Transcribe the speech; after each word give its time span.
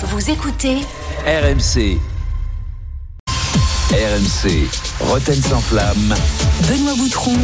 Vous 0.00 0.30
écoutez 0.30 0.76
RMC. 1.26 1.98
RMC. 3.90 4.68
Roten 5.00 5.42
sans 5.42 5.60
flamme. 5.60 6.14
Benoît 6.68 6.94
Boutron, 6.96 7.34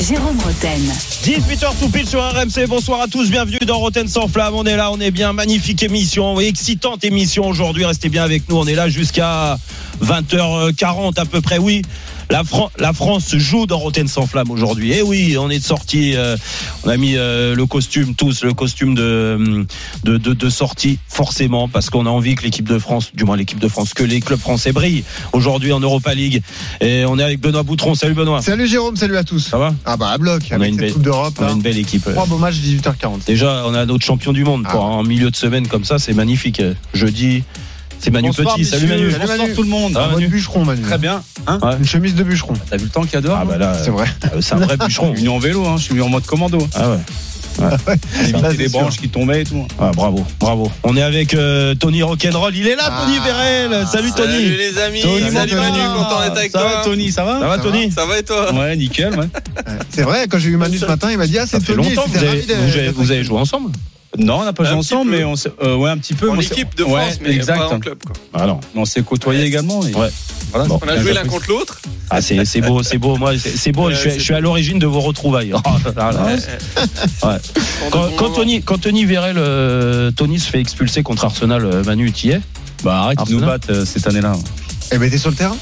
Jérôme 0.00 0.38
Roten. 0.40 0.80
18h 1.22 1.78
tout 1.78 1.90
pile 1.90 2.08
sur 2.08 2.20
RMC. 2.20 2.66
Bonsoir 2.66 3.02
à 3.02 3.08
tous. 3.08 3.30
Bienvenue 3.30 3.58
dans 3.66 3.76
Roten 3.76 4.08
sans 4.08 4.26
flamme. 4.26 4.54
On 4.54 4.64
est 4.64 4.76
là, 4.76 4.90
on 4.90 4.98
est 5.00 5.10
bien. 5.10 5.34
Magnifique 5.34 5.82
émission, 5.82 6.40
excitante 6.40 7.04
émission 7.04 7.46
aujourd'hui. 7.46 7.84
Restez 7.84 8.08
bien 8.08 8.24
avec 8.24 8.48
nous. 8.48 8.56
On 8.56 8.66
est 8.66 8.74
là 8.74 8.88
jusqu'à 8.88 9.58
20h40 10.02 11.20
à 11.20 11.26
peu 11.26 11.42
près. 11.42 11.58
Oui. 11.58 11.82
La, 12.30 12.44
Fran- 12.44 12.70
la 12.78 12.92
France 12.92 13.34
joue 13.36 13.64
dans 13.66 13.78
Roten 13.78 14.06
sans 14.06 14.26
flamme 14.26 14.50
aujourd'hui. 14.50 14.92
Et 14.92 15.00
oui, 15.02 15.36
on 15.38 15.48
est 15.48 15.64
sorti. 15.64 16.14
euh, 16.14 16.36
on 16.84 16.90
a 16.90 16.96
mis 16.98 17.16
euh, 17.16 17.54
le 17.54 17.64
costume 17.64 18.14
tous, 18.14 18.44
le 18.44 18.52
costume 18.52 18.94
de 18.94 19.66
de, 20.04 20.18
de, 20.18 20.34
de 20.34 20.50
sortie 20.50 20.98
forcément 21.08 21.68
parce 21.68 21.88
qu'on 21.88 22.04
a 22.04 22.10
envie 22.10 22.34
que 22.34 22.42
l'équipe 22.42 22.68
de 22.68 22.78
France, 22.78 23.12
du 23.14 23.24
moins 23.24 23.36
l'équipe 23.36 23.58
de 23.58 23.68
France, 23.68 23.94
que 23.94 24.04
les 24.04 24.20
clubs 24.20 24.38
français 24.38 24.72
brillent 24.72 25.04
aujourd'hui 25.32 25.72
en 25.72 25.80
Europa 25.80 26.14
League. 26.14 26.42
Et 26.82 27.04
on 27.06 27.18
est 27.18 27.22
avec 27.24 27.40
Benoît 27.40 27.62
Boutron. 27.62 27.94
Salut 27.94 28.14
Benoît. 28.14 28.42
Salut 28.42 28.66
Jérôme, 28.68 28.96
salut 28.96 29.16
à 29.16 29.24
tous. 29.24 29.40
Ça 29.40 29.56
va? 29.58 29.74
Ah 29.86 29.96
bah 29.96 30.10
à 30.10 30.18
bloc, 30.18 30.42
On 30.52 30.60
a 30.60 30.66
une 30.68 30.74
cette 30.74 30.80
belle- 30.80 30.92
Coupe 30.92 31.02
d'Europe. 31.02 31.34
On 31.40 31.46
a 31.46 31.52
une 31.52 31.62
belle 31.62 31.78
équipe. 31.78 32.04
Trois 32.04 32.26
beaux 32.26 32.38
matchs, 32.38 32.56
18h40. 32.56 33.24
Déjà, 33.26 33.64
on 33.66 33.72
a 33.74 33.86
notre 33.86 34.04
champion 34.04 34.32
du 34.34 34.44
monde 34.44 34.64
pour 34.68 34.84
Ah. 34.84 34.98
un 34.98 35.02
milieu 35.02 35.30
de 35.30 35.36
semaine 35.36 35.66
comme 35.66 35.84
ça, 35.84 35.98
c'est 35.98 36.12
magnifique. 36.14 36.60
Jeudi, 36.92 37.42
c'est 38.00 38.10
Manu 38.10 38.28
Bonsoir, 38.28 38.54
Petit. 38.56 38.64
Salut. 38.64 38.86
Manu. 38.86 39.10
Salut, 39.10 39.18
Bonsoir 39.20 39.38
Manu. 39.38 39.54
tout 39.54 39.62
le 39.62 39.68
monde. 39.68 39.92
Ah, 39.96 40.04
Un 40.04 40.12
Manu. 40.12 40.28
bûcheron, 40.28 40.64
Manu. 40.64 40.82
Très 40.82 40.98
bien. 40.98 41.22
Hein 41.46 41.58
Ouais. 41.62 41.76
Une 41.78 41.86
chemise 41.86 42.14
de 42.14 42.22
bûcheron. 42.22 42.54
T'as 42.70 42.76
vu 42.76 42.84
le 42.84 42.90
temps 42.90 43.02
qu'il 43.02 43.14
y 43.14 43.16
a 43.16 43.20
dehors 43.20 43.38
Ah 43.40 43.44
bah 43.44 43.56
là, 43.58 43.74
C'est 43.82 43.90
vrai. 43.90 44.06
euh, 44.34 44.40
c'est 44.40 44.54
un 44.54 44.58
vrai 44.58 44.76
bûcheron. 44.84 45.08
Je 45.10 45.18
suis 45.18 45.24
venu 45.26 45.28
en 45.34 45.38
vélo, 45.38 45.66
hein. 45.66 45.76
je 45.78 45.82
suis 45.82 45.90
venu 45.90 46.02
en 46.02 46.08
mode 46.08 46.24
commando. 46.26 46.58
Ah 46.74 46.90
ouais. 46.90 46.96
Éviter 48.20 48.38
c'est 48.52 48.56
les 48.56 48.68
sûr. 48.68 48.78
branches 48.80 48.98
qui 48.98 49.08
tombaient 49.08 49.42
et 49.42 49.44
tout. 49.44 49.66
Ah, 49.80 49.90
bravo, 49.92 50.24
bravo. 50.38 50.70
On 50.84 50.96
est 50.96 51.02
avec 51.02 51.34
euh, 51.34 51.74
Tony 51.74 52.04
Rock'n'Roll. 52.04 52.54
Il 52.56 52.68
est 52.68 52.76
là, 52.76 52.84
Ah. 52.86 53.02
Tony 53.04 53.18
Vérel. 53.18 53.84
Salut 53.90 54.12
Tony. 54.16 54.32
Salut 54.32 54.56
les 54.56 54.78
amis, 54.78 55.00
Tony, 55.02 55.30
salut. 55.32 55.54
Manu, 55.56 55.78
content 55.96 56.20
d'être 56.22 56.36
avec 56.38 56.52
ça 56.52 56.60
toi. 56.60 56.68
va 56.76 56.84
Tony, 56.84 57.10
ça 57.10 57.24
va 57.24 57.40
Ça 57.40 57.46
va 57.48 57.58
Tony 57.58 57.90
Ça 57.90 58.06
va 58.06 58.16
et 58.18 58.22
toi 58.22 58.54
Ouais, 58.54 58.76
nickel, 58.76 59.10
ouais. 59.10 59.18
Ouais. 59.18 59.26
C'est 59.90 60.02
vrai, 60.02 60.26
quand 60.30 60.38
j'ai 60.38 60.50
eu 60.50 60.56
Manu 60.56 60.78
ce 60.78 60.86
matin, 60.86 61.08
il 61.10 61.18
m'a 61.18 61.26
dit 61.26 61.36
Ah, 61.36 61.46
Ça 61.46 61.58
c'est 61.58 61.66
fait 61.66 61.74
Tony. 61.74 61.94
longtemps 61.94 62.04
vous 62.08 62.16
avez, 62.18 62.40
vous 62.42 62.50
avez- 62.76 62.90
vous 62.90 63.10
avez 63.10 63.24
joué 63.24 63.38
ensemble. 63.40 63.72
Non, 64.18 64.40
on 64.40 64.44
n'a 64.44 64.52
pas 64.52 64.64
joué 64.64 64.74
ensemble, 64.74 65.12
mais 65.12 65.24
on 65.24 65.36
s'est- 65.36 65.52
euh, 65.62 65.76
ouais, 65.76 65.90
un 65.90 65.96
petit 65.98 66.12
peu. 66.14 66.28
En 66.28 66.32
mais 66.34 66.38
on 66.40 66.42
s'est- 66.42 66.48
équipe 66.54 66.76
de 66.76 66.82
Ouais, 66.84 67.00
France, 67.02 67.18
mais 67.22 67.30
exact. 67.34 67.58
pas 67.58 67.68
en 67.68 67.78
club. 67.80 67.98
Quoi. 68.04 68.14
Ah 68.34 68.46
non. 68.46 68.60
On 68.74 68.84
s'est 68.84 69.02
côtoyés 69.02 69.44
également. 69.44 69.82
et- 69.86 69.94
Ouais. 69.94 70.10
Voilà, 70.50 70.66
Bon. 70.66 70.80
On 70.82 70.88
a 70.88 70.98
joué 71.00 71.12
l'un 71.12 71.24
contre 71.24 71.48
l'autre. 71.48 71.78
Ah 72.10 72.20
c'est 72.22 72.44
c'est 72.46 72.60
beau, 72.62 72.82
c'est 72.82 72.96
beau. 72.98 73.16
Moi, 73.16 73.32
c'est 73.38 73.56
c'est 73.56 73.70
beau. 73.70 73.86
Ouais, 73.88 73.94
je, 73.94 73.98
suis, 74.00 74.10
c'est 74.12 74.18
je 74.18 74.24
suis 74.24 74.34
à 74.34 74.40
l'origine 74.40 74.78
de 74.78 74.86
vos 74.86 75.00
retrouvailles. 75.00 75.52
Oh. 77.22 77.26
Ouais. 77.26 77.36
Quand, 77.90 78.08
quand 78.16 78.30
Tony, 78.30 78.62
quand 78.62 78.78
Tony 78.78 79.04
Vérel, 79.04 79.36
euh, 79.38 80.10
Tony 80.10 80.38
se 80.40 80.50
fait 80.50 80.60
expulser 80.60 81.02
contre 81.02 81.24
Arsenal, 81.24 81.64
euh, 81.64 81.84
Manu, 81.84 82.10
tu 82.12 82.28
y 82.28 82.30
es 82.30 82.40
Bah 82.82 83.02
arrête, 83.02 83.18
ils 83.28 83.32
nous 83.36 83.42
Arsenal. 83.42 83.58
battent 83.60 83.70
euh, 83.70 83.84
cette 83.84 84.06
année-là. 84.06 84.32
Eh 84.92 84.98
ben, 84.98 85.10
t'es 85.10 85.18
sur 85.18 85.30
le 85.30 85.36
terrain 85.36 85.56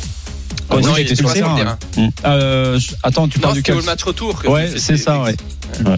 Quand 0.69 0.81
non, 0.81 0.95
il 0.97 1.03
était 1.03 1.17
sur 1.17 1.29
le 1.29 1.43
hein. 1.43 1.55
terrain. 1.57 1.79
Euh, 2.25 2.79
je- 2.79 2.93
attends, 3.03 3.27
tu 3.29 3.39
Non, 3.39 3.43
parles 3.43 3.55
du 3.57 3.63
quel 3.63 3.77
au 3.77 3.83
match 3.83 4.03
retour. 4.05 4.41
Ouais, 4.47 4.71
c'est 4.77 4.97
ça, 4.97 5.21
ouais. 5.21 5.35
J'étais- 5.79 5.91
Ouais. 5.91 5.97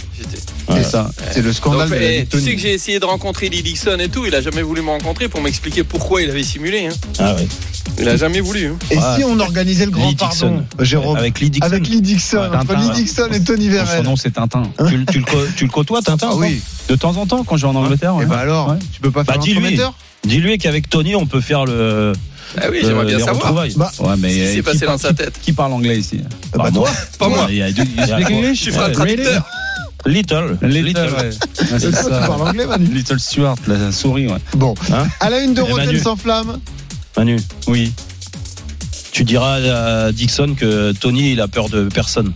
C'est 0.70 0.84
ça. 0.84 1.10
C'est 1.32 1.42
le 1.42 1.52
scandale 1.52 1.88
Donc, 1.88 1.98
de 1.98 2.04
la 2.04 2.12
eh, 2.12 2.26
tu 2.26 2.40
sais 2.40 2.54
que 2.54 2.60
j'ai 2.60 2.72
essayé 2.74 3.00
de 3.00 3.04
rencontrer 3.04 3.48
Lee 3.48 3.62
Dixon 3.62 3.96
et 3.98 4.08
tout. 4.08 4.26
Il 4.26 4.34
a 4.34 4.40
jamais 4.40 4.62
voulu 4.62 4.82
me 4.82 4.90
rencontrer 4.90 5.28
pour 5.28 5.40
m'expliquer 5.40 5.82
pourquoi 5.84 6.22
il 6.22 6.30
avait 6.30 6.42
simulé. 6.42 6.86
hein. 6.86 6.94
Ah 7.18 7.34
ouais. 7.34 7.46
Il 8.00 8.08
a 8.08 8.16
jamais 8.16 8.40
voulu. 8.40 8.66
hein. 8.66 8.76
Et 8.90 8.96
Ouais. 8.96 9.02
si 9.16 9.24
on 9.24 9.38
organisait 9.40 9.86
le 9.86 9.90
grand 9.90 10.08
Lee 10.08 10.14
Dixon. 10.14 10.48
pardon, 10.48 10.64
Jérôme 10.80 11.16
Avec 11.16 11.40
Lee 11.40 11.50
Dixon. 11.50 11.66
Avec 11.66 11.88
Lee 11.88 12.00
Dixon, 12.02 12.38
Ouais, 12.38 12.50
Tintin, 12.50 12.76
Lee 12.80 12.86
ouais. 12.88 12.94
Dixon 12.94 13.28
et 13.32 13.42
Tony 13.42 13.64
Son 13.66 13.70
Vérel. 13.72 14.02
nom, 14.04 14.16
c'est 14.16 14.30
Tintin. 14.30 14.62
tu, 14.88 14.96
le- 14.98 15.04
tu 15.06 15.18
le, 15.18 15.24
co- 15.24 15.46
tu 15.56 15.64
le 15.64 15.70
côtoies, 15.70 16.02
Tintin 16.02 16.28
Ah 16.32 16.36
oui. 16.36 16.60
De 16.88 16.94
temps 16.96 17.16
en 17.16 17.26
temps, 17.26 17.42
quand 17.44 17.56
je 17.56 17.62
vais 17.66 17.72
en 17.72 17.74
Angleterre. 17.76 18.12
Et 18.12 18.18
ouais. 18.18 18.26
bah 18.26 18.38
alors, 18.38 18.70
Ouais. 18.70 18.76
tu 18.92 19.00
peux 19.00 19.10
pas 19.10 19.24
Bah, 19.24 19.32
faire 19.34 19.42
dis-lui. 19.42 19.56
l'entremetteur 19.56 19.94
Dis-lui 20.24 20.58
qu'avec 20.58 20.88
Tony, 20.90 21.14
on 21.16 21.26
peut 21.26 21.40
faire 21.40 21.64
le. 21.64 22.12
Ah 22.60 22.66
oui, 22.70 22.78
j'aimerais 22.82 23.04
bien 23.06 23.18
savoir. 23.18 23.52
Bah, 23.52 23.90
Ouais, 24.00 24.14
mais 24.18 24.30
Ce 24.30 24.34
qui 24.34 24.46
s'est 24.46 24.54
qui 24.56 24.62
passé 24.62 24.78
parle- 24.80 24.92
dans 24.92 24.98
sa 25.02 25.12
tête. 25.14 25.38
Qui 25.42 25.52
parle 25.52 25.72
anglais 25.72 25.98
ici 25.98 26.20
bah, 26.54 26.64
Bah, 26.64 26.70
toi. 26.72 26.88
Pas 27.18 27.28
moi. 27.28 27.46
Il 27.50 27.56
y 27.56 27.62
a 27.62 27.70
du- 27.70 27.82
you 27.82 27.86
speak 28.04 28.30
English? 28.30 28.64
Je 28.64 28.70
suis 28.70 28.78
un 28.80 28.88
Uh, 28.88 28.92
traducteur. 28.92 29.46
Little. 30.06 30.58
Little. 30.62 30.84
Little, 30.84 31.14
ouais. 31.14 31.30
C'est 31.78 31.90
toi, 31.90 32.02
tu 32.04 32.26
parles 32.26 32.42
anglais, 32.48 32.66
Manu 32.66 32.86
Little 32.86 33.18
Stuart, 33.20 33.56
la 33.66 33.92
souris, 33.92 34.26
ouais. 34.28 34.38
Bon, 34.54 34.74
Hein 34.92 35.06
à 35.20 35.28
la 35.30 35.40
une 35.40 35.54
de 35.54 35.62
Eh. 35.66 35.72
Rotten 35.72 35.98
sans 36.00 36.16
flamme. 36.16 36.58
Manu, 37.16 37.38
Oui. 37.66 37.92
tu 39.12 39.24
diras 39.24 39.56
à 39.56 40.12
Dixon 40.12 40.54
que 40.56 40.92
Tony, 40.92 41.32
il 41.32 41.40
a 41.40 41.48
peur 41.48 41.68
de 41.68 41.88
personne. 41.88 42.32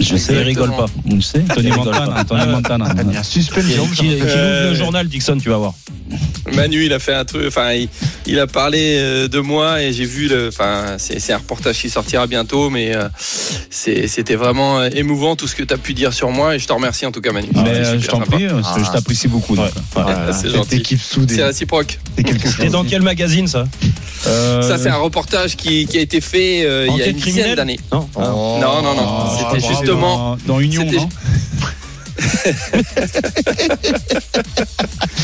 Je 0.00 0.16
sais. 0.16 0.32
Il 0.34 0.38
rigole 0.40 0.70
pas. 0.70 0.86
On 1.10 1.14
le 1.14 1.20
sait. 1.20 1.40
Tony 1.54 1.68
Montana. 1.70 2.24
Tony 2.24 2.40
Ah. 2.42 2.46
Montana. 2.46 2.86
Ah, 2.90 2.94
il 3.06 3.12
y 3.12 3.16
a 3.16 3.20
un 3.20 3.22
suspense, 3.22 3.64
Qui, 3.64 3.78
ouvre 3.78 4.02
le 4.02 4.74
journal, 4.74 5.06
Dixon, 5.08 5.38
tu 5.40 5.48
vas 5.50 5.56
voir. 5.58 5.74
Manu, 6.52 6.84
il 6.84 6.92
a 6.92 6.98
fait 6.98 7.14
un 7.14 7.24
truc. 7.24 7.44
Enfin, 7.48 7.72
il, 7.72 7.88
il 8.26 8.38
a 8.38 8.46
parlé 8.46 8.96
euh, 8.98 9.28
de 9.28 9.38
moi 9.40 9.80
et 9.82 9.92
j'ai 9.92 10.04
vu 10.04 10.28
le. 10.28 10.48
Enfin, 10.48 10.96
c'est 10.98 11.32
un 11.32 11.38
reportage 11.38 11.78
qui 11.78 11.88
sortira 11.88 12.26
bientôt, 12.26 12.70
mais 12.70 12.94
euh, 12.94 13.08
c'était 13.70 14.34
vraiment 14.34 14.80
euh, 14.80 14.90
émouvant 14.94 15.36
tout 15.36 15.46
ce 15.48 15.54
que 15.54 15.62
tu 15.62 15.72
as 15.72 15.78
pu 15.78 15.94
dire 15.94 16.12
sur 16.12 16.30
moi 16.30 16.54
et 16.54 16.58
je 16.58 16.66
te 16.66 16.72
remercie 16.72 17.06
en 17.06 17.12
tout 17.12 17.20
cas, 17.20 17.32
Manu. 17.32 17.48
Mais 17.54 17.60
euh, 17.70 17.84
super 17.84 18.00
je 18.00 18.06
t'en 18.08 18.20
prie, 18.20 18.46
Ah. 18.46 18.76
je 18.84 18.90
t'apprécie 18.92 19.28
beaucoup. 19.28 19.54
Ouais. 19.56 19.70
Voilà, 19.94 20.32
c'est 20.32 20.50
gentil. 20.50 20.76
équipe 20.76 21.00
soudée. 21.00 21.34
C'est 21.36 21.44
réciproque. 21.44 21.98
C'était 22.16 22.68
dans 22.68 22.84
quel 22.84 23.02
magazine, 23.02 23.46
ça? 23.46 23.64
Euh, 24.26 24.62
Ça, 24.62 24.78
c'est 24.78 24.88
un 24.90 24.96
reportage 24.96 25.56
qui, 25.56 25.86
qui 25.86 25.98
a 25.98 26.00
été 26.00 26.20
fait 26.20 26.64
euh, 26.64 26.86
il 26.90 26.96
y 26.96 27.02
a 27.02 27.06
une 27.06 27.16
dizaine 27.16 27.54
d'années. 27.54 27.80
Non 27.92 28.08
Oh. 28.14 28.20
Non, 28.60 28.82
non, 28.82 28.94
non. 28.94 29.06
Ah, 29.06 29.36
C'était 29.52 29.60
bravo. 29.60 29.83
Justement. 29.86 30.36
dans 30.46 30.60
Union, 30.60 30.84
non 30.90 31.08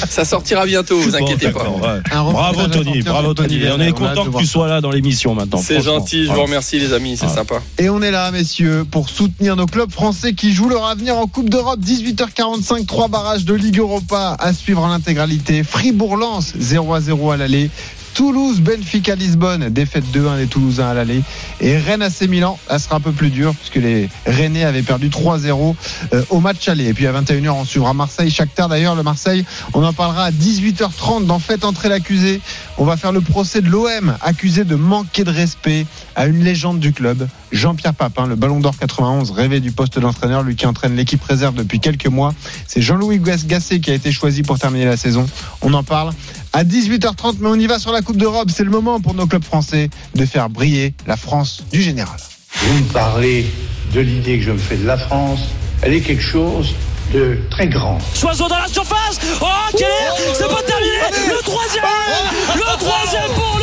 Ça 0.08 0.24
sortira 0.24 0.66
bientôt, 0.66 0.98
vous 0.98 1.10
Bon, 1.12 1.18
inquiétez 1.18 1.50
pas. 1.50 1.68
ouais. 1.68 2.00
Bravo 2.10 2.66
Tony, 2.68 3.00
à 3.00 3.02
bravo 3.02 3.34
Tony. 3.34 3.60
On 3.72 3.80
est 3.80 3.92
content 3.92 4.30
que 4.30 4.38
tu 4.38 4.46
sois 4.46 4.68
là 4.68 4.80
dans 4.80 4.90
l'émission 4.90 5.34
maintenant. 5.34 5.58
C'est 5.64 5.80
gentil, 5.82 6.22
je 6.22 6.28
vous 6.28 6.34
Voilà. 6.34 6.44
remercie 6.44 6.78
les 6.80 6.92
amis, 6.92 7.16
c'est 7.16 7.26
Ah. 7.26 7.34
sympa. 7.36 7.56
Et 7.78 7.88
on 7.90 8.02
est 8.02 8.10
là, 8.10 8.30
messieurs, 8.32 8.84
pour 8.90 9.08
soutenir 9.08 9.54
nos 9.56 9.66
clubs 9.66 9.90
français 9.92 10.32
qui 10.32 10.52
jouent 10.52 10.68
leur 10.68 10.86
avenir 10.86 11.16
en 11.16 11.26
Coupe 11.26 11.48
d'Europe. 11.48 11.78
18h45, 11.80 12.86
trois 12.86 13.08
barrages 13.08 13.44
de 13.44 13.54
Ligue 13.54 13.78
Europa 13.78 14.36
à 14.38 14.52
suivre 14.52 14.82
en 14.82 14.90
intégralité. 14.90 15.62
Fribourg-Lens, 15.62 16.54
0 16.58 16.94
à 16.94 17.00
0 17.00 17.30
à 17.30 17.36
l'aller. 17.36 17.70
Toulouse, 18.14 18.60
Benfica, 18.60 19.14
Lisbonne, 19.14 19.68
défaite 19.68 20.04
2-1 20.12 20.38
des 20.38 20.46
Toulousains 20.46 20.88
à 20.88 20.94
l'aller. 20.94 21.22
Et 21.60 21.76
Rennes 21.76 22.02
AC 22.02 22.22
Milan, 22.22 22.58
là 22.68 22.78
sera 22.78 22.96
un 22.96 23.00
peu 23.00 23.12
plus 23.12 23.30
dur 23.30 23.54
puisque 23.54 23.76
les 23.76 24.08
Rennais 24.26 24.64
avaient 24.64 24.82
perdu 24.82 25.08
3-0 25.08 25.74
euh, 26.12 26.22
au 26.30 26.40
match 26.40 26.68
aller. 26.68 26.86
Et 26.88 26.94
puis 26.94 27.06
à 27.06 27.12
21h, 27.12 27.50
on 27.50 27.64
suivra 27.64 27.94
Marseille, 27.94 28.30
Shakhtar 28.30 28.68
d'ailleurs. 28.68 28.94
Le 28.94 29.02
Marseille, 29.02 29.44
on 29.74 29.84
en 29.84 29.92
parlera 29.92 30.24
à 30.24 30.30
18h30 30.30 31.26
dans 31.26 31.38
Faites 31.38 31.64
entrer 31.64 31.88
l'accusé. 31.88 32.40
On 32.78 32.84
va 32.84 32.96
faire 32.96 33.12
le 33.12 33.20
procès 33.20 33.60
de 33.60 33.68
l'OM, 33.68 34.16
accusé 34.20 34.64
de 34.64 34.74
manquer 34.74 35.24
de 35.24 35.30
respect 35.30 35.86
à 36.16 36.26
une 36.26 36.42
légende 36.42 36.80
du 36.80 36.92
club, 36.92 37.28
Jean-Pierre 37.52 37.94
Papin, 37.94 38.26
le 38.26 38.36
Ballon 38.36 38.60
d'Or 38.60 38.76
91, 38.78 39.30
rêvé 39.30 39.60
du 39.60 39.72
poste 39.72 39.98
d'entraîneur, 39.98 40.42
lui 40.42 40.56
qui 40.56 40.66
entraîne 40.66 40.96
l'équipe 40.96 41.22
réserve 41.22 41.54
depuis 41.54 41.80
quelques 41.80 42.06
mois. 42.06 42.34
C'est 42.66 42.82
Jean-Louis 42.82 43.20
Gasset 43.20 43.80
qui 43.80 43.90
a 43.90 43.94
été 43.94 44.12
choisi 44.12 44.42
pour 44.42 44.58
terminer 44.58 44.84
la 44.84 44.96
saison. 44.96 45.26
On 45.62 45.72
en 45.74 45.82
parle 45.82 46.12
à 46.52 46.64
18h30, 46.64 47.36
mais 47.40 47.48
on 47.48 47.54
y 47.54 47.66
va 47.66 47.78
sur 47.78 47.92
la 47.92 48.02
Coupe 48.02 48.16
d'Europe. 48.16 48.48
C'est 48.54 48.64
le 48.64 48.70
moment 48.70 49.00
pour 49.00 49.14
nos 49.14 49.26
clubs 49.26 49.44
français 49.44 49.90
de 50.14 50.26
faire 50.26 50.48
briller 50.50 50.94
la 51.06 51.16
France 51.16 51.62
du 51.72 51.80
général. 51.80 52.18
Vous 52.54 52.78
me 52.78 52.92
parlez 52.92 53.46
de 53.92 54.00
l'idée 54.00 54.38
que 54.38 54.44
je 54.44 54.50
me 54.52 54.58
fais 54.58 54.76
de 54.76 54.86
la 54.86 54.98
France. 54.98 55.40
Elle 55.82 55.94
est 55.94 56.00
quelque 56.00 56.22
chose 56.22 56.74
de 57.12 57.38
très 57.50 57.66
grand. 57.66 57.98
Choiseau 58.14 58.48
dans 58.48 58.58
la 58.58 58.68
surface 58.68 59.18
Oh 59.40 59.46
quel 59.76 59.88
C'est 60.34 60.48
pas 60.48 60.62
terminé 60.62 60.92
Le 61.28 61.42
troisième 61.42 61.84
Le 62.54 62.78
troisième 62.78 63.30
pour 63.34 63.59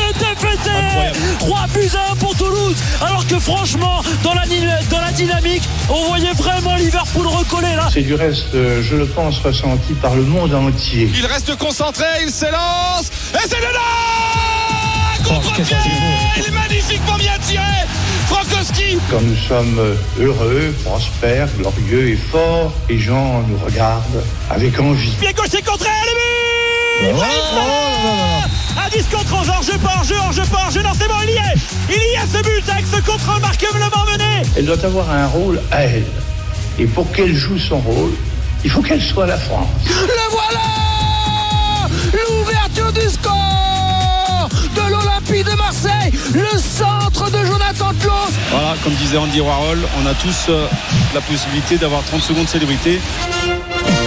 le 0.97 1.12
TFC 1.12 1.38
3 1.40 1.68
buts 1.74 1.90
à 1.96 2.12
1 2.12 2.16
pour 2.18 2.35
Toulouse 2.35 2.75
Alors 3.02 3.25
que 3.28 3.40
franchement 3.40 4.02
dans 4.24 4.34
la, 4.34 4.46
ni- 4.46 4.62
dans 4.90 5.00
la 5.02 5.12
dynamique 5.12 5.63
on 5.90 6.06
voyait 6.08 6.34
vraiment 6.34 6.75
Liverpool 6.75 7.28
recoller 7.28 7.75
là. 7.75 7.90
C'est 7.94 8.02
du 8.02 8.13
reste, 8.16 8.53
euh, 8.56 8.81
je 8.84 8.96
le 8.96 9.06
pense, 9.06 9.40
ressenti 9.40 9.94
par 9.94 10.16
le 10.16 10.24
monde 10.24 10.53
entier. 10.53 11.09
Il 11.16 11.25
reste 11.25 11.56
concentré, 11.57 12.06
il 12.24 12.31
s'élance 12.31 13.07
et 13.34 13.47
c'est 13.47 13.57
dedans 13.57 15.27
Contre-pied 15.27 15.75
Il 16.38 16.45
est 16.45 16.51
magnifiquement 16.51 17.18
bien 17.18 17.33
tiré 17.45 17.63
Frankowski! 18.27 18.98
Quand 19.10 19.21
nous 19.21 19.36
sommes 19.36 19.80
euh, 19.80 19.95
heureux, 20.19 20.74
prospères, 20.83 21.48
glorieux 21.57 22.10
et 22.10 22.18
forts, 22.18 22.74
les 22.89 23.00
gens 23.00 23.42
nous 23.48 23.57
regardent 23.66 24.24
avec 24.50 24.77
envie. 24.80 25.12
Pied 25.19 25.33
gauche 25.33 25.48
c'est 25.50 25.66
contré 25.66 25.89
le 26.06 26.12
but 26.13 26.56
Ibrahim 27.01 27.44
Salah 27.53 28.85
À 28.85 28.89
10 28.89 29.05
contre 29.11 29.33
11 29.41 29.49
hors 29.49 29.63
jeu 29.63 29.77
pas 29.77 29.94
hors 29.97 30.03
jeu 30.03 30.15
hors 30.19 30.31
jeu 30.31 30.44
pas 30.51 30.59
hors 30.65 30.71
jeu 30.71 30.81
non 30.81 30.91
c'est 30.99 31.07
bon 31.07 31.15
il 31.23 31.29
y 31.31 31.38
est 31.38 31.57
Il 31.89 32.13
y 32.13 32.17
a 32.17 32.25
ce 32.25 32.41
but 32.44 32.69
avec 32.69 32.85
ce 32.85 33.01
contre 33.01 33.33
remarquablement 33.35 34.05
mené 34.11 34.44
Elle 34.55 34.65
doit 34.65 34.83
avoir 34.83 35.09
un 35.11 35.27
rôle 35.27 35.61
à 35.71 35.83
elle. 35.83 36.05
Et 36.79 36.85
pour 36.85 37.11
qu'elle 37.11 37.33
joue 37.35 37.57
son 37.57 37.79
rôle, 37.79 38.11
il 38.63 38.69
faut 38.69 38.81
qu'elle 38.81 39.01
soit 39.01 39.25
la 39.25 39.38
France. 39.38 39.67
Le 39.85 40.31
voilà 40.31 40.59
L'ouverture 42.13 42.91
du 42.94 43.09
score 43.09 44.49
de 44.75 44.91
l'Olympique 44.91 45.45
de 45.45 45.55
Marseille, 45.57 46.11
le 46.33 46.57
centre 46.59 47.29
de 47.31 47.45
Jonathan 47.45 47.91
Klaus. 48.01 48.31
Voilà, 48.51 48.75
comme 48.83 48.94
disait 48.94 49.17
Andy 49.17 49.41
Warhol, 49.41 49.79
on 50.01 50.05
a 50.05 50.13
tous 50.15 50.45
euh, 50.49 50.67
la 51.13 51.21
possibilité 51.21 51.77
d'avoir 51.77 52.03
30 52.03 52.21
secondes 52.21 52.45
de 52.45 52.49
célébrité. 52.49 52.99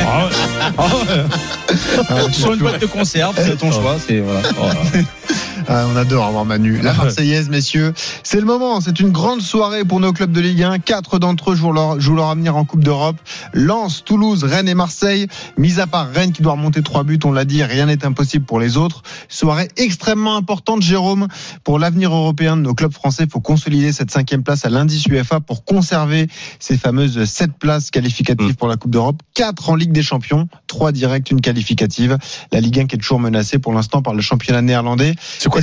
Ah 0.07 0.27
ouais. 0.27 0.33
Ah 0.79 2.15
ouais. 2.15 2.33
Sur 2.33 2.53
une 2.53 2.61
boîte 2.61 2.81
de 2.81 2.87
conserve, 2.87 3.35
c'est 3.37 3.57
ton 3.57 3.71
choix. 3.73 3.97
C'est 4.07 4.21
voilà. 4.21 4.43
Ah, 5.73 5.87
on 5.89 5.95
adore 5.95 6.27
avoir 6.27 6.45
Manu. 6.45 6.81
La 6.81 6.93
Marseillaise, 6.95 7.49
messieurs. 7.49 7.95
C'est 8.25 8.41
le 8.41 8.45
moment. 8.45 8.81
C'est 8.81 8.99
une 8.99 9.11
grande 9.11 9.41
soirée 9.41 9.85
pour 9.85 10.01
nos 10.01 10.13
clubs 10.13 10.33
de 10.33 10.41
Ligue 10.41 10.65
1. 10.65 10.81
Quatre 10.81 11.21
d'entre 11.21 11.53
eux 11.53 11.55
jouent 11.55 11.71
leur, 11.71 12.01
jouent 12.01 12.17
leur 12.17 12.31
avenir 12.31 12.57
en 12.57 12.65
Coupe 12.65 12.83
d'Europe. 12.83 13.15
Lens, 13.53 14.03
Toulouse, 14.05 14.43
Rennes 14.43 14.67
et 14.67 14.75
Marseille. 14.75 15.29
Mis 15.59 15.79
à 15.79 15.87
part 15.87 16.11
Rennes 16.11 16.33
qui 16.33 16.43
doit 16.43 16.55
remonter 16.55 16.83
trois 16.83 17.05
buts, 17.05 17.21
on 17.23 17.31
l'a 17.31 17.45
dit, 17.45 17.63
rien 17.63 17.87
n'est 17.87 18.05
impossible 18.05 18.45
pour 18.45 18.59
les 18.59 18.77
autres. 18.77 19.03
Soirée 19.29 19.69
extrêmement 19.77 20.35
importante, 20.35 20.83
Jérôme, 20.83 21.29
pour 21.63 21.79
l'avenir 21.79 22.13
européen 22.13 22.57
de 22.57 22.63
nos 22.63 22.75
clubs 22.75 22.93
français. 22.93 23.23
Il 23.27 23.31
faut 23.31 23.39
consolider 23.39 23.93
cette 23.93 24.11
cinquième 24.11 24.43
place 24.43 24.65
à 24.65 24.71
l'indice 24.71 25.07
UEFA 25.07 25.39
pour 25.39 25.65
conserver 25.65 26.27
ces 26.59 26.77
fameuses 26.79 27.25
sept 27.27 27.53
places 27.61 27.93
qualificatives 27.93 28.57
pour 28.57 28.67
la 28.67 28.77
Coupe 28.77 28.91
d'Europe. 28.91 29.23
Quatre 29.35 29.71
en 29.71 29.77
Ligue 29.77 29.93
des 29.93 30.03
Champions, 30.03 30.49
trois 30.67 30.91
directes, 30.91 31.31
une 31.31 31.41
qualificative. 31.41 32.19
La 32.51 32.59
Ligue 32.59 32.81
1 32.81 32.87
qui 32.87 32.97
est 32.97 32.99
toujours 32.99 33.21
menacée 33.21 33.61
pour 33.61 33.73
l'instant 33.73 34.03
par 34.03 34.15
le 34.15 34.21
championnat 34.21 34.63
néerlandais. 34.63 35.15
C'est 35.39 35.49
quoi 35.49 35.60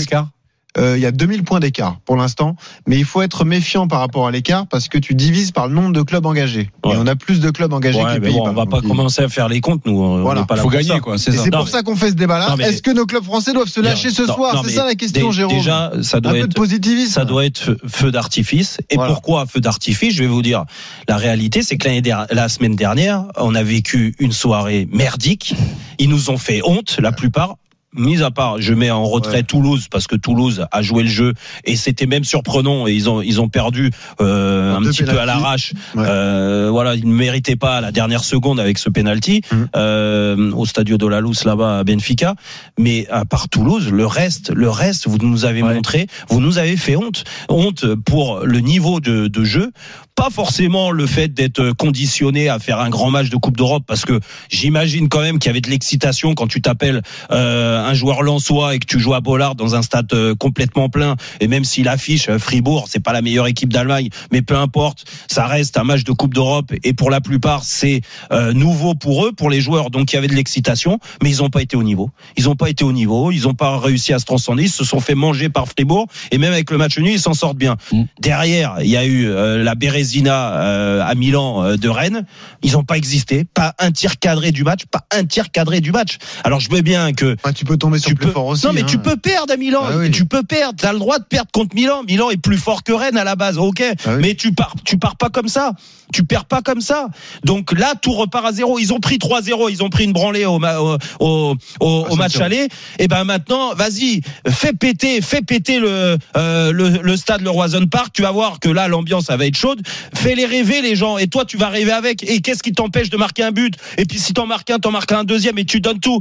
Euh, 0.78 0.96
il 0.96 1.02
y 1.02 1.08
a 1.08 1.12
2000 1.12 1.44
points 1.44 1.60
d'écart 1.60 1.98
pour 2.06 2.18
l'instant, 2.18 2.56
mais 2.86 3.00
il 3.00 3.06
faut 3.06 3.24
être 3.24 3.46
méfiant 3.46 3.88
par 3.88 4.00
rapport 4.00 4.28
à 4.28 4.32
l'écart 4.32 4.68
parce 4.68 4.90
que 4.90 5.00
tu 5.00 5.16
divises 5.16 5.50
par 5.52 5.68
le 5.68 5.74
nombre 5.74 5.92
de 5.92 6.04
clubs 6.04 6.24
engagés. 6.24 6.70
Ouais. 6.86 6.94
Et 6.94 6.98
on 7.00 7.08
a 7.08 7.16
plus 7.16 7.40
de 7.40 7.50
clubs 7.50 7.74
engagés 7.74 7.98
Ouais, 8.04 8.16
que 8.18 8.20
pays. 8.20 8.34
bon, 8.34 8.48
on 8.48 8.54
va 8.54 8.68
pas 8.68 8.82
commencer 8.82 9.24
à 9.24 9.30
faire 9.30 9.48
les 9.48 9.60
comptes, 9.60 9.84
nous. 9.88 10.00
On 10.00 10.22
Voilà. 10.22 10.42
n'est 10.42 10.46
pas 10.46 10.56
là 10.56 10.62
Faut 10.62 10.70
gagner 10.70 10.90
ça. 10.90 11.00
quoi, 11.00 11.18
c'est 11.18 11.32
pour 11.50 11.66
mais- 11.66 11.72
ça 11.72 11.82
qu'on 11.82 11.96
fait 11.96 12.10
ce 12.10 12.14
débat-là. 12.16 12.54
Mais- 12.60 12.66
Est-ce 12.66 12.84
que 12.84 12.92
nos 12.92 13.08
clubs 13.08 13.24
français 13.24 13.54
doivent 13.54 13.70
se 13.70 13.80
lâcher 13.82 14.12
ce 14.12 14.28
soir 14.28 14.62
C'est 14.64 14.74
ça 14.74 14.86
la 14.86 14.94
question, 14.94 15.32
Jérôme. 15.32 15.58
Déjà, 15.58 15.94
ça 16.04 16.18
un 16.18 16.20
doit 16.20 16.34
peu 16.34 16.40
de 16.42 16.46
être. 16.46 16.54
positivisme. 16.54 17.12
Ça 17.12 17.26
doit 17.26 17.46
être 17.46 17.76
feu- 17.88 18.12
d'artifice. 18.12 18.78
Et 18.92 18.96
Voilà. 18.98 19.14
pourquoi 19.14 19.48
feu 19.48 19.62
d'artifice? 19.62 20.14
Je 20.14 20.20
vais 20.22 20.28
vous 20.30 20.44
dire. 20.44 20.66
La 21.08 21.18
réalité, 21.18 21.64
c'est 21.64 21.78
que 21.78 22.00
der- 22.02 22.28
la 22.30 22.50
semaine 22.50 22.76
dernière, 22.76 23.24
on 23.38 23.56
a 23.56 23.64
vécu 23.64 24.14
une 24.20 24.32
soirée 24.32 24.88
merdique. 24.92 25.56
Ils 25.98 26.10
nous 26.10 26.30
ont 26.30 26.38
fait 26.38 26.62
honte, 26.64 26.98
la 27.02 27.12
plupart. 27.12 27.56
Mis 27.98 28.22
à 28.24 28.32
part, 28.32 28.62
je 28.62 28.74
mets 28.74 28.92
en 28.92 29.04
retrait 29.04 29.38
Ouais. 29.38 29.44
Toulouse 29.44 29.88
parce 29.92 30.08
que 30.08 30.16
Toulouse 30.16 30.66
a 30.72 30.82
joué 30.82 31.04
le 31.04 31.10
jeu 31.10 31.34
et 31.66 31.76
c'était 31.76 32.06
même 32.06 32.24
surprenant 32.24 32.88
et 32.88 32.94
ils 32.94 33.10
ont 33.10 33.22
ils 33.22 33.42
ont 33.42 33.50
perdu 33.50 33.92
euh, 34.22 34.76
un 34.76 34.82
petit 34.82 35.04
peu 35.04 35.20
à 35.20 35.26
l'arrache. 35.26 35.74
Ouais. 35.96 36.06
Euh, 36.08 36.70
voilà, 36.72 36.96
ils 36.96 37.08
ne 37.08 37.14
méritaient 37.14 37.56
pas 37.56 37.82
la 37.82 37.92
dernière 37.92 38.24
seconde 38.24 38.60
avec 38.60 38.78
ce 38.78 38.90
penalty 38.90 39.42
Mhm. 39.52 39.68
euh, 39.76 40.52
au 40.54 40.66
Stadio 40.66 40.98
de 40.98 41.08
la 41.08 41.22
Luz 41.22 41.44
là-bas 41.46 41.80
à 41.80 41.84
Benfica. 41.84 42.36
Mais 42.80 43.08
à 43.10 43.26
part 43.26 43.50
Toulouse, 43.50 43.90
le 43.92 44.06
reste, 44.06 44.52
le 44.54 44.70
reste, 44.70 45.08
vous 45.08 45.18
nous 45.18 45.46
avez 45.46 45.62
Ouais. 45.64 45.74
montré, 45.74 46.08
vous 46.30 46.40
nous 46.40 46.58
avez 46.60 46.78
fait 46.78 46.96
honte, 46.96 47.24
honte 47.50 47.86
pour 48.06 48.42
le 48.44 48.60
niveau 48.60 49.00
de, 49.00 49.28
de 49.28 49.44
jeu. 49.44 49.72
Pas 50.16 50.30
forcément 50.32 50.90
le 50.92 51.06
fait 51.06 51.28
d'être 51.34 51.72
conditionné 51.74 52.50
à 52.50 52.58
faire 52.60 52.80
un 52.80 52.90
grand 52.90 53.12
match 53.12 53.30
de 53.30 53.36
Coupe 53.38 53.56
d'Europe, 53.58 53.84
parce 53.86 54.04
que 54.06 54.20
j'imagine 54.50 55.10
quand 55.10 55.22
même 55.22 55.38
qu'il 55.40 55.50
y 55.50 55.52
avait 55.52 55.62
de 55.62 55.70
l'excitation 55.70 56.34
quand 56.34 56.48
tu 56.48 56.62
t'appelles 56.62 57.02
euh, 57.32 57.87
un 57.88 57.94
joueur 57.94 58.22
lensois 58.22 58.76
et 58.76 58.80
que 58.80 58.86
tu 58.86 59.00
joues 59.00 59.14
à 59.14 59.22
Bollard 59.22 59.56
dans 59.56 59.76
un 59.76 59.82
stade 59.82 60.12
euh, 60.14 60.36
complètement 60.36 60.90
plein. 60.90 61.16
Et 61.40 61.48
même 61.48 61.64
s'il 61.64 61.88
affiche 61.88 62.30
euh, 62.30 62.40
Fribourg, 62.40 62.88
c'est 62.90 63.00
pas 63.00 63.14
la 63.14 63.22
meilleure 63.22 63.48
équipe 63.48 63.72
d'Allemagne, 63.72 64.10
mais 64.32 64.42
peu 64.42 64.56
importe, 64.56 65.06
ça 65.28 65.48
reste 65.48 65.78
un 65.78 65.84
match 65.84 66.04
de 66.04 66.12
Coupe 66.12 66.34
d'Europe 66.34 66.74
et 66.84 66.94
pour 66.94 67.10
la 67.10 67.22
plupart 67.22 67.64
c'est 67.64 68.02
euh, 68.32 68.54
nouveau 68.54 68.94
pour 68.94 69.26
eux, 69.26 69.32
pour 69.32 69.50
les 69.50 69.62
joueurs. 69.62 69.90
Donc 69.90 70.12
il 70.12 70.16
y 70.16 70.20
avait 70.20 70.28
de 70.28 70.36
l'excitation, 70.36 71.00
mais 71.24 71.32
ils 71.32 71.38
n'ont 71.38 71.50
pas 71.50 71.62
été 71.62 71.76
au 71.76 71.84
niveau. 71.84 72.12
Ils 72.36 72.46
n'ont 72.46 72.56
pas 72.56 72.70
été 72.70 72.84
au 72.84 72.92
niveau, 72.92 73.32
ils 73.32 73.44
n'ont 73.44 73.54
pas 73.54 73.78
réussi 73.80 74.14
à 74.14 74.20
se 74.20 74.26
transcender, 74.26 74.64
ils 74.64 74.70
se 74.70 74.84
sont 74.84 75.00
fait 75.00 75.16
manger 75.16 75.50
par 75.50 75.68
Fribourg 75.68 76.08
et 76.32 76.38
même 76.38 76.54
avec 76.54 76.70
le 76.72 76.78
match 76.78 76.98
nul 76.98 77.12
ils 77.12 77.20
s'en 77.20 77.34
sortent 77.34 77.58
bien. 77.58 77.78
Mm. 77.92 78.04
Derrière, 78.20 78.78
il 78.82 78.90
y 78.90 78.98
a 78.98 79.06
eu 79.06 79.28
euh, 79.28 79.64
la 79.64 79.76
Bérésina 79.76 80.54
euh, 80.54 81.02
à 81.04 81.16
Milan 81.16 81.64
euh, 81.64 81.78
de 81.78 81.90
Rennes. 81.90 82.26
Ils 82.64 82.74
n'ont 82.74 82.84
pas 82.84 82.98
existé, 82.98 83.46
pas 83.46 83.74
un 83.80 83.92
tir 83.92 84.20
cadré 84.20 84.52
du 84.52 84.64
match, 84.64 84.86
pas 84.86 85.06
un 85.12 85.24
tir 85.24 85.52
cadré 85.52 85.82
du 85.82 85.92
match. 85.92 86.18
Alors 86.44 86.60
je 86.60 86.70
veux 86.70 86.82
bien 86.82 87.14
que 87.14 87.36
Ouais, 87.46 87.54
tu 87.54 87.66
peux 87.68 87.78
tomber 87.78 88.00
sur 88.00 88.10
tu 88.10 88.16
plus 88.16 88.28
peux, 88.28 88.32
fort 88.34 88.48
aussi. 88.48 88.66
non 88.66 88.74
mais 88.74 88.82
hein. 88.82 88.86
tu 88.88 88.98
peux 88.98 89.18
perdre 89.18 89.54
à 89.54 89.58
Milan, 89.58 89.84
Ah 89.88 89.98
oui. 89.98 90.12
tu 90.12 90.26
peux 90.26 90.44
perdre, 90.44 90.76
t'as 90.82 90.94
le 90.94 91.00
droit 91.00 91.20
de 91.20 91.26
perdre 91.26 91.52
contre 91.52 91.76
Milan. 91.76 92.02
Milan 92.08 92.30
est 92.30 92.38
plus 92.38 92.58
fort 92.58 92.84
que 92.84 92.92
Rennes 92.94 93.18
à 93.18 93.24
la 93.24 93.36
base, 93.36 93.58
ok, 93.58 93.82
Ah 94.06 94.16
oui. 94.16 94.22
mais 94.22 94.34
tu 94.36 94.54
pars, 94.54 94.74
tu 94.86 94.98
pars 94.98 95.16
pas 95.18 95.30
comme 95.30 95.48
ça, 95.48 95.74
tu 96.14 96.24
perds 96.24 96.46
pas 96.46 96.62
comme 96.62 96.82
ça. 96.82 97.10
Donc 97.44 97.78
là 97.78 97.94
tout 98.02 98.14
repart 98.14 98.46
à 98.46 98.52
zéro. 98.52 98.80
Ils 98.80 98.94
ont 98.94 99.00
pris 99.00 99.18
3-0, 99.18 99.70
ils 99.70 99.84
ont 99.84 99.90
pris 99.90 100.06
une 100.06 100.14
branlée 100.14 100.46
au, 100.46 100.58
ma- 100.60 100.80
au, 100.80 100.98
au, 101.20 101.56
au- 101.80 102.16
match 102.16 102.38
aller. 102.38 102.68
Et 103.00 103.08
ben 103.08 103.24
maintenant, 103.26 103.74
vas-y, 103.76 104.22
fais 104.48 104.74
péter, 104.74 105.22
fais 105.22 105.42
péter 105.42 105.80
le, 105.80 106.18
euh, 106.38 106.72
le 106.72 106.90
le 107.04 107.18
stade 107.18 107.42
le 107.42 107.50
Roison 107.50 107.86
Park. 107.88 108.10
Tu 108.14 108.22
vas 108.22 108.32
voir 108.32 108.60
que 108.60 108.70
là 108.70 108.88
l'ambiance 108.88 109.28
va 109.30 109.46
être 109.46 109.58
chaude. 109.58 109.82
Fais 110.16 110.36
les 110.36 110.46
rêver 110.46 110.82
les 110.82 110.96
gens, 110.96 111.18
et 111.18 111.28
toi 111.28 111.44
tu 111.46 111.58
vas 111.58 111.68
rêver 111.70 111.92
avec. 111.92 112.24
Et 112.24 112.40
qu'est-ce 112.42 112.64
qui 112.64 112.72
t'empêche 112.72 113.10
de 113.10 113.18
marquer 113.18 113.44
un 113.44 113.52
but? 113.52 113.74
Et 113.98 114.06
puis 114.06 114.18
si 114.18 114.34
t'en 114.34 114.46
marques 114.48 114.70
un, 114.70 114.80
t'en 114.80 114.92
marques 114.92 115.12
un 115.12 115.24
deuxième 115.26 115.58
et 115.60 115.66
tu 115.66 115.82
donnes 115.82 116.00
tout. 116.00 116.20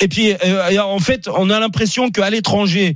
Et 0.00 0.08
puis, 0.08 0.32
euh, 0.32 0.82
en 0.82 0.98
fait, 0.98 1.28
on 1.28 1.50
a 1.50 1.60
l'impression 1.60 2.10
qu'à 2.10 2.28
l'étranger, 2.30 2.94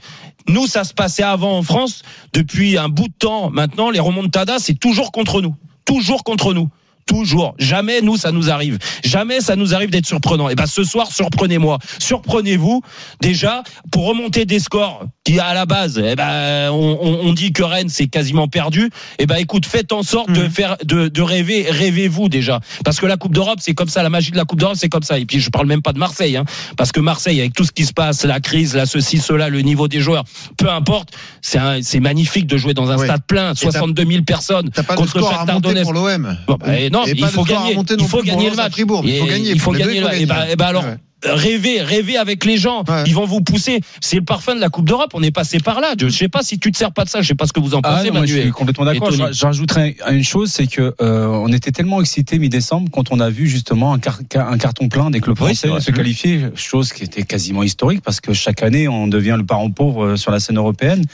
nous, 0.49 0.67
ça 0.67 0.85
se 0.85 0.95
passait 0.95 1.23
avant 1.23 1.59
en 1.59 1.62
France. 1.62 2.03
Depuis 2.33 2.77
un 2.77 2.89
bout 2.89 3.09
de 3.09 3.15
temps, 3.19 3.50
maintenant, 3.50 3.91
les 3.91 4.00
remontadas, 4.00 4.59
c'est 4.59 4.79
toujours 4.79 5.12
contre 5.12 5.41
nous. 5.41 5.55
Toujours 5.85 6.25
contre 6.25 6.55
nous. 6.55 6.69
Toujours. 7.08 7.55
Jamais 7.58 8.02
nous, 8.02 8.16
ça 8.16 8.31
nous 8.32 8.50
arrive. 8.50 8.78
Jamais 9.02 9.40
ça 9.40 9.56
nous 9.56 9.75
arrive 9.75 9.90
d'être 9.90 10.06
surprenant. 10.06 10.49
Et 10.50 10.55
ben, 10.55 10.66
ce 10.66 10.84
soir, 10.84 11.10
surprenez-moi. 11.10 11.78
Surprenez-vous. 11.99 12.82
Déjà, 13.20 13.62
pour 13.90 14.06
remonter 14.06 14.44
des 14.44 14.58
scores 14.60 15.05
qui, 15.25 15.40
à 15.40 15.55
la 15.55 15.66
base, 15.66 16.00
eh 16.05 16.14
ben, 16.14 16.70
on, 16.70 16.99
on- 17.00 17.19
on 17.28 17.32
dit 17.32 17.52
que 17.52 17.62
Rennes, 17.62 17.88
c'est 17.88 18.06
quasiment 18.08 18.46
perdu. 18.46 18.90
Et 19.19 19.26
ben, 19.26 19.37
écoute, 19.37 19.64
faites 19.66 19.93
en 19.93 20.02
sorte 20.02 20.31
de 20.31 20.49
faire, 20.49 20.76
de, 20.84 21.08
de 21.08 21.22
rêver, 21.22 21.66
rêvez-vous 21.69 22.28
déjà. 22.28 22.60
Parce 22.84 23.00
que 23.00 23.06
la 23.06 23.16
Coupe 23.16 23.32
d'Europe, 23.34 23.58
c'est 23.60 23.75
comme 23.75 23.88
ça. 23.88 24.02
La 24.02 24.10
magie 24.10 24.31
de 24.31 24.37
la 24.37 24.44
Coupe 24.44 24.60
d'Europe, 24.60 24.76
c'est 24.78 24.88
comme 24.90 25.02
ça. 25.02 25.19
Et 25.19 25.25
puis, 25.25 25.40
je 25.40 25.49
parle 25.50 25.66
même 25.66 25.82
pas 25.82 25.93
de 25.94 25.99
Marseille, 25.99 26.37
hein. 26.37 26.44
Parce 26.76 26.93
que 26.93 27.00
Marseille, 27.00 27.40
avec 27.40 27.55
tout 27.55 27.64
ce 27.64 27.72
qui 27.72 27.84
se 27.87 27.93
passe, 27.94 28.25
la 28.25 28.40
crise, 28.40 28.75
la 28.76 28.84
ceci, 28.87 29.19
cela, 29.19 29.49
le 29.49 29.62
niveau 29.62 29.88
des 29.88 30.00
joueurs, 30.00 30.25
peu 30.58 30.70
importe, 30.70 31.10
c'est 31.40 31.58
un- 31.58 31.81
c'est 31.82 32.00
magnifique 32.00 32.46
de 32.46 32.56
jouer 32.58 32.75
dans 32.75 32.90
un 32.90 32.99
Oui. 32.99 33.06
stade 33.06 33.22
plein, 33.26 33.55
t'as- 33.55 33.60
62 33.60 34.05
000 34.06 34.22
personnes 34.25 34.70
pas 34.70 34.82
contre 34.94 35.08
score 35.20 35.32
à 35.32 35.46
pour 35.82 35.93
l'OM. 35.94 36.37
Bon, 36.46 36.56
bah, 36.58 36.78
et 36.78 36.90
non, 37.00 37.06
Et 37.06 37.15
mais 37.15 37.21
pas 37.21 37.27
il 37.27 37.31
de 37.31 37.35
faut 37.35 37.45
gagner. 37.45 37.77
Il 37.99 38.05
faut 38.06 38.23
le 38.23 38.56
match. 38.56 38.73
Il 38.79 38.87
faut 39.19 39.27
gagner. 39.27 39.50
Il 39.53 39.61
faut 39.61 39.73
gagner. 39.73 39.99
Et 40.23 40.27
ben, 40.27 40.47
et 40.50 40.56
ben 40.56 40.65
alors. 40.67 40.85
Ouais. 40.85 40.97
Rêver, 41.25 41.83
rêver 41.83 42.17
avec 42.17 42.45
les 42.45 42.56
gens. 42.59 42.85
Ouais. 42.87 43.03
Ils 43.05 43.12
vont 43.15 43.25
vous 43.27 43.41
pousser. 43.41 43.81
C'est 44.00 44.15
le 44.15 44.23
parfum 44.25 44.55
de 44.55 44.61
la 44.61 44.69
Coupe 44.69 44.85
d'Europe. 44.87 45.11
On 45.15 45.23
est 45.25 45.33
passé 45.33 45.59
par 45.59 45.81
là. 45.81 45.95
Je 45.99 46.09
sais 46.11 46.29
pas 46.29 46.43
si 46.43 46.61
tu 46.61 46.71
te 46.71 46.79
sers 46.79 46.93
pas 46.93 47.05
de 47.05 47.09
ça. 47.09 47.23
Je 47.23 47.27
sais 47.27 47.35
pas 47.35 47.45
ce 47.49 47.53
que 47.53 47.59
vous 47.59 47.75
en 47.75 47.81
Ah 47.83 47.95
pensez, 47.97 48.06
non, 48.06 48.19
moi, 48.19 48.27
je 48.27 48.31
Manuel. 48.35 48.43
suis 48.45 48.53
complètement 48.53 48.85
d'accord. 48.85 49.11
Rajouterais 49.43 49.97
une 50.12 50.23
chose, 50.23 50.53
c'est 50.53 50.69
que 50.69 50.95
euh, 51.03 51.27
on 51.27 51.53
était 51.53 51.73
tellement 51.73 52.00
excités 52.00 52.39
mi-décembre 52.39 52.89
quand 52.93 53.11
on 53.11 53.19
a 53.19 53.31
vu 53.31 53.49
justement 53.49 53.94
un, 53.94 53.99
car- 53.99 54.21
un 54.37 54.59
carton 54.59 54.89
plein 54.89 55.11
des 55.11 55.21
clubs 55.21 55.37
Oui, 55.41 55.56
français 55.56 55.81
se 55.85 55.91
qualifier, 55.91 56.41
chose 56.55 56.93
qui 56.93 57.03
était 57.03 57.25
quasiment 57.25 57.65
historique 57.65 58.01
parce 58.03 58.21
que 58.21 58.33
chaque 58.33 58.62
année 58.62 58.87
on 58.87 59.09
devient 59.09 59.35
le 59.37 59.44
parent 59.44 59.71
pauvre 59.73 60.05
euh, 60.05 60.17
sur 60.17 60.31
la 60.31 60.39
scène 60.39 60.56
européenne. 60.59 61.05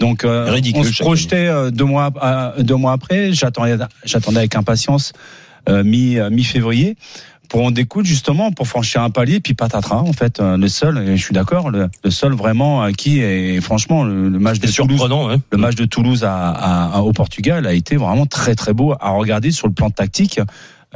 Donc 0.00 0.24
euh, 0.24 0.50
Ridicule, 0.50 0.80
on 0.80 0.84
se 0.84 1.02
projetait 1.02 1.46
euh, 1.46 1.70
deux 1.70 1.84
mois 1.84 2.10
à- 2.20 2.54
deux 2.58 2.74
mois 2.76 2.92
après. 2.92 3.32
J'attendais 3.32 3.76
j'attendais 4.04 4.38
avec 4.38 4.56
impatience 4.56 5.12
euh, 5.68 5.84
mi 5.84 6.16
mi 6.30 6.42
février 6.44 6.96
pour 7.48 7.64
en 7.64 7.70
découdre 7.72 8.06
justement 8.06 8.52
pour 8.52 8.66
franchir 8.68 9.02
un 9.02 9.10
palier 9.10 9.40
puis 9.40 9.54
patatras 9.54 9.96
en 9.98 10.12
fait 10.12 10.38
euh, 10.40 10.56
le 10.56 10.68
seul 10.68 10.98
et 10.98 11.16
je 11.16 11.22
suis 11.24 11.34
d'accord 11.34 11.70
le, 11.70 11.88
le 12.04 12.10
seul 12.10 12.32
vraiment 12.32 12.80
à 12.82 12.92
qui 12.92 13.18
et 13.20 13.60
franchement 13.60 14.04
le, 14.04 14.28
le 14.28 14.38
match 14.38 14.58
de 14.60 14.66
Toulouse 14.86 15.00
le 15.50 15.58
match 15.58 15.74
de 15.74 15.84
Toulouse 15.84 16.22
à, 16.24 16.48
à- 16.50 16.96
à- 16.98 17.00
au 17.00 17.12
Portugal 17.12 17.66
a 17.66 17.72
été 17.74 17.96
vraiment 17.96 18.24
très 18.26 18.54
très 18.54 18.72
beau 18.72 18.94
à 19.00 19.10
regarder 19.10 19.50
sur 19.50 19.66
le 19.66 19.74
plan 19.74 19.90
tactique. 19.90 20.40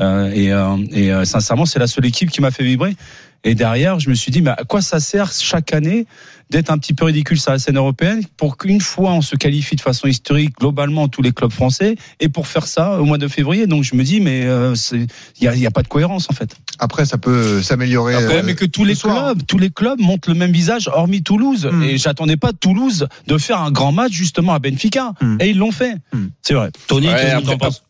Euh, 0.01 0.31
et 0.35 0.53
euh, 0.53 0.77
et 0.91 1.13
euh, 1.13 1.25
sincèrement, 1.25 1.67
c'est 1.67 1.79
la 1.79 1.87
seule 1.87 2.05
équipe 2.07 2.29
qui 2.31 2.41
m'a 2.41 2.51
fait 2.51 2.65
vibrer. 2.65 2.97
Et 3.45 3.55
derrière, 3.55 4.01
je 4.01 4.09
me 4.11 4.15
suis 4.15 4.33
dit, 4.33 4.41
mais 4.43 4.51
à 4.51 4.65
quoi 4.67 4.81
ça 4.81 5.01
sert 5.01 5.31
chaque 5.33 5.73
année 5.75 6.07
d'être 6.51 6.71
un 6.71 6.79
petit 6.79 6.93
peu 6.93 7.05
ridicule 7.07 7.39
sur 7.41 7.53
la 7.53 7.59
scène 7.59 7.77
européenne 7.79 8.23
pour 8.37 8.59
qu'une 8.59 8.81
fois 8.81 9.13
on 9.13 9.23
se 9.23 9.35
qualifie 9.35 9.77
de 9.77 9.81
façon 9.81 10.07
historique 10.09 10.55
globalement 10.59 11.09
tous 11.09 11.23
les 11.23 11.33
clubs 11.33 11.51
français 11.51 11.97
et 12.21 12.29
pour 12.29 12.47
faire 12.47 12.67
ça 12.67 13.01
au 13.01 13.05
mois 13.05 13.17
de 13.19 13.29
février. 13.29 13.67
Donc 13.67 13.83
je 13.83 13.95
me 13.97 14.03
dis, 14.05 14.21
mais 14.21 14.45
euh, 14.45 14.75
c'est- 14.75 15.07
il 15.39 15.45
y 15.45 15.49
a, 15.49 15.55
il 15.55 15.61
y 15.61 15.67
a 15.67 15.71
pas 15.71 15.83
de 15.83 15.89
cohérence 15.89 16.29
en 16.31 16.35
fait. 16.35 16.57
Après, 16.79 17.07
ça 17.07 17.17
peut 17.19 17.63
s'améliorer. 17.63 18.17
Ouais, 18.17 18.23
euh, 18.37 18.43
mais 18.45 18.55
que 18.55 18.67
tous 18.67 18.85
les 18.85 18.95
soir. 18.95 19.33
clubs, 19.35 19.47
tous 19.47 19.59
les 19.59 19.71
clubs 19.71 20.01
montrent 20.01 20.29
le 20.29 20.35
même 20.35 20.53
visage, 20.53 20.89
hormis 20.93 21.23
Toulouse. 21.23 21.67
Hmm. 21.71 21.83
Et 21.83 21.97
j'attendais 21.99 22.37
pas 22.37 22.53
Toulouse 22.53 23.09
de 23.27 23.39
faire 23.39 23.61
un 23.61 23.71
grand 23.71 23.93
match 23.93 24.13
justement 24.13 24.53
à 24.55 24.59
Benfica. 24.59 25.13
Hmm. 25.23 25.37
Et 25.41 25.51
ils 25.51 25.59
l'ont 25.59 25.73
fait. 25.73 25.95
C'est 26.43 26.55
vrai. 26.55 26.71
Tony, 26.89 27.07
Ouais, 27.09 27.15
qu'est-ce 27.15 27.25
que 27.25 27.37
après, 27.39 27.53
t'en 27.53 27.59
penses 27.59 27.83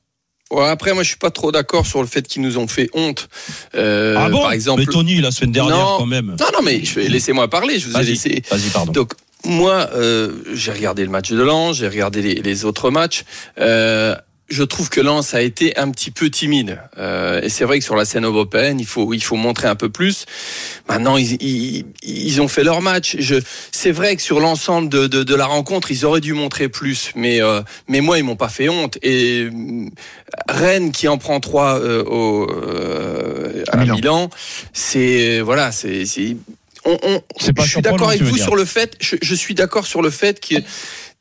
Ouais, 0.50 0.66
après, 0.68 0.92
moi, 0.94 1.02
je 1.02 1.08
suis 1.08 1.16
pas 1.16 1.30
trop 1.30 1.50
d'accord 1.52 1.86
sur 1.86 2.00
le 2.00 2.06
fait 2.06 2.26
qu'ils 2.28 2.42
nous 2.42 2.58
ont 2.58 2.68
fait 2.68 2.88
honte. 2.92 3.28
Euh, 3.74 4.14
Ah 4.18 4.28
bon 4.28 4.42
par 4.42 4.52
exemple. 4.52 4.80
Mais 4.80 4.86
Tony, 4.86 5.20
la 5.20 5.30
semaine 5.30 5.52
dernière, 5.52 5.76
Non. 5.76 5.98
quand 5.98 6.06
même. 6.06 6.36
Non, 6.38 6.46
non, 6.52 6.62
mais 6.62 6.84
je 6.84 6.94
vais 7.00 7.08
laissez-moi 7.08 7.48
parler. 7.48 7.78
Je 7.78 7.88
vous 7.88 7.96
ai 7.96 8.04
laissé. 8.04 8.42
vas-y, 8.50 8.68
pardon. 8.70 8.92
Donc 8.92 9.12
moi, 9.46 9.88
euh, 9.94 10.32
j'ai 10.52 10.72
regardé 10.72 11.02
le 11.04 11.10
match 11.10 11.30
de 11.30 11.42
Lens, 11.42 11.76
j'ai 11.78 11.88
regardé 11.88 12.22
les, 12.22 12.34
les 12.36 12.64
autres 12.64 12.90
matchs. 12.90 13.24
Euh, 13.58 14.14
je 14.48 14.62
trouve 14.62 14.90
que 14.90 15.00
Lens 15.00 15.32
a 15.34 15.40
été 15.40 15.76
un 15.78 15.90
petit 15.90 16.10
peu 16.10 16.28
timide. 16.28 16.80
Euh, 16.98 17.40
et 17.42 17.48
c'est 17.48 17.64
vrai 17.64 17.78
que 17.78 17.84
sur 17.84 17.96
la 17.96 18.04
scène 18.04 18.24
européenne, 18.24 18.78
il 18.78 18.86
faut, 18.86 19.14
il 19.14 19.22
faut 19.22 19.36
montrer 19.36 19.68
un 19.68 19.74
peu 19.74 19.88
plus. 19.88 20.26
Maintenant, 20.88 21.16
ils, 21.16 21.42
ils, 21.42 21.86
ils 22.02 22.42
ont 22.42 22.48
fait 22.48 22.62
leur 22.62 22.82
match. 22.82 23.16
Je, 23.18 23.36
c'est 23.72 23.90
vrai 23.90 24.16
que 24.16 24.22
sur 24.22 24.40
l'ensemble 24.40 24.90
de, 24.90 25.06
de, 25.06 25.22
de, 25.22 25.34
la 25.34 25.46
rencontre, 25.46 25.90
ils 25.90 26.04
auraient 26.04 26.20
dû 26.20 26.34
montrer 26.34 26.68
plus. 26.68 27.10
Mais, 27.16 27.40
euh, 27.40 27.62
mais 27.88 28.02
moi, 28.02 28.18
ils 28.18 28.24
m'ont 28.24 28.36
pas 28.36 28.50
fait 28.50 28.68
honte. 28.68 28.98
Et 29.02 29.48
euh, 29.50 29.86
Rennes 30.48 30.92
qui 30.92 31.08
en 31.08 31.16
prend 31.16 31.40
trois 31.40 31.80
euh, 31.80 32.04
au, 32.04 32.50
euh, 32.50 33.64
à, 33.68 33.78
Milan, 33.78 33.96
Milan 33.96 34.30
c'est 34.72 35.40
voilà, 35.40 35.72
c'est, 35.72 36.04
c'est 36.04 36.36
on, 36.84 36.98
on, 37.02 37.22
je 37.40 37.66
suis 37.66 37.80
d'accord 37.80 38.10
avec 38.10 38.22
vous 38.22 38.36
sur 38.36 38.56
le 38.56 38.64
fait. 38.64 38.94
Je, 39.00 39.16
je 39.22 39.34
suis 39.34 39.54
d'accord 39.54 39.86
sur 39.86 40.02
le 40.02 40.10
fait 40.10 40.38
que 40.38 40.56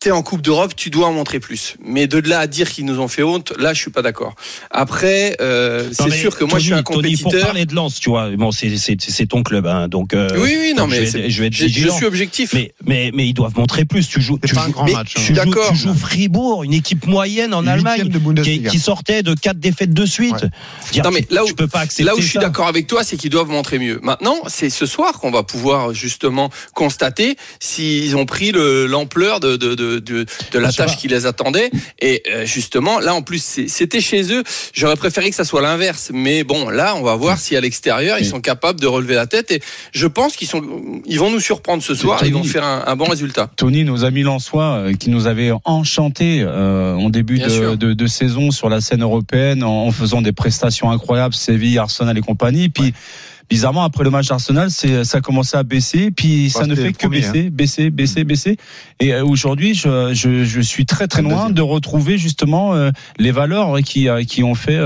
t'es 0.03 0.11
en 0.11 0.21
Coupe 0.21 0.41
d'Europe, 0.41 0.75
tu 0.75 0.89
dois 0.89 1.07
en 1.07 1.13
montrer 1.13 1.39
plus. 1.39 1.77
Mais 1.81 2.07
de 2.07 2.19
là 2.19 2.39
à 2.39 2.47
dire 2.47 2.69
qu'ils 2.69 2.83
nous 2.83 2.99
ont 2.99 3.07
fait 3.07 3.23
honte, 3.23 3.53
là, 3.57 3.73
je 3.73 3.79
suis 3.79 3.89
pas 3.89 4.01
d'accord. 4.01 4.35
Après, 4.69 5.37
euh, 5.39 5.89
c'est 5.93 6.11
sûr 6.11 6.33
que 6.33 6.39
Tony, 6.39 6.49
moi, 6.51 6.59
je 6.59 6.65
suis 6.65 6.73
un 6.73 6.83
compétiteur. 6.83 7.31
Tony, 7.31 7.37
pour 7.37 7.45
parler 7.45 7.65
de 7.65 7.73
Lens, 7.73 8.01
tu 8.01 8.09
vois, 8.09 8.29
bon, 8.31 8.51
c'est 8.51 9.25
ton 9.27 9.43
club, 9.43 9.65
hein, 9.65 9.87
donc. 9.87 10.13
Euh, 10.13 10.27
oui, 10.35 10.57
oui, 10.59 10.73
non, 10.75 10.87
mais 10.87 11.05
je 11.05 11.17
vais, 11.17 11.29
je, 11.29 11.41
vais 11.41 11.47
être 11.47 11.55
je, 11.55 11.67
je 11.67 11.89
suis 11.89 12.05
objectif. 12.05 12.53
Mais, 12.53 12.73
mais, 12.85 13.11
mais 13.13 13.27
ils 13.27 13.33
doivent 13.33 13.57
montrer 13.57 13.85
plus. 13.85 14.09
Tu 14.09 14.21
joues, 14.21 14.37
tu 14.45 14.53
pas 14.53 14.61
joues, 14.61 14.67
un 14.67 14.71
grand 14.71 14.91
match. 14.91 15.13
Tu, 15.13 15.21
suis 15.21 15.35
joues, 15.35 15.45
d'accord. 15.45 15.69
tu 15.69 15.77
joues 15.77 15.93
Fribourg, 15.93 16.63
une 16.63 16.73
équipe 16.73 17.07
moyenne 17.07 17.53
en 17.53 17.65
Allemagne, 17.65 18.09
qui, 18.43 18.61
qui, 18.61 18.79
sortait 18.79 19.23
de 19.23 19.33
quatre 19.33 19.59
défaites 19.59 19.93
de 19.93 20.05
suite. 20.05 20.33
Ouais. 20.33 20.49
Dire, 20.91 21.05
non, 21.05 21.11
mais 21.11 21.25
là 21.29 21.45
où, 21.45 21.47
tu 21.47 21.55
peux 21.55 21.67
pas 21.67 21.79
accepter 21.79 22.03
là 22.03 22.13
où 22.13 22.19
je 22.19 22.27
suis 22.27 22.39
d'accord 22.39 22.67
avec 22.67 22.87
toi, 22.87 23.05
c'est 23.05 23.15
qu'ils 23.15 23.29
doivent 23.29 23.49
montrer 23.49 23.79
mieux. 23.79 24.01
Maintenant, 24.03 24.35
c'est 24.47 24.69
ce 24.69 24.85
soir 24.85 25.21
qu'on 25.21 25.31
va 25.31 25.43
pouvoir 25.43 25.93
justement 25.93 26.49
constater 26.73 27.37
s'ils 27.61 28.17
ont 28.17 28.25
pris 28.25 28.51
l'ampleur 28.51 29.39
de, 29.39 29.55
de, 29.55 29.75
de, 29.75 29.92
de, 29.99 30.25
de 30.51 30.59
la 30.59 30.71
tâche 30.71 30.97
qui 30.97 31.07
les 31.07 31.25
attendait. 31.25 31.71
Et 31.99 32.23
euh, 32.29 32.45
justement, 32.45 32.99
là 32.99 33.13
en 33.13 33.21
plus, 33.21 33.61
c'était 33.67 34.01
chez 34.01 34.33
eux. 34.33 34.43
J'aurais 34.73 34.95
préféré 34.95 35.29
que 35.29 35.35
ça 35.35 35.43
soit 35.43 35.61
l'inverse. 35.61 36.11
Mais 36.13 36.43
bon, 36.43 36.69
là, 36.69 36.95
on 36.95 37.01
va 37.01 37.15
voir 37.15 37.37
si 37.39 37.55
à 37.55 37.61
l'extérieur, 37.61 38.17
ils 38.19 38.25
sont 38.25 38.41
capables 38.41 38.79
de 38.79 38.87
relever 38.87 39.15
la 39.15 39.27
tête. 39.27 39.51
Et 39.51 39.61
je 39.91 40.07
pense 40.07 40.35
qu'ils 40.35 40.47
sont, 40.47 40.63
ils 41.05 41.19
vont 41.19 41.31
nous 41.31 41.39
surprendre 41.39 41.83
ce 41.83 41.95
soir. 41.95 42.19
Tony, 42.19 42.31
ils 42.31 42.33
vont 42.33 42.43
faire 42.43 42.63
un, 42.63 42.83
un, 42.87 42.95
bon 42.95 43.05
résultat. 43.05 43.49
Tony, 43.55 43.83
nos 43.83 44.05
amis 44.05 44.23
lensois, 44.23 44.77
euh, 44.77 44.93
qui 44.93 45.09
nous 45.09 45.27
avaient 45.27 45.51
enchantés 45.65 46.41
euh, 46.41 46.95
en 46.95 47.09
début 47.09 47.39
de, 47.39 47.75
de, 47.75 47.93
de, 47.93 48.07
saison 48.07 48.51
sur 48.51 48.69
la 48.69 48.81
scène 48.81 49.03
européenne 49.03 49.63
en, 49.63 49.87
en, 49.87 49.91
faisant 49.91 50.21
des 50.21 50.31
prestations 50.31 50.91
incroyables, 50.91 51.33
Séville, 51.33 51.77
Arsenal 51.77 52.17
et 52.17 52.21
compagnie. 52.21 52.69
Puis 52.69 52.85
ouais 52.85 52.93
bizarrement 53.53 53.83
après 53.83 54.03
le 54.03 54.09
match 54.09 54.29
d'Arsenal, 54.29 54.71
c'est 54.71 55.03
ça 55.03 55.19
a 55.19 55.21
commencé 55.21 55.55
à 55.55 55.61
baisser, 55.61 56.09
puis 56.09 56.49
ça 56.49 56.65
ne 56.65 56.73
fait 56.73 56.91
que 56.91 56.97
premier, 56.97 57.19
baisser, 57.19 57.45
hein. 57.45 57.49
baisser, 57.51 57.89
baisser, 57.91 58.23
baisser. 58.23 58.57
Et 58.99 59.13
euh, 59.13 59.23
aujourd'hui, 59.23 59.75
je, 59.75 60.11
je, 60.15 60.43
je, 60.43 60.61
suis 60.61 60.87
très 60.87 61.07
très 61.07 61.21
loin 61.21 61.51
de 61.51 61.61
retrouver 61.61 62.17
justement 62.17 62.73
euh, 62.73 62.89
les 63.19 63.31
valeurs 63.31 63.77
qui 63.85 64.09
euh, 64.09 64.23
qui 64.23 64.43
ont 64.43 64.55
fait 64.55 64.79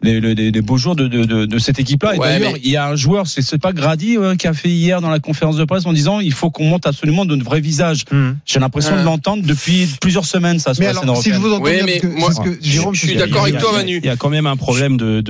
les, 0.00 0.18
les, 0.18 0.50
les, 0.50 0.62
beaux 0.62 0.78
jours 0.78 0.96
de, 0.96 1.08
de, 1.08 1.24
de, 1.24 1.44
de 1.44 1.58
cette 1.58 1.78
équipe-là. 1.78 2.14
Et 2.14 2.18
ouais, 2.18 2.28
d'ailleurs, 2.28 2.52
mais... 2.54 2.60
il 2.64 2.70
y 2.70 2.78
a 2.78 2.88
un 2.88 2.96
joueur, 2.96 3.26
c'est 3.26 3.42
c'est 3.42 3.58
pas 3.58 3.74
Grady 3.74 4.16
qui 4.38 4.46
a 4.46 4.54
fait 4.54 4.70
hier 4.70 5.02
dans 5.02 5.10
la 5.10 5.18
conférence 5.20 5.56
de 5.56 5.64
presse 5.66 5.84
en 5.84 5.92
disant 5.92 6.20
il 6.20 6.32
faut 6.32 6.50
qu'on 6.50 6.64
monte 6.64 6.86
absolument 6.86 7.26
de 7.26 7.42
vrai 7.44 7.60
visage. 7.60 8.04
Mmh. 8.10 8.30
J'ai 8.46 8.60
l'impression 8.60 8.96
de 8.96 9.02
l'entendre 9.02 9.42
depuis 9.44 9.86
plusieurs 10.00 10.24
semaines 10.24 10.58
ça 10.58 10.72
sur 10.72 10.80
mais 10.82 10.92
la 10.92 11.00
alors, 11.00 11.16
scène 11.16 11.34
si 11.34 11.38
je 11.38 11.42
vous 11.42 11.52
entends 11.52 11.64
oui, 11.64 11.76
bien, 11.76 11.84
mais 11.84 11.98
que, 11.98 12.06
moi, 12.06 12.30
que 12.32 12.56
Jérôme, 12.62 12.94
je 12.94 13.06
suis 13.06 13.16
d'accord 13.16 13.42
avec 13.42 13.58
toi, 13.58 13.72
Manu. 13.72 14.00
Il 14.02 14.06
y 14.06 14.10
a 14.10 14.16
quand 14.16 14.30
même 14.30 14.46
un 14.46 14.56
problème 14.56 14.96
de 14.96 15.20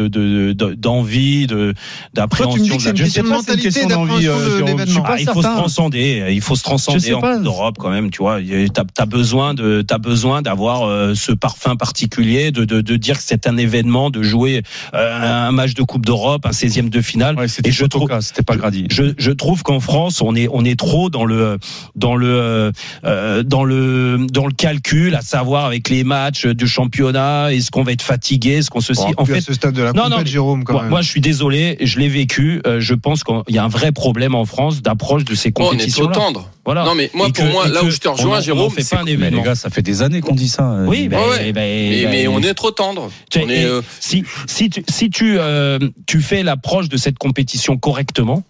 d'envie, 0.74 1.48
de 1.48 1.74
d'appréhension 2.14 2.59
de 2.68 2.84
la 2.84 2.94
je 2.94 3.04
sais 3.06 3.22
pas, 3.22 3.40
une 3.48 3.60
question 3.60 3.88
d'envie. 3.88 4.26
Euh, 4.26 4.62
ah, 5.04 5.16
il 5.18 5.26
faut 5.26 5.42
se 5.42 5.48
transcender. 5.48 6.26
Il 6.30 6.40
faut 6.40 6.56
se 6.56 6.62
transcender 6.62 7.14
en 7.14 7.20
Coupe 7.20 7.42
d'Europe 7.42 7.76
quand 7.78 7.90
même. 7.90 8.10
Tu 8.10 8.18
vois, 8.18 8.38
t'as 8.72 8.84
as 8.98 9.06
besoin 9.06 9.54
de, 9.54 9.82
t'as 9.82 9.98
besoin 9.98 10.42
d'avoir 10.42 10.88
euh, 10.88 11.14
ce 11.14 11.32
parfum 11.32 11.76
particulier, 11.76 12.50
de, 12.50 12.64
de, 12.64 12.80
de 12.80 12.96
dire 12.96 13.16
que 13.16 13.24
c'est 13.24 13.46
un 13.46 13.56
événement, 13.56 14.10
de 14.10 14.22
jouer 14.22 14.62
euh, 14.94 15.48
un 15.48 15.52
match 15.52 15.74
de 15.74 15.82
Coupe 15.82 16.06
d'Europe, 16.06 16.46
un 16.46 16.50
16e 16.50 16.88
de 16.88 17.00
finale. 17.00 17.36
Ouais, 17.36 17.46
Et 17.64 17.72
je 17.72 17.84
trouve, 17.84 18.08
c'était 18.20 18.42
pas 18.42 18.56
Grady. 18.56 18.86
Je, 18.90 19.14
je 19.16 19.30
trouve 19.30 19.62
qu'en 19.62 19.80
France, 19.80 20.20
on 20.20 20.34
est, 20.34 20.48
on 20.52 20.64
est 20.64 20.78
trop 20.78 21.10
dans 21.10 21.24
le, 21.24 21.58
dans 21.96 22.16
le, 22.16 22.72
euh, 23.04 23.42
dans 23.42 23.64
le, 23.64 24.26
dans 24.30 24.46
le 24.46 24.52
calcul, 24.52 25.14
à 25.14 25.22
savoir 25.22 25.64
avec 25.64 25.88
les 25.88 26.04
matchs 26.04 26.46
du 26.46 26.66
championnat, 26.66 27.52
est-ce 27.52 27.70
qu'on 27.70 27.82
va 27.82 27.92
être 27.92 28.02
fatigué, 28.02 28.58
est-ce 28.58 28.70
qu'on 28.70 28.80
ceci. 28.80 29.02
Bon, 29.02 29.14
en 29.18 29.24
fait, 29.24 29.38
à 29.38 29.40
ce 29.40 29.54
stade 29.54 29.74
de 29.74 29.82
la 29.82 29.92
non, 29.92 30.04
compète, 30.04 30.18
non, 30.18 30.24
Jérôme, 30.26 30.64
quand 30.64 30.72
moi, 30.74 30.82
même. 30.82 30.90
moi, 30.90 31.02
je 31.02 31.08
suis 31.08 31.20
désolé, 31.20 31.76
je 31.80 31.98
l'ai 31.98 32.08
vécu. 32.08 32.39
Euh, 32.66 32.80
je 32.80 32.94
pense 32.94 33.24
qu'il 33.24 33.42
y 33.48 33.58
a 33.58 33.64
un 33.64 33.68
vrai 33.68 33.92
problème 33.92 34.34
en 34.34 34.44
France 34.44 34.82
d'approche 34.82 35.24
de 35.24 35.34
ces 35.34 35.52
compétitions. 35.52 36.04
Oh, 36.04 36.06
on 36.06 36.10
est 36.10 36.12
trop 36.12 36.20
tendre. 36.20 36.50
Voilà. 36.64 36.84
Non, 36.84 36.94
mais 36.94 37.10
moi, 37.14 37.28
et 37.28 37.32
pour 37.32 37.44
que, 37.44 37.50
moi, 37.50 37.68
là 37.68 37.82
où 37.84 37.90
je 37.90 37.98
te 37.98 38.08
rejoins, 38.08 38.40
Jérôme, 38.40 38.72
c'est 38.76 38.88
pas 38.88 39.02
un 39.02 39.04
mais 39.04 39.12
événement. 39.12 39.42
les 39.42 39.48
gars, 39.48 39.54
ça 39.54 39.70
fait 39.70 39.82
des 39.82 40.02
années 40.02 40.20
qu'on 40.20 40.34
dit 40.34 40.48
ça. 40.48 40.76
Oui, 40.86 41.02
ouais. 41.02 41.08
ben, 41.08 41.18
mais, 41.38 41.52
ben, 41.52 42.10
mais, 42.10 42.28
on 42.28 42.40
est 42.40 42.54
trop 42.54 42.70
tendre. 42.70 43.10
Tu, 43.30 43.40
on 43.40 43.48
est, 43.48 43.64
euh... 43.64 43.82
Si, 44.00 44.24
si 44.46 44.70
tu, 44.70 44.84
si 44.88 45.10
tu, 45.10 45.38
euh, 45.38 45.78
tu 46.06 46.20
fais 46.20 46.42
l'approche 46.42 46.88
de 46.88 46.96
cette 46.96 47.18
compétition 47.18 47.76
correctement, 47.76 48.44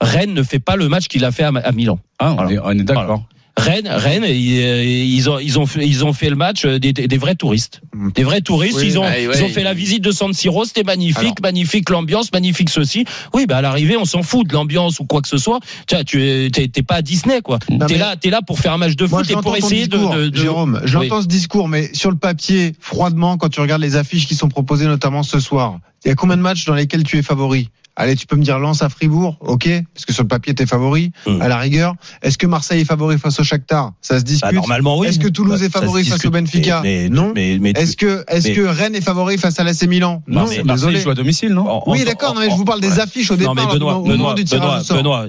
Rennes 0.00 0.34
ne 0.34 0.42
fait 0.42 0.58
pas 0.58 0.76
le 0.76 0.88
match 0.88 1.08
qu'il 1.08 1.24
a 1.24 1.32
fait 1.32 1.44
à, 1.44 1.48
à 1.48 1.72
Milan. 1.72 1.98
Ah, 2.18 2.36
on, 2.38 2.48
est, 2.48 2.58
on 2.58 2.70
est 2.70 2.84
d'accord. 2.84 3.24
Rennes, 3.56 3.88
Rennes, 3.88 4.24
ils 4.24 5.28
ont, 5.28 5.38
ils 5.38 5.58
ont, 5.58 5.66
fait, 5.66 5.86
ils 5.86 6.04
ont 6.04 6.12
fait 6.12 6.30
le 6.30 6.36
match 6.36 6.64
des, 6.64 6.92
des 6.92 7.18
vrais 7.18 7.34
touristes, 7.34 7.80
des 8.14 8.22
vrais 8.24 8.40
touristes. 8.40 8.78
Oui, 8.78 8.86
ils 8.86 8.98
ont, 8.98 9.02
bah, 9.02 9.18
ils 9.18 9.28
ouais, 9.28 9.42
ont 9.42 9.48
fait 9.48 9.62
la 9.64 9.74
visite 9.74 10.02
de 10.02 10.12
San 10.12 10.32
Siro, 10.32 10.64
c'était 10.64 10.82
magnifique, 10.84 11.18
Alors. 11.20 11.34
magnifique 11.42 11.90
l'ambiance, 11.90 12.32
magnifique 12.32 12.70
ceci. 12.70 13.04
Oui, 13.34 13.46
bah 13.46 13.58
à 13.58 13.60
l'arrivée, 13.62 13.96
on 13.96 14.04
s'en 14.06 14.22
fout 14.22 14.46
de 14.46 14.52
l'ambiance 14.54 14.98
ou 15.00 15.04
quoi 15.04 15.20
que 15.20 15.28
ce 15.28 15.36
soit. 15.36 15.60
Tu 15.86 15.94
vois, 15.94 16.04
tu 16.04 16.50
t'es 16.50 16.82
pas 16.82 16.96
à 16.96 17.02
Disney 17.02 17.42
quoi. 17.42 17.58
T'es 17.86 17.98
là, 17.98 18.16
t'es 18.16 18.30
là 18.30 18.40
pour 18.40 18.58
faire 18.58 18.72
un 18.72 18.78
match 18.78 18.96
de 18.96 19.06
Moi, 19.06 19.20
foot 19.24 19.30
et 19.30 19.34
pour 19.34 19.56
essayer 19.56 19.86
de, 19.88 19.96
discours, 19.96 20.14
de, 20.14 20.28
de- 20.28 20.36
Jérôme, 20.36 20.80
Oui. 20.82 20.88
j'entends 20.88 21.22
ce 21.22 21.26
discours, 21.26 21.68
mais 21.68 21.90
sur 21.92 22.10
le 22.10 22.16
papier, 22.16 22.72
froidement, 22.80 23.36
quand 23.36 23.48
tu 23.50 23.60
regardes 23.60 23.82
les 23.82 23.96
affiches 23.96 24.26
qui 24.26 24.36
sont 24.36 24.48
proposées, 24.48 24.86
notamment 24.86 25.22
ce 25.22 25.38
soir, 25.40 25.78
il 26.04 26.08
y 26.08 26.10
a 26.10 26.14
combien 26.14 26.36
de 26.36 26.42
matchs 26.42 26.64
dans 26.64 26.74
lesquels 26.74 27.02
tu 27.04 27.18
es 27.18 27.22
favori? 27.22 27.68
Allez, 28.02 28.16
tu 28.16 28.26
peux 28.26 28.36
me 28.36 28.42
dire 28.42 28.58
Lens 28.58 28.80
à 28.80 28.88
Fribourg, 28.88 29.36
ok, 29.40 29.68
parce 29.92 30.06
que 30.06 30.14
sur 30.14 30.22
le 30.22 30.28
papier 30.28 30.54
t'es 30.54 30.64
favori, 30.64 31.12
Mm. 31.26 31.42
à 31.42 31.48
la 31.48 31.58
rigueur. 31.58 31.94
Est-ce 32.22 32.38
que 32.38 32.46
Marseille 32.46 32.80
est 32.80 32.84
favori 32.86 33.18
face 33.18 33.38
au 33.40 33.44
Shakhtar? 33.44 33.92
Ça 34.00 34.18
se 34.18 34.24
discute. 34.24 34.42
Bah, 34.48 34.52
normalement 34.52 34.98
oui. 34.98 35.08
Est-ce 35.08 35.18
que 35.18 35.28
Toulouse 35.28 35.60
Bah, 35.60 35.66
est 35.66 35.70
favori 35.70 36.04
face 36.04 36.24
au. 36.24 36.30
Benfica? 36.30 36.80
Mais- 36.82 37.02
mais- 37.02 37.08
Non. 37.10 37.32
Mais, 37.34 37.58
mais, 37.60 37.72
Est-ce 37.76 37.98
que, 37.98 38.24
est-ce 38.28 38.48
mais- 38.48 38.54
que 38.54 38.62
Rennes 38.62 38.94
est 38.94 39.02
favori 39.02 39.36
face 39.36 39.60
à 39.60 39.64
l'AC 39.64 39.82
Milan? 39.86 40.22
Non, 40.26 40.40
Non, 40.42 40.46
mais 40.48 40.62
Marseille 40.62 40.86
désolé. 40.86 41.00
joue 41.00 41.10
à 41.10 41.14
domicile, 41.14 41.50
non? 41.52 41.68
En- 41.68 41.82
Oui, 41.90 42.00
en- 42.00 42.04
d'accord, 42.06 42.34
non, 42.34 42.40
mais 42.40 42.46
en- 42.46 42.50
je 42.52 42.56
vous 42.56 42.64
parle 42.64 42.80
des 42.80 42.88
ouais. 42.92 43.00
affiches 43.00 43.30
au 43.30 43.34
Non 43.34 43.38
départ, 43.40 43.54
mais 43.54 43.62
là, 43.64 43.68
Benoît, 43.74 43.96
au 43.96 44.00
moment 44.00 44.12
Benoît, 44.12 44.34
du 44.34 44.44
tirage 44.44 44.62
Benoît, 44.62 44.80
au 44.80 44.82
sort. 44.82 44.96
Benoît, 44.96 45.26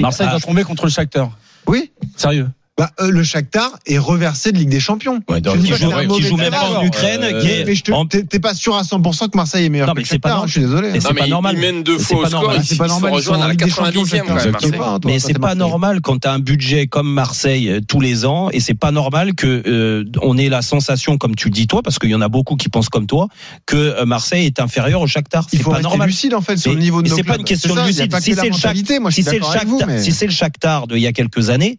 Marseille 0.00 0.26
ah, 0.28 0.30
doit 0.30 0.40
tomber 0.40 0.62
contre 0.62 0.84
le 0.84 0.90
Shakhtar. 0.90 1.30
Oui. 1.66 1.90
Sérieux. 2.16 2.48
Bah, 2.78 2.90
euh, 3.00 3.10
le 3.10 3.22
Shakhtar 3.22 3.70
est 3.84 3.98
reversé 3.98 4.50
de 4.50 4.56
Ligue 4.56 4.70
des 4.70 4.80
Champions. 4.80 5.20
Ouais, 5.28 5.42
donc, 5.42 5.60
qui 5.60 5.66
joue, 5.74 5.74
qui 6.16 6.22
joue 6.22 6.36
même 6.38 6.50
pas 6.52 6.70
en 6.70 6.82
Ukraine, 6.82 7.20
euh, 7.22 7.38
qui 7.42 7.48
est 7.50 7.64
Mais 7.66 7.74
je 7.74 7.82
te- 7.84 7.92
en- 7.92 8.06
t'es 8.06 8.22
t'es 8.22 8.40
pas 8.40 8.54
sûr 8.54 8.74
à 8.74 8.82
100% 8.82 9.28
que 9.28 9.36
Marseille 9.36 9.66
est 9.66 9.68
meilleur 9.68 9.88
Non, 9.88 9.92
que 9.92 9.98
mais 9.98 10.04
le 10.04 10.08
c'est 10.08 10.18
pas 10.18 10.30
hein, 10.30 10.32
normal. 10.32 10.48
je 10.48 10.52
suis 10.52 10.60
désolé. 10.62 10.88
Mais 10.90 11.00
c'est 11.00 11.08
Non, 11.10 11.14
pas 11.14 11.26
normal. 11.26 11.54
Ils 11.56 11.60
mènent 11.60 11.82
deux 11.82 11.98
C'est 11.98 12.04
fois 12.04 12.16
au 12.16 12.22
pas 12.22 12.28
score. 12.28 12.40
normal. 12.44 12.60
Ils, 12.62 12.66
C'est 12.66 12.76
pas 12.78 12.86
normal, 12.86 13.12
ils 13.14 13.22
sont 13.22 13.34
à 13.34 13.38
la 13.38 13.48
Ligue 13.50 13.62
des 13.64 13.70
Champions, 13.70 14.04
90e 14.04 14.20
quand 14.26 14.34
même. 14.34 14.38
Shakhtar. 14.38 14.52
Marseille. 14.52 14.70
Pas, 14.70 14.98
toi, 14.98 15.00
Mais 15.04 15.18
c'est 15.18 15.38
pas 15.38 15.54
normal 15.54 16.00
quand 16.00 16.18
tu 16.22 16.28
as 16.28 16.32
un 16.32 16.38
budget 16.38 16.86
comme 16.86 17.12
Marseille 17.12 17.68
euh, 17.68 17.80
tous 17.86 18.00
les 18.00 18.24
ans 18.24 18.48
et 18.50 18.60
c'est 18.60 18.72
pas 18.74 18.90
normal 18.90 19.34
que 19.34 19.62
euh, 19.66 20.04
on 20.22 20.38
ait 20.38 20.48
la 20.48 20.62
sensation 20.62 21.18
comme 21.18 21.34
tu 21.36 21.48
le 21.48 21.52
dis 21.52 21.66
toi 21.66 21.82
parce 21.82 21.98
qu'il 21.98 22.08
y 22.08 22.14
en 22.14 22.22
a 22.22 22.28
beaucoup 22.30 22.56
qui 22.56 22.70
pensent 22.70 22.88
comme 22.88 23.06
toi 23.06 23.28
que 23.66 24.02
Marseille 24.04 24.46
est 24.46 24.60
inférieur 24.60 25.02
au 25.02 25.06
Shakhtar. 25.06 25.46
Il 25.52 25.58
C'est 25.58 25.62
faut 25.62 25.70
pas 25.72 25.76
rester 25.76 25.90
normal. 25.90 26.08
lucide 26.08 26.32
en 26.32 26.40
fait 26.40 26.56
sur 26.56 26.72
le 26.72 26.78
niveau 26.78 27.02
de 27.02 27.10
c'est 27.10 27.22
pas 27.22 27.36
une 27.36 27.44
question 27.44 27.74
de 27.74 27.82
lucide. 27.82 28.10
pas 28.10 28.22
Si 28.22 28.30
c'est 28.30 28.36
la 28.36 28.44
le 28.44 28.50
mentalité, 28.52 28.98
moi 28.98 29.10
je 29.10 29.16
si 29.16 29.22
suis 29.22 29.28
c'est 29.30 29.36
le 29.36 29.40
d'accord 29.40 29.56
avec 29.56 29.68
vous, 29.68 29.78
Shakhtar, 29.78 29.94
mais 29.98 30.02
si 30.02 30.12
c'est 30.12 30.26
le 30.26 30.32
Shakhtar 30.32 30.86
d'il 30.86 30.98
y 31.00 31.06
a 31.06 31.12
quelques 31.12 31.50
années, 31.50 31.78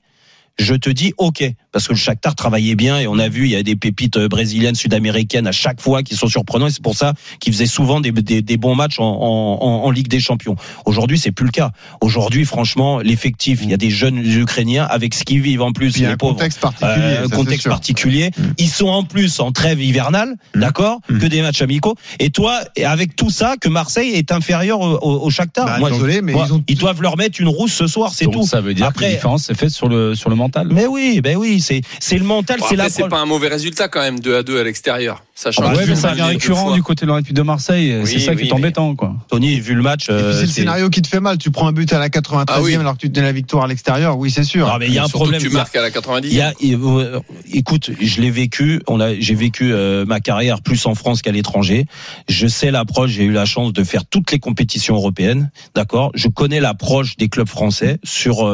je 0.59 0.75
te 0.75 0.89
dis 0.89 1.13
OK 1.17 1.43
parce 1.71 1.87
que 1.87 1.93
le 1.93 1.97
Shakhtar 1.97 2.35
travaillait 2.35 2.75
bien 2.75 2.99
et 2.99 3.07
on 3.07 3.17
a 3.17 3.27
vu 3.27 3.45
il 3.45 3.51
y 3.51 3.55
a 3.55 3.63
des 3.63 3.75
pépites 3.75 4.17
euh, 4.17 4.27
brésiliennes, 4.27 4.75
sud-américaines 4.75 5.47
à 5.47 5.51
chaque 5.51 5.81
fois 5.81 6.03
qui 6.03 6.15
sont 6.15 6.27
surprenants 6.27 6.67
et 6.67 6.71
c'est 6.71 6.83
pour 6.83 6.95
ça 6.95 7.13
qu'ils 7.39 7.51
faisaient 7.53 7.65
souvent 7.65 7.99
des, 7.99 8.11
des, 8.11 8.43
des 8.43 8.57
bons 8.57 8.75
matchs 8.75 8.99
en, 8.99 9.05
en, 9.05 9.57
en, 9.59 9.83
en 9.85 9.89
Ligue 9.89 10.07
des 10.07 10.19
Champions. 10.19 10.55
Aujourd'hui, 10.85 11.17
c'est 11.17 11.31
plus 11.31 11.45
le 11.45 11.51
cas. 11.51 11.71
Aujourd'hui, 12.01 12.45
franchement, 12.45 12.99
l'effectif, 12.99 13.61
il 13.63 13.71
y 13.71 13.73
a 13.73 13.77
des 13.77 13.89
jeunes 13.89 14.19
Ukrainiens 14.23 14.85
avec 14.85 15.15
ce 15.15 15.23
qu'ils 15.23 15.41
vivent 15.41 15.63
en 15.63 15.71
plus, 15.71 15.91
Puis 15.93 16.01
il 16.01 16.03
y 16.03 16.05
a 16.05 16.09
les 16.09 16.13
un 16.13 16.17
pauvres. 16.17 16.33
contexte 16.35 16.59
particulier. 16.59 16.93
Euh, 16.99 17.27
contexte 17.29 17.67
particulier. 17.67 18.29
Mm. 18.37 18.41
Ils 18.59 18.69
sont 18.69 18.87
en 18.89 19.03
plus 19.03 19.39
en 19.39 19.51
trêve 19.51 19.81
hivernale, 19.81 20.35
Mm. 20.55 20.59
d'accord, 20.59 20.99
Mm. 21.09 21.17
que 21.17 21.25
des 21.25 21.41
matchs 21.41 21.63
amicaux. 21.63 21.95
Et 22.19 22.29
toi, 22.29 22.59
avec 22.85 23.15
tout 23.15 23.31
ça, 23.31 23.55
que 23.59 23.69
Marseille 23.69 24.11
est 24.11 24.31
inférieur 24.31 24.79
au, 24.81 24.97
au, 24.97 25.25
au 25.25 25.29
Shakhtar. 25.31 25.65
Bah, 25.65 25.79
Moi, 25.79 25.89
désolé, 25.89 26.21
mais 26.21 26.33
moi, 26.33 26.45
ils 26.47 26.53
ont- 26.53 26.63
doivent 26.79 27.01
leur 27.01 27.17
mettre 27.17 27.41
une 27.41 27.47
rousse 27.47 27.73
ce 27.73 27.87
soir, 27.87 28.11
c'est 28.13 28.25
tout. 28.27 28.43
Ça 28.45 28.61
veut 28.61 28.75
dire 28.75 28.85
que 28.87 28.91
Après- 28.91 29.07
la 29.07 29.13
différence 29.15 29.49
est 29.49 29.55
faite 29.55 29.71
sur 29.71 29.87
le, 29.89 30.13
sur 30.13 30.29
le 30.29 30.35
mental. 30.43 30.67
Mais 30.71 30.85
oui, 30.87 31.21
ben 31.21 31.35
oui, 31.37 31.59
c'est 31.61 31.81
c'est 31.99 32.17
le 32.17 32.23
mental, 32.25 32.59
Bon, 32.59 32.65
c'est 32.69 32.75
la. 32.75 32.89
C'est 32.89 33.07
pas 33.07 33.19
un 33.19 33.25
mauvais 33.25 33.47
résultat 33.47 33.87
quand 33.87 34.01
même, 34.01 34.19
2 34.19 34.35
à 34.37 34.43
2 34.43 34.59
à 34.59 34.63
l'extérieur. 34.63 35.23
Sachant 35.35 35.63
Ah 35.65 35.69
bah 35.69 35.73
que 35.73 35.77
ouais, 35.79 35.85
devient 35.87 36.01
les 36.11 36.15
deux 36.17 36.23
récurrent 36.25 36.71
du 36.75 36.83
côté 36.83 37.05
de 37.05 37.09
l'Olympique 37.11 37.33
de 37.33 37.41
Marseille. 37.41 37.95
Oui, 38.03 38.07
c'est 38.07 38.19
ça 38.19 38.35
qui 38.35 38.47
est 38.47 38.53
embêtant, 38.53 38.93
quoi. 38.95 39.15
Tony, 39.29 39.59
vu 39.59 39.73
le 39.73 39.81
match. 39.81 40.05
Euh, 40.09 40.31
c'est 40.33 40.41
le 40.41 40.47
c'est- 40.47 40.53
scénario 40.53 40.89
qui 40.91 41.01
te 41.01 41.07
fait 41.07 41.19
mal. 41.19 41.37
Tu 41.39 41.49
prends 41.49 41.67
un 41.67 41.71
but 41.71 41.91
à 41.91 41.97
la 41.99 42.09
93e 42.09 42.45
Ah 42.55 42.61
oui. 42.61 42.75
alors 42.75 42.93
que 42.93 42.99
tu 42.99 43.09
te 43.09 43.15
donnes 43.15 43.23
la 43.23 43.31
victoire 43.31 43.63
à 43.63 43.67
l'extérieur. 43.67 44.17
Oui, 44.17 44.29
c'est 44.29 44.43
sûr. 44.43 44.67
Non, 44.67 44.77
mais 44.79 44.87
il 44.87 44.93
y 44.93 44.99
a 44.99 45.03
un 45.05 45.09
problème. 45.09 45.41
que 45.41 45.47
tu 45.47 45.53
marques 45.53 45.75
à 45.75 45.81
la 45.81 45.89
90e. 45.89 46.29
Il 46.31 46.37
y 46.37 46.41
a, 46.41 46.53
il- 46.61 46.75
euh, 46.75 47.19
écoute, 47.51 47.89
je 47.99 48.21
l'ai 48.21 48.29
vécu. 48.29 48.81
On 48.87 48.99
a, 48.99 49.15
j'ai 49.19 49.33
vécu 49.35 49.73
euh, 49.73 50.05
ma 50.05 50.19
carrière 50.19 50.61
plus 50.61 50.85
en 50.85 50.93
France 50.93 51.21
qu'à 51.23 51.31
l'étranger. 51.31 51.85
Je 52.29 52.45
sais 52.47 52.69
l'approche. 52.69 53.09
J'ai 53.11 53.23
eu 53.23 53.31
la 53.31 53.45
chance 53.45 53.73
de 53.73 53.83
faire 53.83 54.05
toutes 54.05 54.31
les 54.31 54.39
compétitions 54.39 54.95
européennes. 54.95 55.49
D'accord? 55.73 56.11
Je 56.13 56.27
connais 56.27 56.59
l'approche 56.59 57.17
des 57.17 57.27
clubs 57.29 57.47
français 57.49 57.97
sur 58.03 58.47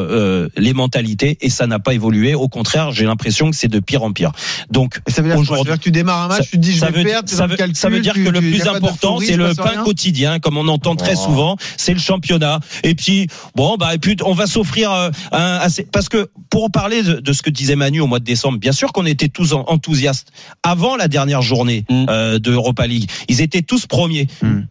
les 0.55 0.73
mentalités 0.73 1.37
et 1.41 1.49
ça 1.49 1.67
n'a 1.67 1.78
n'a 1.79 1.83
pas 1.83 1.93
évolué. 1.93 2.35
Au 2.35 2.47
contraire, 2.47 2.91
j'ai 2.91 3.05
l'impression 3.05 3.49
que 3.49 3.55
c'est 3.55 3.67
de 3.67 3.79
pire 3.79 4.03
en 4.03 4.11
pire. 4.11 4.31
Donc 4.69 4.99
ça 5.07 5.21
veut 5.21 5.33
dire, 5.33 5.45
Ça 5.45 5.55
veut 5.55 5.63
dire 5.63 5.77
que 5.77 5.83
tu 5.83 5.91
démarres 5.91 6.23
un 6.23 6.27
match, 6.27 6.49
tu 6.49 6.57
te 6.57 6.61
dis 6.61 6.73
je 6.75 6.85
vais 6.85 6.91
veut, 6.91 7.03
perdre, 7.03 7.29
ça 7.29 7.47
veut- 7.47 7.55
calcul, 7.55 7.75
ça 7.75 7.89
veut 7.89 7.99
dire 8.01 8.13
tu- 8.13 8.23
que 8.23 8.29
le 8.29 8.39
plus 8.41 8.67
important, 8.67 9.19
c'est 9.19 9.35
le 9.37 9.53
pain 9.55 9.69
rien 9.69 9.83
quotidien, 9.83 10.39
comme 10.39 10.57
on 10.57 10.67
entend 10.67 10.95
très 10.95 11.13
Oh. 11.15 11.23
souvent, 11.25 11.57
c'est 11.77 11.93
le 11.93 11.99
championnat. 11.99 12.59
Et 12.83 12.95
puis, 12.95 13.27
bon, 13.55 13.77
bah, 13.77 13.95
et 13.95 13.97
puis, 13.97 14.15
on 14.25 14.33
va 14.33 14.45
s'offrir 14.47 14.91
euh, 14.91 15.09
un, 15.31 15.55
assez- 15.61 15.83
parce 15.91 16.09
que 16.09 16.29
pour 16.49 16.69
parler 16.71 17.01
de, 17.03 17.13
de 17.19 17.33
ce 17.33 17.41
que 17.41 17.49
disait 17.49 17.75
Manu 17.75 18.01
au 18.01 18.07
mois 18.07 18.19
de 18.19 18.25
décembre, 18.25 18.57
bien 18.59 18.71
sûr 18.71 18.91
qu'on 18.91 19.05
était 19.05 19.29
tous 19.29 19.53
en- 19.53 19.63
enthousiastes 19.67 20.31
avant 20.63 20.95
la 20.95 21.07
dernière 21.07 21.41
journée 21.41 21.85
Mm. 21.89 22.05
euh, 22.09 22.39
de 22.39 22.51
Europa 22.51 22.85
League. 22.87 23.09
Ils 23.27 23.41
étaient 23.41 23.61
tous 23.61 23.85
premiers. 23.87 24.27
Mm. 24.41 24.61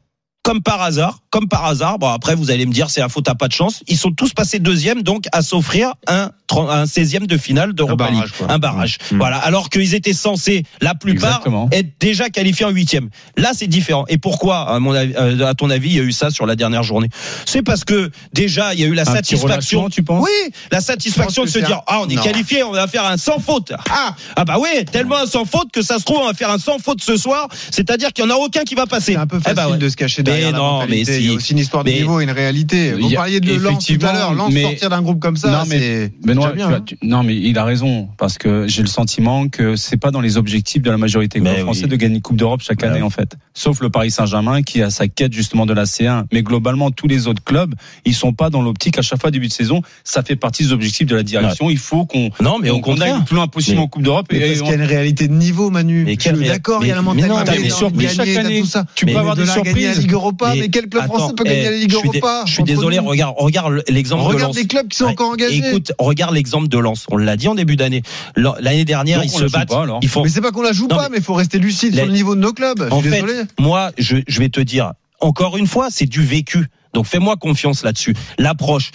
Comme 0.49 0.62
par 0.62 0.81
hasard, 0.81 1.19
comme 1.28 1.47
par 1.47 1.67
hasard. 1.67 1.99
Bon, 1.99 2.09
après, 2.09 2.35
vous 2.35 2.50
allez 2.50 2.64
me 2.64 2.73
dire, 2.73 2.88
c'est 2.88 3.00
la 3.02 3.11
faute 3.11 3.28
à 3.28 3.35
pas 3.35 3.49
de 3.49 3.52
chance. 3.52 3.83
Ils 3.87 3.99
sont 3.99 4.12
tous 4.12 4.33
passés 4.33 4.59
deuxième, 4.61 5.02
donc 5.02 5.26
à 5.33 5.43
s'offrir 5.43 5.93
un, 6.07 6.31
un 6.57 6.85
16e 6.85 7.26
de 7.26 7.37
finale 7.37 7.75
d'Europa 7.75 7.97
barrage, 8.09 8.14
League. 8.25 8.33
quoi. 8.38 8.50
Un 8.50 8.59
barrage. 8.59 8.97
Mm. 9.12 9.19
Voilà. 9.19 9.37
Alors 9.37 9.69
qu'ils 9.69 9.95
étaient 9.95 10.14
censés, 10.14 10.62
la 10.81 10.95
plupart, 10.95 11.28
Exactement. 11.33 11.69
être 11.71 12.00
déjà 12.00 12.31
qualifiés 12.31 12.64
en 12.64 12.71
huitième. 12.71 13.11
Là, 13.37 13.50
c'est 13.52 13.67
différent. 13.67 14.07
Et 14.09 14.17
pourquoi, 14.17 14.61
à, 14.71 14.78
mon 14.78 14.95
avis, 14.95 15.12
euh, 15.19 15.47
à 15.47 15.52
ton 15.52 15.69
avis, 15.69 15.90
il 15.90 15.97
y 15.97 16.00
a 16.00 16.02
eu 16.02 16.12
ça 16.12 16.31
sur 16.31 16.47
la 16.47 16.57
dernière 16.57 16.83
journée? 16.83 17.11
C'est 17.45 17.61
parce 17.62 17.85
que 17.85 18.11
déjà, 18.33 18.73
il 18.73 18.81
y 18.81 18.85
a 18.85 18.87
eu 18.87 18.95
la 18.95 19.02
Un 19.02 19.17
satisfaction. 19.17 19.90
tu 19.90 20.02
penses? 20.02 20.25
Oui, 20.25 20.52
la 20.73 20.81
satisfaction 20.81 21.45
de 21.45 21.50
se 21.50 21.59
dire 21.59 21.76
un- 21.76 21.83
ah 21.88 22.00
on 22.00 22.09
est 22.09 22.17
qualifié, 22.17 22.62
on 22.62 22.73
va 22.73 22.87
faire 22.87 23.05
un 23.05 23.19
sans 23.19 23.38
faute. 23.38 23.75
Ah 23.90 24.14
ah 24.35 24.45
bah 24.47 24.57
oui, 24.59 24.87
tellement 24.90 25.19
un 25.19 25.26
sans 25.26 25.45
faute 25.45 25.71
que 25.73 25.83
ça 25.83 25.99
se 25.99 26.05
trouve 26.05 26.21
on 26.23 26.26
va 26.26 26.33
faire 26.33 26.50
un 26.50 26.59
sans 26.59 26.78
faute 26.78 27.02
ce 27.02 27.19
soir. 27.19 27.49
C'est-à-dire 27.71 28.14
qu'il 28.14 28.25
y 28.25 28.26
en 28.26 28.31
a 28.31 28.37
aucun 28.38 28.62
qui 28.62 28.75
va 28.75 28.87
passer. 28.87 29.12
C'est 29.12 29.19
un 29.19 29.26
peu 29.26 29.37
Eh 29.40 29.43
facile 29.43 29.57
bah 29.57 29.69
ouais. 29.69 29.76
de 29.76 29.88
se 29.90 29.97
cacher 29.97 30.23
Mais 30.25 30.38
derrière 30.40 30.52
la 30.52 30.59
non, 30.59 30.87
mais 30.88 31.00
Il 31.00 31.09
y 31.09 31.28
a 31.28 31.30
si. 31.30 31.37
aussi 31.37 31.52
une 31.52 31.59
histoire 31.59 31.85
de 31.85 31.90
Mais- 31.90 31.99
niveau 31.99 32.21
et 32.21 32.25
une 32.25 32.30
réalité. 32.30 32.92
Vous 32.92 33.11
parliez 33.11 33.40
de 33.40 33.54
Lens 33.54 33.85
tout 33.87 33.99
à 34.07 34.12
l'heure. 34.12 34.35
Lens 34.35 34.52
mais- 34.52 34.62
sortir 34.62 34.90
d'un 34.90 35.02
groupe 35.02 35.21
comme 35.21 35.37
ça, 35.37 35.50
Non, 35.50 35.59
mais 35.68 35.78
c'est 35.78 36.12
bien. 36.35 36.68
tu 36.68 36.75
hein. 36.75 36.83
tu- 36.87 36.99
non 37.02 37.23
mais 37.23 37.37
il 37.37 37.57
a 37.59 37.64
raison 37.64 38.09
parce 38.18 38.38
que 38.38 38.66
j'ai 38.68 38.83
le 38.83 38.88
sentiment 38.88 39.49
que 39.49 39.76
c'est 39.76 39.97
pas 39.97 40.11
dans 40.11 40.21
les 40.21 40.37
objectifs 40.37 40.83
de 40.83 40.90
la 40.90 40.97
majorité 40.99 41.40
des 41.40 41.57
français 41.59 41.85
oui. 41.85 41.88
de 41.90 41.97
gagner 41.97 42.16
une 42.16 42.23
Coupe 42.23 42.37
d'Europe 42.37 42.62
chaque 42.62 42.83
année 42.83 42.97
oui. 42.97 43.02
en 43.02 43.11
fait. 43.11 43.37
Sauf 43.54 43.80
le 43.80 43.90
Paris 43.90 44.11
Saint-Germain 44.11 44.62
qui 44.62 44.83
a 44.83 44.90
sa 44.90 45.09
quête 45.09 45.33
justement 45.33 45.66
de 45.66 45.73
la 45.73 45.85
C1. 45.85 46.25
Mais 46.33 46.42
globalement 46.42 46.90
tous 46.90 47.07
les 47.09 47.26
autres 47.26 47.42
clubs 47.45 47.75
ils 48.04 48.14
sont 48.14 48.33
pas 48.33 48.50
dans 48.50 48.62
l'optique 48.62 48.99
à 48.99 49.02
chaque 49.02 49.21
fois 49.21 49.30
début 49.30 49.49
de 49.49 49.52
saison. 49.52 49.83
Ça 50.04 50.23
fait 50.23 50.37
partie 50.37 50.64
des 50.64 50.73
objectifs 50.73 51.07
de 51.07 51.16
la 51.16 51.23
direction. 51.23 51.71
Il 51.71 51.78
faut 51.78 52.07
qu'on 52.07 52.30
Non 52.40 52.59
mais 52.61 52.68
qu'on 52.80 53.00
aille 53.00 53.14
le 53.18 53.25
plus 53.25 53.37
loin 53.37 53.47
possible 53.49 53.78
en 53.80 53.87
Coupe 53.88 54.02
d'Europe. 54.02 54.26
Parce 54.28 54.40
on- 54.61 54.64
qu'il 54.64 54.66
y 54.66 54.71
a 54.71 54.75
une 54.75 54.83
réalité 54.83 55.28
de 55.28 55.33
niveau, 55.35 55.71
Manu. 55.71 56.04
D'accord, 56.49 56.80
il 56.83 56.88
y 56.88 56.92
a 56.92 56.97
la 56.97 57.02
mentalité. 57.02 57.68
chaque 58.09 58.28
année. 58.37 58.61
tout 58.61 58.66
ça. 58.66 58.85
Tu 58.95 59.07
peux 59.07 59.16
avoir 59.16 59.35
de 59.37 59.42
des 59.42 59.50
surprises. 59.50 60.07
Europa, 60.29 60.55
Mais 60.55 60.61
mais 60.61 60.69
quel 60.69 60.89
club 60.89 61.03
attends, 61.05 61.15
français 61.19 61.35
peut 61.37 61.45
eh, 61.47 61.49
gagner 61.51 61.65
la 61.65 61.77
Ligue 61.77 61.91
je 61.93 61.97
suis 61.99 62.09
dé- 62.11 62.19
Europa 62.19 62.43
Je 62.47 62.53
suis 62.55 62.63
désolé, 62.65 62.97
nous 62.99 63.05
regarde 63.05 63.35
regarde 63.39 63.83
l'exemple 63.89 64.23
de 64.23 64.29
Regarde 64.29 64.43
Lens. 64.55 64.57
les 64.57 64.67
clubs 64.67 64.89
qui 64.89 64.97
sont 64.97 65.05
Ouais. 65.07 65.11
encore 65.13 65.31
engagés. 65.31 65.59
Écoute, 65.69 65.93
regarde 65.99 66.35
l'exemple 66.35 66.69
de 66.69 66.79
Lens. 66.79 67.07
On 67.11 67.17
l'a 67.17 67.37
dit 67.37 67.49
en 67.49 67.55
début 67.55 67.77
d'année. 67.77 68.03
L'année 68.37 68.85
dernière, 68.85 69.21
Donc, 69.21 69.27
ils 69.27 69.39
se 69.39 69.45
battent. 69.45 69.69
pas, 69.69 69.87
ils 70.03 70.09
font 70.09 70.23
Mais 70.23 70.29
c'est 70.29 70.41
pas 70.41 70.51
qu'on 70.53 70.63
la 70.63 70.73
joue 70.73 70.87
Non, 70.89 70.97
pas, 70.97 71.09
mais- 71.09 71.19
il 71.19 71.23
faut 71.23 71.35
rester 71.35 71.59
lucide 71.59 71.95
sur 71.95 72.07
le 72.07 72.13
niveau 72.13 72.35
de 72.35 72.41
nos 72.41 72.53
clubs. 72.53 72.87
Je 72.89 72.95
En 72.95 73.01
suis 73.01 73.11
fait, 73.11 73.23
désolé. 73.23 73.43
moi, 73.59 73.91
je, 73.99 74.17
je 74.27 74.39
vais 74.39 74.49
te 74.49 74.61
dire, 74.61 74.93
encore 75.21 75.57
une 75.57 75.67
fois, 75.67 75.89
c'est 75.91 76.07
du 76.07 76.23
vécu. 76.23 76.67
Donc 76.95 77.07
fais-moi 77.07 77.37
confiance 77.37 77.83
là-dessus. 77.85 78.15
L'approche, 78.39 78.91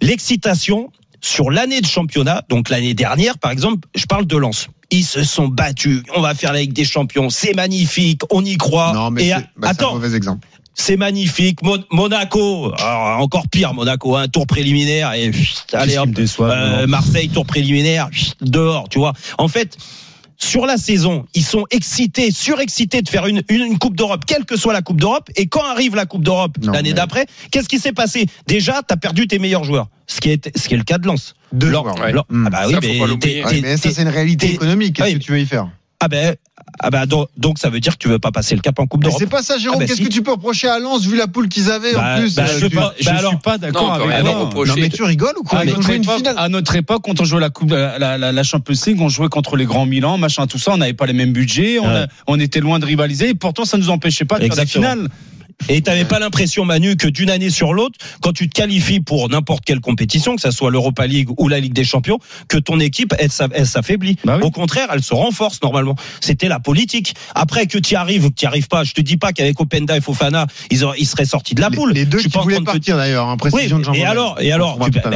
l'excitation 0.00 0.90
sur 1.20 1.50
l'année 1.50 1.80
de 1.80 1.86
championnat, 1.86 2.42
donc 2.48 2.68
l'année 2.70 2.94
dernière, 2.94 3.38
par 3.38 3.50
exemple, 3.50 3.88
je 3.94 4.06
parle 4.06 4.26
de 4.26 4.36
Lens. 4.36 4.68
Ils 4.90 5.04
se 5.04 5.24
sont 5.24 5.48
battus. 5.48 6.02
On 6.14 6.20
va 6.20 6.34
faire 6.34 6.52
la 6.52 6.60
Ligue 6.60 6.72
des 6.72 6.84
Champions. 6.84 7.28
C'est 7.28 7.54
magnifique. 7.54 8.22
On 8.30 8.44
y 8.44 8.56
croit. 8.56 8.92
Non, 8.94 9.10
mais 9.10 9.26
Et 9.26 9.30
bah, 9.30 9.40
un 9.62 9.68
attends, 9.70 9.94
mauvais 9.94 10.14
exemple. 10.16 10.46
C'est 10.78 10.96
magnifique. 10.96 11.62
Mon- 11.62 11.82
Monaco, 11.90 12.72
alors, 12.78 13.20
encore 13.20 13.48
pire. 13.48 13.74
Monaco, 13.74 14.14
un 14.14 14.28
tour 14.28 14.46
préliminaire 14.46 15.12
et 15.14 15.32
allez 15.72 15.98
hop. 15.98 16.10
déçoit, 16.10 16.50
Euh, 16.52 16.86
Marseille, 16.86 17.28
tour 17.30 17.46
préliminaire, 17.46 18.08
dehors. 18.40 18.88
Tu 18.88 18.98
vois. 18.98 19.14
En 19.38 19.48
fait. 19.48 19.76
Sur 20.38 20.66
la 20.66 20.76
saison, 20.76 21.24
ils 21.32 21.42
sont 21.42 21.64
excités, 21.70 22.30
surexcités 22.30 23.00
de 23.00 23.08
faire 23.08 23.26
une, 23.26 23.40
une, 23.48 23.62
une 23.62 23.78
Coupe 23.78 23.96
d'Europe, 23.96 24.24
quelle 24.26 24.44
que 24.44 24.58
soit 24.58 24.74
la 24.74 24.82
Coupe 24.82 25.00
d'Europe. 25.00 25.30
Et 25.34 25.46
quand 25.46 25.64
arrive 25.64 25.96
la 25.96 26.04
Coupe 26.04 26.22
d'Europe 26.22 26.58
l'année 26.60 26.90
mais- 26.90 26.92
d'après, 26.94 27.24
qu'est-ce 27.50 27.70
qui 27.70 27.78
s'est 27.78 27.94
passé? 27.94 28.26
Déjà, 28.46 28.82
t'as 28.86 28.96
perdu 28.98 29.26
tes 29.28 29.38
meilleurs 29.38 29.64
joueurs, 29.64 29.88
ce 30.06 30.20
qui 30.20 30.28
est 30.28 30.52
ce 30.54 30.68
qui 30.68 30.74
est 30.74 30.76
le 30.76 30.84
cas 30.84 30.98
de 30.98 31.06
Lens. 31.06 31.34
Deux 31.54 31.70
Lens-. 31.70 31.98
Ouais. 31.98 32.12
Hmm. 32.28 32.44
Ah 32.48 32.50
bah 32.50 32.62
oui, 32.66 32.74
Ça, 32.74 32.80
faut 32.82 32.86
mais 32.86 32.98
Ouais, 33.46 33.76
ça, 33.78 33.90
c'est 33.90 34.02
une 34.02 34.08
réalité 34.08 34.52
économique. 34.52 34.96
Qu'est-ce 34.96 35.08
Ouais. 35.08 35.14
que 35.14 35.24
tu 35.24 35.32
veux 35.32 35.40
y 35.40 35.46
faire? 35.46 35.70
Ah 36.00 36.08
ben 36.08 36.36
ah 36.80 36.90
bah 36.90 37.06
donc, 37.06 37.28
donc 37.38 37.58
ça 37.58 37.70
veut 37.70 37.80
dire 37.80 37.92
que 37.94 38.02
tu 38.02 38.08
veux 38.08 38.18
pas 38.18 38.32
passer 38.32 38.54
le 38.54 38.60
cap 38.60 38.78
en 38.78 38.86
Coupe 38.86 39.00
Mais 39.00 39.06
d'Europe. 39.06 39.20
c'est 39.20 39.30
pas 39.30 39.42
ça, 39.42 39.56
Jérôme. 39.56 39.76
Ah 39.76 39.80
bah 39.80 39.86
Qu'est-ce 39.86 40.02
si. 40.02 40.08
que 40.08 40.12
tu 40.12 40.22
peux 40.22 40.32
reprocher 40.32 40.68
à 40.68 40.78
Lens 40.78 41.06
vu 41.06 41.16
la 41.16 41.26
poule 41.26 41.48
qu'ils 41.48 41.70
avaient 41.70 41.94
Bah, 41.94 42.16
en 42.16 42.20
plus 42.20 42.34
bah, 42.34 42.42
euh, 42.48 42.58
je 42.58 42.66
tu- 42.66 42.74
pas- 42.76 42.94
je 43.00 43.04
bah 43.08 43.18
suis 43.28 43.36
pas 43.42 43.56
d'accord 43.58 43.82
Non, 43.86 43.92
on 43.94 43.96
peut 44.06 44.12
avec 44.12 44.24
toi. 44.52 44.66
Non 44.66 44.74
mais 44.76 44.88
tu 44.90 45.02
rigoles 45.04 45.34
ou 45.38 45.42
quoi 45.42 45.60
À 45.60 45.64
Ils 45.64 45.68
ont 45.70 45.76
notre, 45.76 45.82
joué 45.86 45.96
une 45.96 46.02
époque, 46.02 46.16
finale. 46.18 46.34
à 46.38 46.48
notre 46.50 46.74
époque, 46.76 47.02
quand 47.04 47.20
on 47.20 47.24
jouait 47.24 47.40
la 47.40 47.50
coupe, 47.50 47.70
la, 47.70 47.98
la, 47.98 48.18
la- 48.18 48.32
la 48.32 48.42
Champions 48.42 48.74
League, 48.86 49.00
on 49.00 49.08
jouait 49.08 49.28
contre 49.28 49.56
les 49.56 49.64
grands 49.64 49.86
Milan, 49.86 50.18
machin, 50.18 50.46
tout 50.46 50.58
ça. 50.58 50.72
On 50.72 50.76
n'avait 50.76 50.92
pas 50.92 51.06
les 51.06 51.12
mêmes 51.14 51.32
budgets, 51.32 51.78
on, 51.78 51.86
Ouais. 51.86 52.00
a- 52.00 52.08
on 52.26 52.38
était 52.38 52.60
loin 52.60 52.78
de 52.78 52.84
rivaliser. 52.84 53.30
Et 53.30 53.34
pourtant, 53.34 53.64
ça 53.64 53.78
nous 53.78 53.88
empêchait 53.88 54.24
pas 54.26 54.38
de 54.38 54.44
faire 54.44 54.54
des 54.54 54.60
Exactement. 54.60 55.06
Et 55.68 55.80
t'avais 55.80 56.04
pas 56.04 56.18
l'impression, 56.18 56.64
Manu, 56.64 56.96
que 56.96 57.08
d'une 57.08 57.30
année 57.30 57.50
sur 57.50 57.72
l'autre, 57.72 57.98
quand 58.20 58.32
tu 58.32 58.48
te 58.48 58.54
qualifies 58.54 59.00
pour 59.00 59.28
n'importe 59.28 59.64
quelle 59.64 59.80
compétition, 59.80 60.36
que 60.36 60.40
ça 60.42 60.52
soit 60.52 60.70
l'Europa 60.70 61.06
League 61.06 61.28
ou 61.38 61.48
la 61.48 61.58
Ligue 61.58 61.72
des 61.72 61.82
Champions, 61.84 62.18
que 62.48 62.56
ton 62.58 62.78
équipe, 62.78 63.14
elle, 63.18 63.32
s'a- 63.32 63.48
elle 63.52 63.66
s'affaiblit. 63.66 64.16
Bah 64.24 64.36
oui. 64.40 64.46
Au 64.46 64.50
contraire, 64.50 64.88
elle 64.92 65.02
se 65.02 65.14
renforce 65.14 65.60
normalement. 65.62 65.96
C'était 66.20 66.48
la 66.48 66.60
politique. 66.60 67.14
Après 67.34 67.66
que 67.66 67.78
tu 67.78 67.96
arrives 67.96 68.26
ou 68.26 68.30
que 68.30 68.34
tu 68.36 68.46
arrives 68.46 68.68
pas, 68.68 68.84
je 68.84 68.92
te 68.92 69.00
dis 69.00 69.16
pas 69.16 69.32
qu'avec 69.32 69.58
Openda 69.60 69.96
et 69.96 70.00
Fofana, 70.00 70.46
ils, 70.70 70.84
auraient- 70.84 70.98
ils 71.00 71.06
seraient 71.06 71.24
sortis 71.24 71.54
de 71.54 71.60
la 71.60 71.70
poule. 71.70 71.92
Les 71.92 72.04
deux 72.04 72.18
Je 72.18 72.22
suis 72.22 72.30
qui 72.30 72.34
pas 72.34 72.40
en 72.40 72.44
voulaient 72.44 72.60
partir 72.60 72.96
d'ailleurs, 72.96 73.26
hein, 73.28 73.36
Oui, 73.42 73.50
précision 73.50 73.78
de 73.78 73.84
Jean 73.84 73.94
et 73.94 74.04
alors, 74.04 74.40
et 74.40 74.52
alors, 74.52 74.78
tu- 74.84 74.90
bah, 74.90 75.10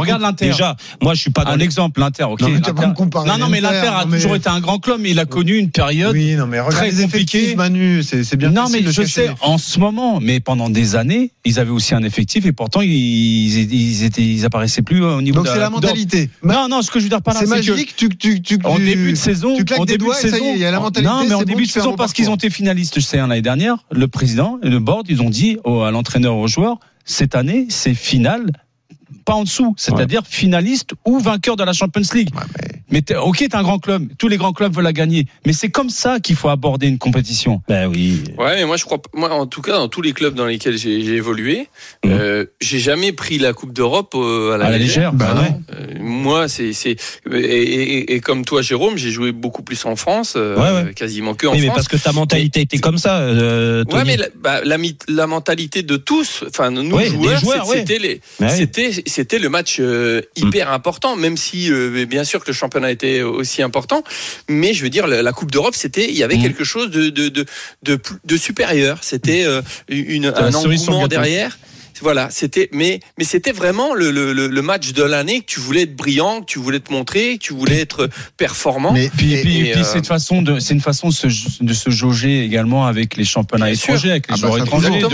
Regarde 0.00 0.22
l'Inter. 0.22 0.46
Déjà, 0.46 0.76
moi, 1.02 1.14
je 1.14 1.20
suis 1.20 1.30
pas 1.30 1.44
dans 1.44 1.50
Un 1.52 1.56
les- 1.56 1.64
exemple, 1.64 2.00
l'Inter, 2.00 2.24
ok. 2.24 2.40
Non, 2.40 2.48
mais 2.48 2.54
l'Inter- 2.54 2.72
non, 2.72 3.38
non, 3.38 3.48
mais 3.48 3.58
a 3.64 4.04
non, 4.04 4.08
mais- 4.08 4.16
toujours 4.18 4.36
été 4.36 4.48
un 4.48 4.60
grand 4.60 4.78
club, 4.78 5.00
mais 5.00 5.10
il 5.10 5.18
a 5.18 5.26
connu 5.26 5.56
une 5.56 5.70
période. 5.70 6.12
Oui, 6.14 6.36
non, 6.36 6.46
mais 6.46 6.58
regarde 6.60 6.76
très 6.76 6.90
les 6.90 7.02
effectifs, 7.02 7.54
compliqué. 7.54 7.56
Manu, 7.56 8.02
c'est 8.02 8.36
bien 8.36 8.50
non, 8.50 8.68
mais 8.70 8.82
je 8.90 9.02
sais, 9.02 9.30
en 9.40 9.58
ce 9.58 9.79
moment, 9.80 10.20
mais 10.20 10.38
pendant 10.38 10.70
des 10.70 10.94
années, 10.94 11.32
ils 11.44 11.58
avaient 11.58 11.70
aussi 11.70 11.94
un 11.94 12.02
effectif 12.04 12.46
et 12.46 12.52
pourtant, 12.52 12.80
ils, 12.82 12.90
ils, 12.92 14.04
étaient, 14.04 14.22
ils 14.22 14.44
apparaissaient 14.44 14.82
plus 14.82 15.02
au 15.02 15.20
niveau 15.22 15.38
Donc 15.38 15.48
c'est 15.48 15.58
la 15.58 15.70
mentalité. 15.70 16.30
Non, 16.44 16.68
non, 16.68 16.82
ce 16.82 16.90
que 16.90 16.98
je 17.00 17.04
veux 17.04 17.08
dire 17.10 17.22
par 17.22 17.34
là, 17.34 17.40
C'est 17.40 17.46
c'est 17.46 17.60
que 17.66 17.70
magique, 17.72 17.96
tu, 17.96 18.08
tu, 18.10 18.40
tu, 18.42 18.58
en 18.64 18.78
début 18.78 19.10
de 19.12 19.16
saison, 19.16 19.56
tu 19.56 19.64
claques 19.64 19.80
en 19.80 19.84
des 19.84 19.94
début 19.94 20.04
doigts 20.04 20.14
de 20.14 20.20
saison, 20.20 20.52
il 20.54 20.60
y 20.60 20.64
a 20.64 20.70
la 20.70 20.78
mentalité, 20.80 21.10
Non, 21.12 21.24
mais 21.26 21.34
en 21.34 21.42
début 21.42 21.64
de 21.66 21.70
saison, 21.70 21.96
parce 21.96 22.12
qu'ils 22.12 22.30
ont 22.30 22.36
été 22.36 22.50
finalistes 22.50 22.94
de 22.96 23.00
C1 23.00 23.26
l'année 23.28 23.42
dernière, 23.42 23.78
le 23.90 24.06
président 24.06 24.58
et 24.62 24.68
le 24.68 24.78
board, 24.78 25.06
ils 25.08 25.22
ont 25.22 25.30
dit 25.30 25.56
au- 25.64 25.80
à 25.82 25.90
l'entraîneur, 25.90 26.36
aux 26.36 26.46
joueurs, 26.46 26.78
cette 27.04 27.34
année, 27.34 27.66
c'est 27.70 27.94
finale, 27.94 28.52
pas 29.24 29.34
en 29.34 29.44
dessous, 29.44 29.74
c'est-à-dire 29.76 30.22
finaliste 30.28 30.90
ou 31.04 31.18
vainqueur 31.18 31.56
de 31.56 31.64
la 31.64 31.72
Champions 31.72 32.02
League. 32.14 32.30
Ouais, 32.34 32.42
mais- 32.62 32.66
Mais 32.92 33.02
t'es- 33.02 33.14
ok, 33.14 33.36
t'es 33.38 33.54
un 33.54 33.62
grand 33.62 33.78
club, 33.78 34.08
tous 34.18 34.26
les 34.26 34.36
grands 34.36 34.52
clubs 34.52 34.74
veulent 34.74 34.82
la 34.82 34.92
gagner, 34.92 35.26
mais 35.46 35.52
c'est 35.52 35.68
comme 35.68 35.90
ça 35.90 36.18
qu'il 36.18 36.34
faut 36.34 36.48
aborder 36.48 36.88
une 36.88 36.98
compétition. 36.98 37.62
Ben 37.68 37.86
oui. 37.86 38.24
Ouais, 38.36 38.56
mais 38.56 38.64
moi 38.64 38.76
je 38.76 38.84
crois, 38.84 38.98
moi 39.14 39.30
en 39.32 39.46
tout 39.46 39.62
cas 39.62 39.74
dans 39.74 39.86
tous 39.86 40.02
les 40.02 40.12
clubs 40.12 40.34
dans 40.34 40.46
lesquels 40.46 40.76
j'ai 40.76 40.98
évolué, 41.14 41.68
Mhm. 42.04 42.10
euh, 42.10 42.44
j'ai 42.60 42.80
jamais 42.80 43.12
pris 43.12 43.38
la 43.38 43.52
Coupe 43.52 43.72
d'Europe 43.72 44.14
euh, 44.16 44.54
à 44.54 44.56
la, 44.58 44.64
À 44.64 44.70
la 44.70 44.78
légère, 44.78 45.12
bah 45.12 45.34
non. 45.36 45.62
Euh, 45.72 45.86
moi 46.00 46.48
c'est 46.48 46.72
c'est 46.72 46.96
et, 47.32 47.36
et- 47.38 48.14
et 48.14 48.20
comme 48.20 48.44
toi 48.44 48.60
Jérôme, 48.60 48.96
j'ai 48.96 49.10
joué 49.12 49.30
beaucoup 49.30 49.62
plus 49.62 49.84
en 49.84 49.94
France, 49.94 50.34
euh, 50.36 50.56
Ouais, 50.56 50.86
ouais. 50.88 50.92
quasiment 50.94 51.34
que 51.34 51.46
en 51.46 51.52
Oui, 51.52 51.60
mais 51.60 51.66
France. 51.66 51.76
parce 51.76 51.88
que 51.88 51.96
ta 51.96 52.10
mentalité 52.12 52.62
était 52.62 52.78
comme 52.78 52.98
ça, 52.98 53.18
euh. 53.20 53.84
Ouais, 53.92 54.04
mais 54.04 54.16
la, 54.16 54.26
bah, 54.36 54.62
la, 54.64 55.26
mentalité 55.28 55.84
de 55.84 55.96
tous, 55.96 56.42
enfin 56.48 56.72
nous 56.72 56.90
Oui, 56.96 57.06
joueurs, 57.06 57.38
joueurs, 57.38 57.64
c'est- 57.66 57.70
ouais. 57.70 57.76
c'était 57.86 57.98
les, 58.00 58.20
c'était 58.48 58.90
c'était 59.10 59.38
le 59.38 59.50
match 59.50 59.76
euh, 59.78 60.22
hyper 60.36 60.72
important, 60.72 61.16
même 61.16 61.36
si 61.36 61.70
euh, 61.70 62.06
bien 62.06 62.24
sûr 62.24 62.40
que 62.40 62.46
le 62.48 62.54
championnat 62.54 62.90
était 62.90 63.20
aussi 63.20 63.60
important, 63.60 64.02
mais 64.48 64.72
je 64.72 64.82
veux 64.82 64.90
dire 64.90 65.06
la, 65.06 65.20
la 65.22 65.32
Coupe 65.32 65.50
d'Europe, 65.50 65.74
c'était 65.74 66.08
il 66.08 66.16
y 66.16 66.22
avait 66.22 66.38
Mm. 66.38 66.42
quelque 66.42 66.64
chose 66.64 66.90
de 66.90 67.10
de 67.10 67.28
de 67.28 67.98
de, 68.24 68.36
supérieur, 68.36 68.98
c'était 69.02 69.44
euh, 69.44 69.62
une 69.88 70.26
un 70.26 70.54
engouement 70.54 71.06
derrière. 71.08 71.58
Voilà, 72.02 72.28
c'était 72.30 72.68
mais 72.72 73.00
mais 73.18 73.24
c'était 73.24 73.52
vraiment 73.52 73.94
le, 73.94 74.10
le, 74.10 74.32
le 74.32 74.62
match 74.62 74.92
de 74.92 75.02
l'année 75.02 75.40
que 75.40 75.46
tu 75.46 75.60
voulais 75.60 75.82
être 75.82 75.96
brillant, 75.96 76.40
que 76.40 76.46
tu 76.46 76.58
voulais 76.58 76.80
te 76.80 76.92
montrer, 76.92 77.38
que 77.38 77.42
tu 77.44 77.52
voulais 77.54 77.80
être 77.80 78.08
performant. 78.36 78.92
Mais 78.92 79.10
Puis, 79.16 79.34
et- 79.34 79.40
puis, 79.42 79.58
et, 79.60 79.72
puis 79.72 79.80
euh, 79.80 79.84
c'est 79.84 79.98
une 79.98 80.04
façon 80.04 80.42
de, 80.42 80.58
c'est 80.58 80.74
une 80.74 80.80
façon 80.80 81.08
de 81.08 81.12
se, 81.12 81.26
de 81.62 81.72
se 81.74 81.90
jauger 81.90 82.44
également 82.44 82.86
avec 82.86 83.16
les 83.16 83.24
championnats 83.24 83.66
Bien 83.66 83.74
étrangers, 83.74 83.98
sûr. 83.98 84.10
avec 84.10 84.28
les 84.28 84.34
Ah 84.34 84.36
bah 84.40 84.46
joueurs 84.48 84.58
étrangers, 84.64 84.88
de, 84.90 85.06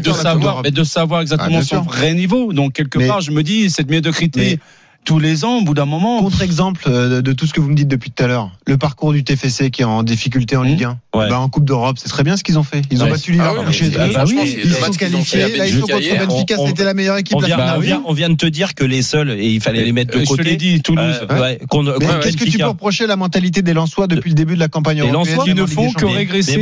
de- 0.00 0.12
savoir, 0.12 0.62
mais 0.62 0.70
de 0.70 0.84
savoir 0.84 1.18
Ah, 1.20 1.22
exactement 1.22 1.48
bien 1.48 1.62
son 1.62 1.80
vrai 1.82 2.14
niveau. 2.14 2.52
Donc 2.52 2.72
quelque 2.74 2.98
Mais- 2.98 3.06
part, 3.08 3.20
je 3.20 3.30
me 3.30 3.42
dis 3.42 3.70
cette 3.70 3.90
médiocrité 3.90 4.40
Mais- 4.40 4.58
tous 5.04 5.18
les 5.18 5.44
ans, 5.46 5.58
au 5.58 5.62
bout 5.62 5.72
d'un 5.74 5.86
moment. 5.86 6.20
Contre-exemple 6.20 6.82
euh, 6.86 7.16
de, 7.16 7.20
de 7.22 7.32
tout 7.32 7.46
ce 7.46 7.54
que 7.54 7.60
vous 7.60 7.68
me 7.70 7.74
dites 7.74 7.88
depuis 7.88 8.10
tout 8.10 8.22
à 8.22 8.26
l'heure, 8.26 8.50
le 8.66 8.76
parcours 8.76 9.12
du 9.12 9.24
TFC 9.24 9.70
qui 9.70 9.80
est 9.82 9.84
en 9.86 10.02
difficulté 10.02 10.54
en 10.56 10.64
Mmh. 10.64 10.66
Ligue 10.68 10.84
1. 10.84 10.98
Ouais. 11.18 11.28
Bah, 11.28 11.38
en 11.40 11.48
Coupe 11.48 11.64
d'Europe, 11.64 11.96
c'est 12.00 12.08
très 12.08 12.22
bien 12.24 12.36
ce 12.36 12.42
qu'ils 12.44 12.58
ont 12.58 12.62
fait. 12.62 12.82
Ils 12.90 13.00
ont 13.02 13.06
Ouais. 13.06 13.10
battu 13.12 13.32
Liverpool 13.32 13.58
Ah 13.62 13.68
oui, 13.68 13.74
chez 13.74 13.86
eux. 13.86 13.90
bah 14.14 14.24
oui, 14.26 14.56
Ils 14.64 14.72
sont 14.74 14.90
qualifiés. 14.92 15.56
Là, 15.56 15.66
ils 15.66 15.80
sont 15.80 15.86
Belgique 15.86 16.10
contre. 16.18 16.26
Benfica. 16.28 16.56
C'était 16.66 16.84
la 16.84 16.94
meilleure 16.94 17.16
équipe 17.16 17.36
On 17.36 17.40
vient, 17.40 17.56
on, 17.76 17.80
vient, 17.80 18.02
on 18.06 18.12
vient 18.12 18.28
de 18.30 18.34
te 18.36 18.46
dire 18.46 18.74
que 18.74 18.84
les 18.84 19.02
seuls, 19.02 19.30
et 19.30 19.48
il 19.48 19.60
fallait 19.60 19.84
les 19.84 19.92
mettre 19.92 20.12
de 20.14 20.18
Euh, 20.18 20.22
Je 20.24 20.28
côté. 20.28 20.42
te 20.44 20.48
l'ai 20.48 20.56
dit, 20.56 20.80
Toulouse. 20.82 21.20
Euh, 21.30 21.40
ouais, 21.40 21.58
qu'est-ce 22.22 22.36
que 22.36 22.44
tu 22.44 22.58
peux 22.58 22.66
reprocher 22.66 23.06
la 23.06 23.16
mentalité 23.16 23.62
des 23.62 23.72
Lensois 23.74 24.06
depuis 24.06 24.30
le 24.30 24.34
début 24.36 24.54
de 24.54 24.60
la 24.60 24.68
campagne 24.68 24.96
Les 25.02 25.08
européenne 25.08 25.34
Lensois 25.36 25.44
Qui 25.44 25.50
même 25.50 25.58
en 25.58 25.62
ne 25.62 25.66
font 25.66 25.92
que 25.92 26.06
régresser 26.06 26.60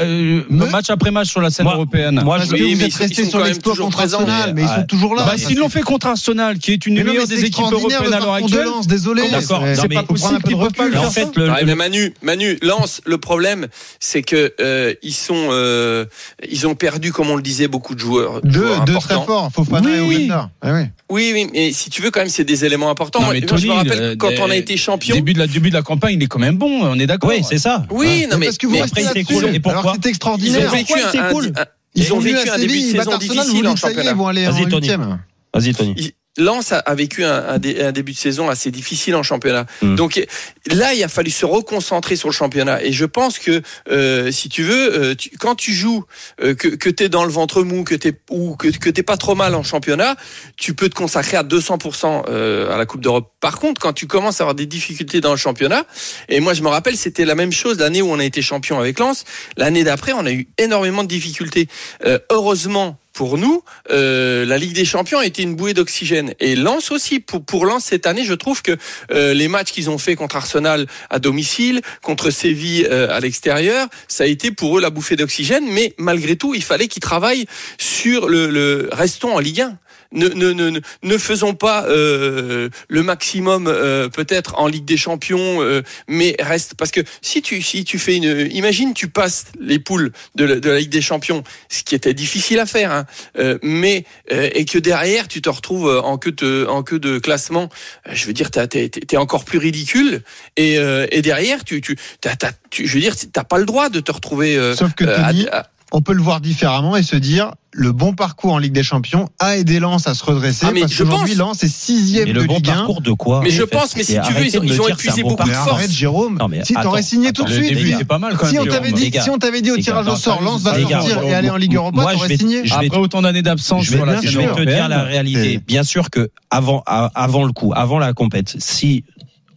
euh, 0.00 0.42
match 0.50 0.90
après 0.90 1.10
match 1.10 1.28
sur 1.28 1.40
la 1.40 1.50
scène 1.50 1.66
européenne. 1.66 2.20
moi, 2.24 2.38
je- 2.38 2.46
vous 2.46 2.54
êtes 2.54 2.60
ils 2.60 2.96
restés 2.96 3.24
sur 3.24 3.40
l'exploit 3.40 3.76
contre 3.76 4.00
Arsenal, 4.00 4.52
mais 4.54 4.62
ils 4.62 4.68
sont 4.68 4.84
toujours 4.88 5.14
là. 5.14 5.24
Bah, 5.26 5.32
s'ils 5.36 5.58
l'ont 5.58 5.68
fait 5.68 5.82
contre 5.82 6.06
Arsenal, 6.06 6.58
qui 6.58 6.72
est 6.72 6.86
une 6.86 7.02
Mais 7.02 7.26
des 7.26 7.44
équipes 7.44 7.64
européennes 7.70 8.12
à 8.12 8.20
l'heure 8.20 8.32
actuelle. 8.34 8.66
Désolé. 8.88 9.22
D'accord, 9.30 9.62
c'est- 9.62 9.74
non, 9.76 9.82
C'est 9.82 9.88
mais 9.88 9.94
pas 9.96 10.00
faut 10.02 10.06
possible 10.14 10.42
qu'ils 10.42 10.52
peuvent 10.56 10.64
recul, 10.64 10.76
pas 10.92 11.04
le 11.04 11.10
faire. 11.10 11.56
mais 11.66 11.74
Manu, 11.74 12.14
Manu, 12.22 12.58
Lance. 12.62 13.00
Le 13.04 13.18
problème, 13.18 13.66
c'est 14.00 14.22
que 14.22 14.54
euh, 14.60 14.94
ils 15.02 15.12
sont, 15.14 15.48
euh, 15.50 16.04
ils 16.48 16.66
ont 16.66 16.74
perdu, 16.74 17.12
comme 17.12 17.30
on 17.30 17.36
le 17.36 17.42
disait, 17.42 17.68
beaucoup 17.68 17.94
de 17.94 18.00
joueurs. 18.00 18.40
Deux, 18.42 18.60
joueurs 18.66 18.84
deux 18.84 18.94
très 18.94 19.14
forts, 19.14 19.50
Fofana 19.54 19.96
et 19.96 20.00
Oui. 20.00 20.28
Ah 20.32 20.48
oui. 20.62 20.82
Oui, 21.10 21.30
oui, 21.34 21.48
mais 21.52 21.72
si 21.72 21.88
tu 21.90 22.02
veux, 22.02 22.10
quand 22.10 22.20
même, 22.20 22.28
c'est 22.28 22.44
des 22.44 22.64
éléments 22.64 22.90
importants. 22.90 23.20
Non, 23.20 23.26
Moi, 23.26 23.34
mais 23.34 23.40
moi, 23.40 23.48
Tony, 23.48 23.62
je 23.62 23.66
me 23.68 23.72
rappelle 23.72 24.02
euh, 24.02 24.16
quand 24.16 24.28
des- 24.30 24.40
on 24.40 24.50
a 24.50 24.56
été 24.56 24.76
champion. 24.76 25.14
Début 25.14 25.34
de 25.34 25.38
la 25.38 25.46
début 25.46 25.70
de 25.70 25.74
la 25.74 25.82
campagne, 25.82 26.16
il 26.16 26.22
est 26.22 26.26
quand 26.26 26.38
même 26.40 26.56
bon. 26.56 26.82
On 26.82 26.98
est 26.98 27.06
d'accord. 27.06 27.30
oui, 27.30 27.42
c'est 27.48 27.58
ça. 27.58 27.86
Oui, 27.90 28.26
non, 28.30 28.38
mais, 28.38 28.46
parce 28.46 28.58
que 28.58 28.66
vous 28.66 28.72
mais 28.74 28.82
restez 28.82 29.02
après, 29.06 29.12
c'est 29.12 29.18
là-dessus. 29.32 29.46
cool. 29.46 29.54
Et 29.54 29.60
pourquoi 29.60 29.80
Alors 29.80 29.92
que 29.92 29.98
c'est 30.02 30.02
ils 30.02 30.06
ont 30.06 30.10
extraordinaire. 30.10 30.70
vécu 30.70 30.84
Pourquoi 30.92 31.06
un, 31.08 31.12
c'est 31.12 31.18
un- 31.18 31.32
cool 31.32 31.52
un- 31.56 31.64
ils 31.94 32.12
ont 32.12 32.18
venus 32.18 32.36
vécu 32.36 32.48
un 32.50 32.58
début 32.58 32.72
de 32.74 32.78
ils 32.78 32.90
saison 32.98 33.18
difficile 33.18 33.68
en 33.68 33.76
championnat. 33.76 34.10
Ils 34.10 34.16
vont 34.16 34.26
aller 34.26 34.44
Vas-y, 34.46 34.64
en 34.64 34.68
Tony. 34.68 34.76
huitième. 34.88 35.18
Vas-y, 35.54 35.74
Tony. 35.74 36.12
Lens 36.38 36.72
a, 36.72 36.78
a 36.78 36.94
vécu 36.94 37.24
un, 37.24 37.48
un 37.48 37.58
dé- 37.58 37.80
un 37.82 37.92
début 37.92 38.12
de 38.12 38.16
saison 38.18 38.48
assez 38.48 38.70
difficile 38.70 39.14
en 39.16 39.22
championnat. 39.22 39.66
Mm. 39.82 39.94
Donc 39.96 40.26
là, 40.72 40.94
il 40.94 41.02
a 41.02 41.08
fallu 41.08 41.30
se 41.30 41.46
reconcentrer 41.46 42.16
sur 42.16 42.28
le 42.28 42.34
championnat. 42.34 42.82
Et 42.82 42.92
je 42.92 43.04
pense 43.04 43.38
que 43.38 43.62
euh, 43.90 44.30
si 44.30 44.48
tu 44.48 44.62
veux, 44.62 44.98
euh, 45.10 45.14
tu- 45.14 45.30
quand 45.38 45.54
tu 45.54 45.72
joues, 45.72 46.04
euh, 46.42 46.54
que, 46.54 46.68
que 46.68 46.90
tu 46.90 47.04
es 47.04 47.08
dans 47.08 47.24
le 47.24 47.30
ventre 47.30 47.62
mou, 47.62 47.84
que 47.84 47.94
t'es 47.94 48.12
ou 48.30 48.56
que, 48.56 48.68
que 48.68 48.90
t'es 48.90 49.02
pas 49.02 49.16
trop 49.16 49.34
mal 49.34 49.54
en 49.54 49.62
championnat, 49.62 50.16
tu 50.56 50.74
peux 50.74 50.88
te 50.88 50.94
consacrer 50.94 51.36
à 51.36 51.42
200% 51.42 52.24
euh, 52.28 52.72
à 52.72 52.76
la 52.78 52.86
Coupe 52.86 53.00
d'Europe. 53.00 53.32
Par 53.40 53.58
contre, 53.58 53.80
quand 53.80 53.92
tu 53.92 54.06
commences 54.06 54.40
à 54.40 54.44
avoir 54.44 54.54
des 54.54 54.66
difficultés 54.66 55.20
dans 55.20 55.30
le 55.30 55.36
championnat, 55.36 55.84
et 56.28 56.40
moi 56.40 56.54
je 56.54 56.62
me 56.62 56.68
rappelle, 56.68 56.96
c'était 56.96 57.24
la 57.24 57.34
même 57.34 57.52
chose 57.52 57.78
l'année 57.78 58.02
où 58.02 58.10
on 58.10 58.18
a 58.18 58.24
été 58.24 58.42
champion 58.42 58.78
avec 58.78 58.98
Lens. 58.98 59.24
L'année 59.56 59.84
d'après, 59.84 60.12
on 60.12 60.26
a 60.26 60.32
eu 60.32 60.48
énormément 60.58 61.02
de 61.02 61.08
difficultés. 61.08 61.68
Euh, 62.04 62.18
heureusement 62.30 62.98
pour 63.16 63.38
nous, 63.38 63.64
euh, 63.90 64.44
la 64.44 64.58
Ligue 64.58 64.74
des 64.74 64.84
Champions 64.84 65.18
a 65.18 65.24
été 65.24 65.42
une 65.42 65.56
bouée 65.56 65.72
d'oxygène. 65.72 66.34
Et 66.38 66.54
Lens 66.54 66.90
aussi, 66.90 67.18
pour, 67.18 67.42
pour 67.42 67.64
Lens 67.64 67.86
cette 67.86 68.06
année, 68.06 68.24
je 68.24 68.34
trouve 68.34 68.60
que 68.60 68.76
euh, 69.10 69.32
les 69.32 69.48
matchs 69.48 69.72
qu'ils 69.72 69.88
ont 69.88 69.96
fait 69.96 70.16
contre 70.16 70.36
Arsenal 70.36 70.86
à 71.08 71.18
domicile, 71.18 71.80
contre 72.02 72.28
Séville 72.28 72.86
euh, 72.90 73.08
à 73.10 73.20
l'extérieur, 73.20 73.88
ça 74.06 74.24
a 74.24 74.26
été 74.26 74.50
pour 74.50 74.76
eux 74.76 74.82
la 74.82 74.90
bouffée 74.90 75.16
d'oxygène. 75.16 75.64
Mais 75.66 75.94
malgré 75.96 76.36
tout, 76.36 76.54
il 76.54 76.62
fallait 76.62 76.88
qu'ils 76.88 77.00
travaillent 77.00 77.46
sur 77.78 78.28
le, 78.28 78.50
le 78.50 78.90
restons 78.92 79.34
en 79.34 79.38
Ligue 79.38 79.62
1. 79.62 79.78
Ne, 80.16 80.28
ne, 80.30 80.52
ne, 80.52 80.80
ne- 81.02 81.18
faisons 81.18 81.54
pas 81.54 81.84
euh, 81.88 82.68
le 82.88 83.02
maximum 83.02 83.66
euh, 83.68 84.08
peut-être 84.08 84.58
en 84.58 84.66
Ligue 84.66 84.84
des 84.84 84.96
Champions, 84.96 85.62
euh, 85.62 85.82
mais 86.08 86.34
reste 86.40 86.74
parce 86.74 86.90
que 86.90 87.00
si 87.22 87.42
tu 87.42 87.60
si 87.62 87.84
tu 87.84 87.98
fais 87.98 88.16
une, 88.16 88.48
imagine 88.50 88.94
tu 88.94 89.08
passes 89.08 89.44
les 89.60 89.78
poules 89.78 90.12
de 90.34 90.44
la, 90.44 90.56
de 90.56 90.70
la 90.70 90.78
Ligue 90.78 90.90
des 90.90 91.02
Champions, 91.02 91.44
ce 91.68 91.82
qui 91.84 91.94
était 91.94 92.14
difficile 92.14 92.58
à 92.60 92.66
faire, 92.66 92.90
hein, 92.92 93.04
euh, 93.38 93.58
mais 93.62 94.04
euh, 94.32 94.48
et 94.54 94.64
que 94.64 94.78
derrière 94.78 95.28
tu 95.28 95.42
te 95.42 95.48
retrouves 95.50 96.00
en 96.02 96.16
queue 96.18 96.32
de 96.32 96.66
en 96.68 96.82
queue 96.82 96.98
de 96.98 97.18
classement, 97.18 97.68
euh, 98.08 98.12
je 98.14 98.26
veux 98.26 98.32
dire 98.32 98.50
t'es 98.50 98.88
t'es 98.88 99.16
encore 99.18 99.44
plus 99.44 99.58
ridicule 99.58 100.22
et, 100.56 100.78
euh, 100.78 101.06
et 101.10 101.20
derrière 101.22 101.62
tu 101.64 101.80
tu, 101.80 101.96
t'as- 102.22 102.36
t'as- 102.36 102.52
tu 102.70 102.86
je 102.86 102.94
veux 102.94 103.00
dire 103.00 103.14
t'as 103.32 103.44
pas 103.44 103.58
le 103.58 103.66
droit 103.66 103.90
de 103.90 104.00
te 104.00 104.10
retrouver 104.12 104.56
euh, 104.56 104.74
Sauf 104.74 104.94
que 104.94 105.04
à- 105.04 105.26
Tony, 105.26 105.46
à- 105.48 105.68
on 105.92 106.02
peut 106.02 106.12
le 106.14 106.22
voir 106.22 106.40
différemment 106.40 106.96
et 106.96 107.02
se 107.02 107.16
dire 107.16 107.52
le 107.72 107.92
bon 107.92 108.14
parcours 108.14 108.54
en 108.54 108.58
Ligue 108.58 108.72
des 108.72 108.82
Champions 108.82 109.28
a 109.38 109.56
aidé 109.58 109.78
Lens 109.80 110.06
à 110.08 110.14
se 110.14 110.24
redresser 110.24 110.64
Ah, 110.66 110.72
mais 110.72 110.80
parce 110.80 110.92
je 110.94 111.04
qu'aujourd'hui 111.04 111.34
pense. 111.36 111.38
Lens 111.38 111.62
est 111.62 111.68
sixième 111.68 112.26
de 112.28 112.32
le 112.32 112.44
bon 112.44 112.56
Ligue 112.56 112.70
1. 112.70 112.74
parcours 112.74 113.00
de 113.02 113.12
quoi 113.12 113.40
Mais 113.44 113.50
je 113.50 113.60
fait 113.62 113.66
pense, 113.66 113.94
mais 113.94 114.02
si 114.02 114.18
tu 114.20 114.32
veux, 114.32 114.46
ils 114.46 114.52
de 114.52 114.64
ils 114.64 114.80
ont 114.80 114.88
épuisé 114.88 115.22
bon 115.22 115.30
beaucoup 115.30 115.42
de 115.44 115.48
Mais 115.48 115.54
parcours. 115.54 115.70
force. 115.72 115.82
arrête 115.82 115.90
Jérôme. 115.92 116.38
Non, 116.40 116.48
mais 116.48 116.64
si 116.64 116.72
t'aurais 116.74 117.02
signé 117.02 117.32
tout 117.32 117.44
de 117.44 117.50
suite, 117.50 118.04
pas 118.08 118.18
mal 118.18 118.36
quand 118.36 118.46
si 118.46 118.58
on 118.58 118.64
t'avait 118.64 118.92
dit, 118.92 119.10
gars. 119.10 119.22
si 119.22 119.30
on 119.30 119.38
t'avait 119.38 119.60
dit 119.60 119.70
au 119.70 119.76
tirage 119.76 120.08
au 120.08 120.16
sort, 120.16 120.40
Lens 120.42 120.62
va 120.62 120.78
sortir 120.80 121.22
et 121.22 121.34
aller 121.34 121.50
en 121.50 121.56
Ligue 121.56 121.74
moi, 121.74 121.82
Europa, 121.92 122.08
je 122.08 122.14
t'aurais 122.14 122.28
vais- 122.28 122.36
signé. 122.38 122.62
Après 122.72 122.96
autant 122.98 123.20
d'années 123.22 123.42
d'absence 123.42 123.84
je 123.84 123.92
vais, 123.92 123.98
te 123.98 124.64
dire 124.64 124.88
la 124.88 125.02
réalité. 125.04 125.60
Bien 125.66 125.82
sûr 125.84 126.10
que 126.10 126.30
avant, 126.50 126.82
avant 126.86 127.44
le 127.44 127.52
coup, 127.52 127.72
avant 127.76 127.98
la 127.98 128.12
compète, 128.14 128.56
si 128.58 129.04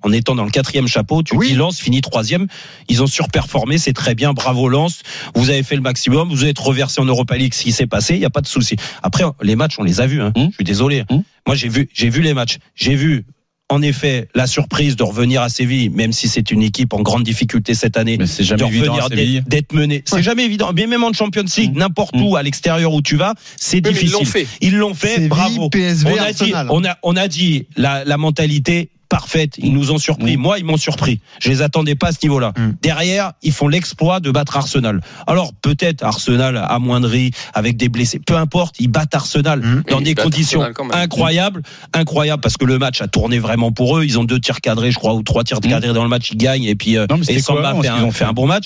en 0.01 0.11
étant 0.11 0.35
dans 0.35 0.43
le 0.45 0.51
quatrième 0.51 0.87
chapeau, 0.87 1.23
tu 1.23 1.35
Oui. 1.35 1.49
dis 1.49 1.53
Lens 1.55 1.79
finit 1.79 2.01
troisième, 2.01 2.47
ils 2.87 3.01
ont 3.03 3.07
surperformé, 3.07 3.77
c'est 3.77 3.93
très 3.93 4.15
bien, 4.15 4.33
bravo 4.33 4.69
Lens, 4.69 5.01
vous 5.35 5.49
avez 5.49 5.63
fait 5.63 5.75
le 5.75 5.81
maximum, 5.81 6.29
vous 6.29 6.45
êtes 6.45 6.59
reversé 6.59 7.01
en 7.01 7.05
Europa 7.05 7.35
League, 7.37 7.53
ce 7.53 7.63
qui 7.63 7.71
s'est 7.71 7.87
passé, 7.87 8.15
il 8.15 8.21
y 8.21 8.25
a 8.25 8.29
pas 8.29 8.41
de 8.41 8.47
souci. 8.47 8.75
Après, 9.03 9.23
les 9.41 9.55
matchs, 9.55 9.75
on 9.79 9.83
les 9.83 10.01
a 10.01 10.07
vus. 10.07 10.21
Hein. 10.21 10.31
Hum. 10.35 10.47
Je 10.49 10.55
suis 10.55 10.63
désolé. 10.63 11.03
Hum. 11.09 11.23
Moi, 11.47 11.55
j'ai 11.55 11.69
vu, 11.69 11.89
j'ai 11.93 12.09
vu 12.09 12.21
les 12.21 12.33
matchs, 12.33 12.57
j'ai 12.75 12.95
vu. 12.95 13.25
En 13.71 13.83
effet, 13.83 14.27
la 14.33 14.47
surprise 14.47 14.95
de 14.95 15.03
revenir 15.03 15.43
à 15.43 15.49
Séville, 15.49 15.89
même 15.89 16.11
si 16.11 16.27
c'est 16.27 16.49
une 16.49 16.63
équipe 16.63 16.91
en 16.91 17.01
grande 17.03 17.21
difficulté 17.21 17.75
cette 17.75 17.97
année, 17.97 18.17
Mais 18.17 18.25
c'est 18.25 18.41
de 18.41 18.47
jamais 18.47 18.65
évident 18.65 18.93
revenir 18.93 19.05
à 19.05 19.09
Séville. 19.09 19.43
d'être 19.45 19.73
mené. 19.73 20.01
C'est 20.07 20.23
jamais 20.23 20.43
évident. 20.45 20.71
Mais 20.75 20.87
même 20.87 21.03
en 21.03 21.13
Champions 21.13 21.45
League, 21.55 21.75
n'importe 21.75 22.15
Mm. 22.15 22.21
où, 22.23 22.35
à 22.35 22.41
l'extérieur 22.41 22.91
où 22.95 23.03
tu 23.03 23.15
vas, 23.15 23.35
c'est 23.57 23.75
Oui, 23.77 23.81
mais 23.83 23.89
ils 23.91 23.93
difficile. 23.93 24.13
l'ont 24.13 24.25
fait. 24.25 24.47
Ils 24.61 24.75
l'ont 24.75 24.93
fait, 24.95 25.07
Séville, 25.13 25.29
bravo. 25.29 25.69
PSV, 25.69 26.09
on 26.11 26.17
a 26.19 26.33
dit, 26.33 26.53
on 26.71 26.83
a, 26.83 26.97
on 27.03 27.15
a 27.15 27.27
dit 27.27 27.67
la, 27.77 28.03
la 28.05 28.17
mentalité 28.17 28.89
parfaite. 29.09 29.55
Ils 29.57 29.73
nous 29.73 29.91
ont 29.91 29.97
surpris. 29.97 30.37
Mm. 30.37 30.39
Moi, 30.41 30.59
ils 30.59 30.65
m'ont 30.65 30.77
surpris. 30.77 31.19
Je 31.39 31.49
les 31.49 31.61
attendais 31.61 31.95
pas 31.95 32.07
à 32.07 32.11
ce 32.11 32.19
niveau-là. 32.23 32.53
Mm. 32.57 32.69
Derrière, 32.81 33.33
ils 33.41 33.51
font 33.51 33.67
l'exploit 33.67 34.19
de 34.19 34.31
battre 34.31 34.55
Arsenal. 34.55 35.01
Alors 35.27 35.51
peut-être 35.53 36.03
Arsenal 36.03 36.57
amoindri 36.69 37.31
avec 37.53 37.75
des 37.75 37.89
blessés. 37.89 38.19
Peu 38.19 38.35
importe, 38.37 38.75
ils 38.79 38.87
battent 38.87 39.15
Arsenal 39.15 39.59
Mm. 39.59 39.83
dans 39.89 40.01
des 40.01 40.15
conditions 40.15 40.63
incroyables, 40.93 41.63
incroyables 41.93 42.41
parce 42.41 42.55
que 42.57 42.65
le 42.65 42.77
match 42.77 43.01
a 43.01 43.07
tourné 43.07 43.39
vraiment 43.39 43.71
pour 43.71 43.97
eux. 43.97 44.05
Ils 44.05 44.19
ont 44.19 44.23
deux 44.23 44.39
tirs 44.39 44.61
cadrés, 44.61 44.91
je 44.91 44.97
crois, 44.97 45.13
ou 45.15 45.23
trois 45.23 45.43
tirs 45.43 45.59
cadrés 45.59 45.93
dans 45.93 46.03
le 46.03 46.09
match. 46.09 46.29
Ils 46.31 46.37
gagnent 46.37 46.63
et 46.65 46.75
puis 46.75 46.97
euh, 46.97 47.07
Non, 47.09 47.17
et 47.27 47.39
Samba 47.39 47.71
cohérent, 47.73 47.81
fait 47.81 47.87
un, 47.89 48.03
ont 48.03 48.11
fait 48.11 48.19
fait. 48.19 48.25
un 48.25 48.33
bon 48.33 48.45
match. 48.47 48.65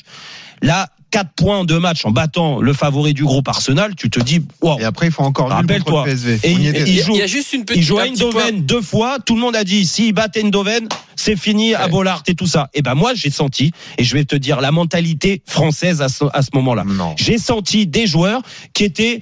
Là, 0.62 0.88
4 1.14 1.30
points 1.36 1.60
en 1.60 1.64
deux 1.64 1.80
matchs 1.80 2.06
en 2.06 2.12
battant 2.12 2.60
le 2.60 2.74
favori 2.74 3.14
du 3.14 3.24
groupe 3.24 3.48
Arsenal, 3.48 3.94
tu 3.96 4.10
te 4.10 4.20
dis, 4.20 4.42
wow. 4.64 4.80
Et 4.80 4.84
après, 4.84 5.06
il 5.06 5.12
faut 5.12 5.22
encore 5.22 5.50
Rappelle-toi. 5.50 6.06
Et 6.44 6.52
il- 6.52 6.76
et 6.76 7.02
joue- 7.04 7.14
il 7.14 7.20
y 7.20 7.22
a 7.22 7.28
juste 7.28 7.54
une 7.54 7.66
petite. 7.66 7.84
Il 7.84 7.86
joue 7.86 8.00
à. 8.00 8.06
Eindhoven 8.08 8.66
deux 8.66 8.82
fois. 8.82 9.20
Tout 9.24 9.36
le 9.36 9.42
monde 9.42 9.56
a 9.56 9.64
dit, 9.64 9.86
s'il 9.86 10.12
battait 10.14 10.42
Eindhoven, 10.44 10.88
c'est 11.16 11.36
fini 11.36 11.76
à. 11.76 11.88
Bollard 11.88 12.24
et 12.26 12.34
tout 12.34 12.48
ça. 12.48 12.70
Et 12.74 12.82
ben 12.82 12.96
moi, 12.96 13.14
j'ai 13.14 13.30
senti, 13.30 13.72
et 14.00 14.04
je 14.04 14.16
vais 14.16 14.26
te 14.26 14.36
dire 14.36 14.60
la 14.60 14.72
mentalité 14.72 15.44
française 15.46 16.02
à 16.02 16.10
ce, 16.10 16.26
à 16.34 16.42
ce 16.42 16.50
moment-là. 16.56 16.84
Non. 16.84 17.14
J'ai 17.16 17.38
senti 17.38 17.86
des 17.86 18.08
joueurs 18.08 18.42
qui 18.74 18.84
étaient 18.84 19.20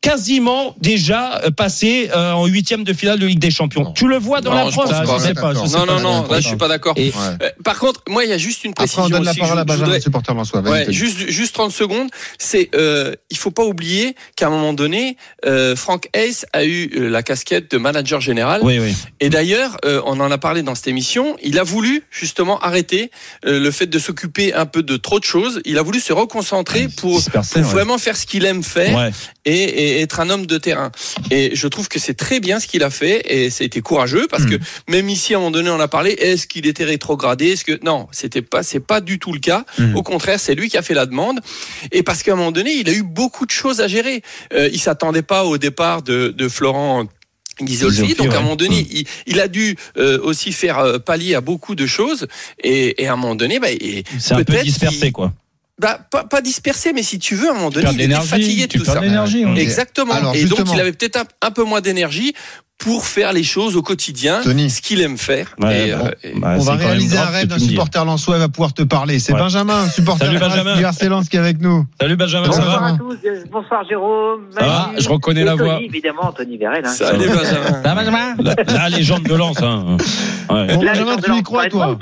quasiment 0.00 0.74
déjà 0.80 1.40
euh, 1.44 1.50
passés 1.50 2.08
euh, 2.14 2.32
en 2.32 2.46
huitième 2.46 2.84
de 2.84 2.92
finale 2.92 3.18
de 3.18 3.26
Ligue 3.26 3.38
des 3.40 3.50
Champions. 3.50 3.82
Non. 3.84 3.92
Tu 3.92 4.06
le 4.06 4.16
vois 4.16 4.40
dans 4.40 4.50
Non, 4.54 4.64
la 4.64 4.70
je 4.70 4.76
preuve. 4.76 4.88
pense 4.90 5.06
pas. 5.06 5.18
Je 5.18 5.22
sais 5.22 5.34
pas, 5.34 5.52
je 5.54 5.66
sais 5.66 5.76
Non, 5.78 5.86
pas. 5.86 5.92
non, 5.94 6.00
non, 6.00 6.26
là 6.30 6.40
je 6.40 6.46
suis 6.46 6.56
pas 6.56 6.68
d'accord. 6.68 6.94
Et- 6.96 7.08
Ouais. 7.08 7.14
Euh, 7.42 7.48
Par 7.64 7.78
contre, 7.78 8.02
moi 8.08 8.24
il 8.24 8.30
y 8.30 8.32
a 8.32 8.38
juste 8.38 8.64
une 8.64 8.70
Après, 8.72 8.84
précision 8.84 9.04
on 9.04 9.08
donne 9.08 9.24
la 9.24 9.30
aussi. 9.32 9.40
parole 9.40 9.58
à 9.58 9.64
Benjamin, 9.64 9.98
supporter 9.98 10.32
Ouais, 10.64 10.86
juste, 10.90 11.28
juste 11.30 11.54
30 11.54 11.72
secondes. 11.72 12.08
C'est, 12.38 12.70
euh, 12.74 13.14
il 13.30 13.36
faut 13.36 13.50
pas 13.50 13.64
oublier 13.64 14.14
qu'à 14.36 14.46
un 14.46 14.50
moment 14.50 14.72
donné, 14.72 15.16
euh, 15.46 15.74
Frank 15.74 16.08
Hayes 16.14 16.44
a 16.52 16.64
eu 16.64 16.90
euh, 16.96 17.08
la 17.08 17.22
casquette 17.22 17.70
de 17.70 17.78
manager 17.78 18.20
général. 18.20 18.60
Oui, 18.62 18.78
oui. 18.78 18.94
Et 19.20 19.30
d'ailleurs, 19.30 19.78
euh, 19.84 20.00
on 20.06 20.20
en 20.20 20.30
a 20.30 20.38
parlé 20.38 20.62
dans 20.62 20.74
cette 20.74 20.88
émission. 20.88 21.36
Il 21.42 21.58
a 21.58 21.62
voulu 21.64 22.04
justement 22.10 22.58
arrêter 22.60 23.10
euh, 23.46 23.58
le 23.58 23.70
fait 23.70 23.86
de 23.86 23.98
s'occuper 23.98 24.52
un 24.54 24.66
peu 24.66 24.82
de 24.82 24.96
trop 24.96 25.18
de 25.18 25.24
choses. 25.24 25.60
Il 25.64 25.78
a 25.78 25.82
voulu 25.82 25.98
se 26.00 26.12
reconcentrer 26.12 26.88
pour, 26.88 27.16
Dispersé, 27.16 27.60
pour 27.60 27.68
ouais. 27.68 27.74
vraiment 27.74 27.98
faire 27.98 28.16
ce 28.16 28.26
qu'il 28.26 28.44
aime 28.44 28.62
faire 28.62 28.96
Ouais. 28.96 29.10
Et, 29.52 29.98
et 29.98 30.00
être 30.02 30.20
un 30.20 30.28
homme 30.30 30.46
de 30.46 30.58
terrain. 30.58 30.90
Et 31.30 31.50
je 31.54 31.66
trouve 31.68 31.88
que 31.88 31.98
c'est 31.98 32.14
très 32.14 32.38
bien 32.40 32.60
ce 32.60 32.66
qu'il 32.66 32.82
a 32.82 32.90
fait 32.90 33.20
et 33.26 33.46
été 33.68 33.80
courageux 33.80 34.26
parce 34.30 34.44
Mm. 34.44 34.50
que 34.50 34.56
même 34.88 35.08
ici 35.08 35.34
à 35.34 35.36
un 35.36 35.40
moment 35.40 35.50
donné 35.58 35.70
on 35.70 35.80
a 35.80 35.88
parlé 35.88 36.10
est-ce 36.12 36.46
qu'il 36.46 36.66
était 36.66 36.84
rétrogradé 36.84 37.48
est-ce 37.52 37.64
que 37.64 37.78
non 37.84 38.06
c'était 38.12 38.42
pas 38.42 38.62
c'est 38.62 38.80
pas 38.80 39.00
du 39.00 39.18
tout 39.18 39.32
le 39.32 39.40
cas 39.40 39.64
Mm. 39.78 39.96
au 39.96 40.02
contraire 40.02 40.38
c'est 40.38 40.54
lui 40.54 40.68
qui 40.70 40.76
a 40.76 40.82
fait 40.82 40.94
la 40.94 41.06
demande 41.06 41.40
et 41.92 42.02
parce 42.02 42.22
qu'à 42.22 42.32
un 42.32 42.36
moment 42.36 42.52
donné 42.52 42.72
il 42.72 42.88
a 42.88 42.92
eu 42.92 43.02
beaucoup 43.02 43.46
de 43.46 43.50
choses 43.50 43.80
à 43.80 43.88
gérer 43.88 44.22
euh, 44.52 44.68
il 44.72 44.78
s'attendait 44.80 45.22
pas 45.34 45.44
au 45.44 45.58
départ 45.58 46.02
de, 46.02 46.28
de 46.36 46.48
Florent 46.48 47.06
Ghisolfi, 47.60 48.14
donc 48.14 48.32
à 48.34 48.38
un 48.38 48.42
moment 48.42 48.54
donné, 48.54 48.86
il, 48.90 49.04
il 49.26 49.40
a 49.40 49.48
dû 49.48 49.74
euh, 49.96 50.20
aussi 50.22 50.52
faire 50.52 50.78
euh, 50.78 50.98
pallier 51.00 51.34
à 51.34 51.40
beaucoup 51.40 51.74
de 51.74 51.86
choses, 51.88 52.28
et, 52.62 53.02
et 53.02 53.08
à 53.08 53.14
un 53.14 53.16
moment 53.16 53.34
donné, 53.34 53.58
bah, 53.58 53.66
C'est 54.20 54.34
un 54.34 54.44
peu 54.44 54.56
dispersé, 54.62 55.10
quoi. 55.10 55.32
Bah, 55.78 55.98
pas, 56.10 56.24
pas 56.24 56.40
dispersé, 56.40 56.92
mais 56.92 57.02
si 57.02 57.18
tu 57.18 57.34
veux, 57.34 57.48
à 57.48 57.52
un 57.52 57.54
moment 57.54 57.70
donné, 57.70 57.88
il 57.92 58.00
était 58.00 58.14
fatigué 58.14 58.66
de 58.66 58.78
tout 58.78 58.84
ça. 58.84 59.00
de. 59.00 59.58
Exactement. 59.58 60.14
Alors, 60.14 60.34
et 60.34 60.44
donc, 60.44 60.60
il 60.72 60.80
avait 60.80 60.92
peut-être 60.92 61.16
un, 61.16 61.24
un 61.46 61.50
peu 61.50 61.64
moins 61.64 61.80
d'énergie 61.80 62.34
pour 62.78 63.06
faire 63.06 63.32
les 63.32 63.42
choses 63.42 63.74
au 63.76 63.82
quotidien, 63.82 64.40
Tony. 64.40 64.70
ce 64.70 64.80
qu'il 64.80 65.00
aime 65.00 65.18
faire. 65.18 65.56
Ouais, 65.60 65.88
Et, 65.88 65.92
bon. 65.96 66.06
euh, 66.06 66.10
et- 66.22 66.38
Bah, 66.38 66.54
On 66.58 66.62
va 66.62 66.74
réaliser 66.76 67.16
grave 67.16 67.26
un 67.28 67.30
rêve 67.32 67.46
d'un 67.48 67.58
supporter 67.58 68.04
lensois 68.04 68.36
il 68.36 68.38
va 68.38 68.48
pouvoir 68.48 68.72
te 68.72 68.82
parler. 68.84 69.18
C'est 69.18 69.32
Ouais. 69.32 69.38
Benjamin, 69.40 69.88
supporter 69.88 70.26
Salut, 70.26 70.38
Benjamin. 70.38 70.76
du 70.76 70.84
RC 70.84 71.08
Lens 71.08 71.28
qui 71.28 71.34
est 71.36 71.40
avec 71.40 71.60
nous. 71.60 71.84
Salut 72.00 72.14
Benjamin, 72.14 72.52
ça 72.52 72.58
Bonjour. 72.60 72.64
va 72.66 72.78
Bonsoir 72.78 72.94
à 72.94 72.98
tous, 72.98 73.26
euh, 73.28 73.44
bonsoir 73.50 73.84
Jérôme. 73.88 74.40
Ça 74.56 74.64
va 74.64 74.90
Je 74.96 75.08
reconnais 75.08 75.40
et 75.40 75.44
la 75.44 75.56
Tony, 75.56 75.64
voix. 75.64 75.80
Évidemment, 75.82 76.30
Tony 76.36 76.56
Vérel. 76.56 76.84
Hein. 76.86 76.90
Salut 76.90 77.26
Benjamin. 77.28 78.36
la, 78.38 78.54
la 78.72 78.88
légende 78.90 79.24
de 79.24 79.34
Lens. 79.34 79.60
Hein. 79.60 79.96
Ouais. 80.48 80.66
Bon, 80.76 80.80
Benjamin, 80.84 81.16
tu 81.16 81.34
y 81.36 81.42
crois, 81.42 81.66
toi. 81.66 81.98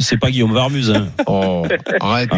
C'est 0.00 0.18
pas 0.18 0.30
Guillaume 0.30 0.52
Varmuz. 0.52 0.90
Hein. 0.90 1.06
Oh, 1.26 1.62
arrête. 2.00 2.28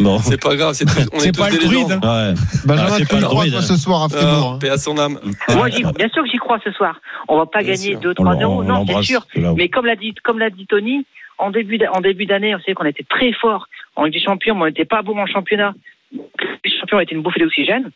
Bon. 0.00 0.18
C'est 0.18 0.40
pas 0.42 0.56
grave, 0.56 0.74
c'est 0.74 0.84
tous- 0.84 1.08
on 1.12 1.18
C'est 1.20 1.28
est 1.28 1.32
tous 1.32 1.40
pas 1.40 1.50
le 1.50 1.58
des 1.58 1.64
druide, 1.64 1.86
légendes. 1.88 2.04
Ouais. 2.04 2.34
Benjamin, 2.66 2.90
Ah, 2.90 3.04
pas 3.08 3.16
le 3.20 3.26
crois 3.26 3.40
druide, 3.42 3.54
hein. 3.54 3.60
ce 3.62 3.76
soir 3.76 4.02
à 4.04 4.08
Fribourg 4.08 4.48
Ah, 4.52 4.54
hein 4.54 4.58
paix 4.60 4.70
à 4.70 4.78
son 4.78 4.98
âme. 4.98 5.18
Moi, 5.54 5.68
j'y- 5.70 5.82
bien 5.82 6.08
sûr 6.08 6.22
que 6.24 6.28
j'y 6.30 6.38
crois 6.38 6.58
ce 6.64 6.72
soir. 6.72 7.00
On 7.28 7.36
va 7.38 7.46
pas 7.46 7.60
Bien 7.62 7.72
gagner 7.74 7.90
sûr. 7.92 8.00
2-3-0. 8.00 8.44
On 8.60 8.62
Non, 8.62 8.84
c'est 8.86 9.02
sûr. 9.02 9.26
Mais 9.56 9.68
comme 9.68 9.86
l'a 9.86 9.96
dit, 9.96 10.14
comme 10.24 10.38
l'a 10.38 10.50
dit 10.50 10.66
Tony, 10.66 11.04
en 11.38 11.50
début 11.50 11.78
en 11.92 12.00
début 12.00 12.26
d'année, 12.26 12.54
on 12.54 12.60
sait 12.60 12.74
qu'on 12.74 12.84
était 12.84 13.04
très 13.08 13.32
fort 13.32 13.66
en 13.96 14.04
Ligue 14.04 14.14
des 14.14 14.20
Champions, 14.22 14.54
mais 14.54 14.62
on 14.62 14.66
n'était 14.66 14.84
pas 14.84 15.02
bon 15.02 15.18
en 15.18 15.26
championnat. 15.26 15.74
Les 16.12 16.70
champions 16.80 17.00
étaient 17.00 17.14
une 17.14 17.22
bouffée 17.22 17.40
d'oxygène. 17.40 17.90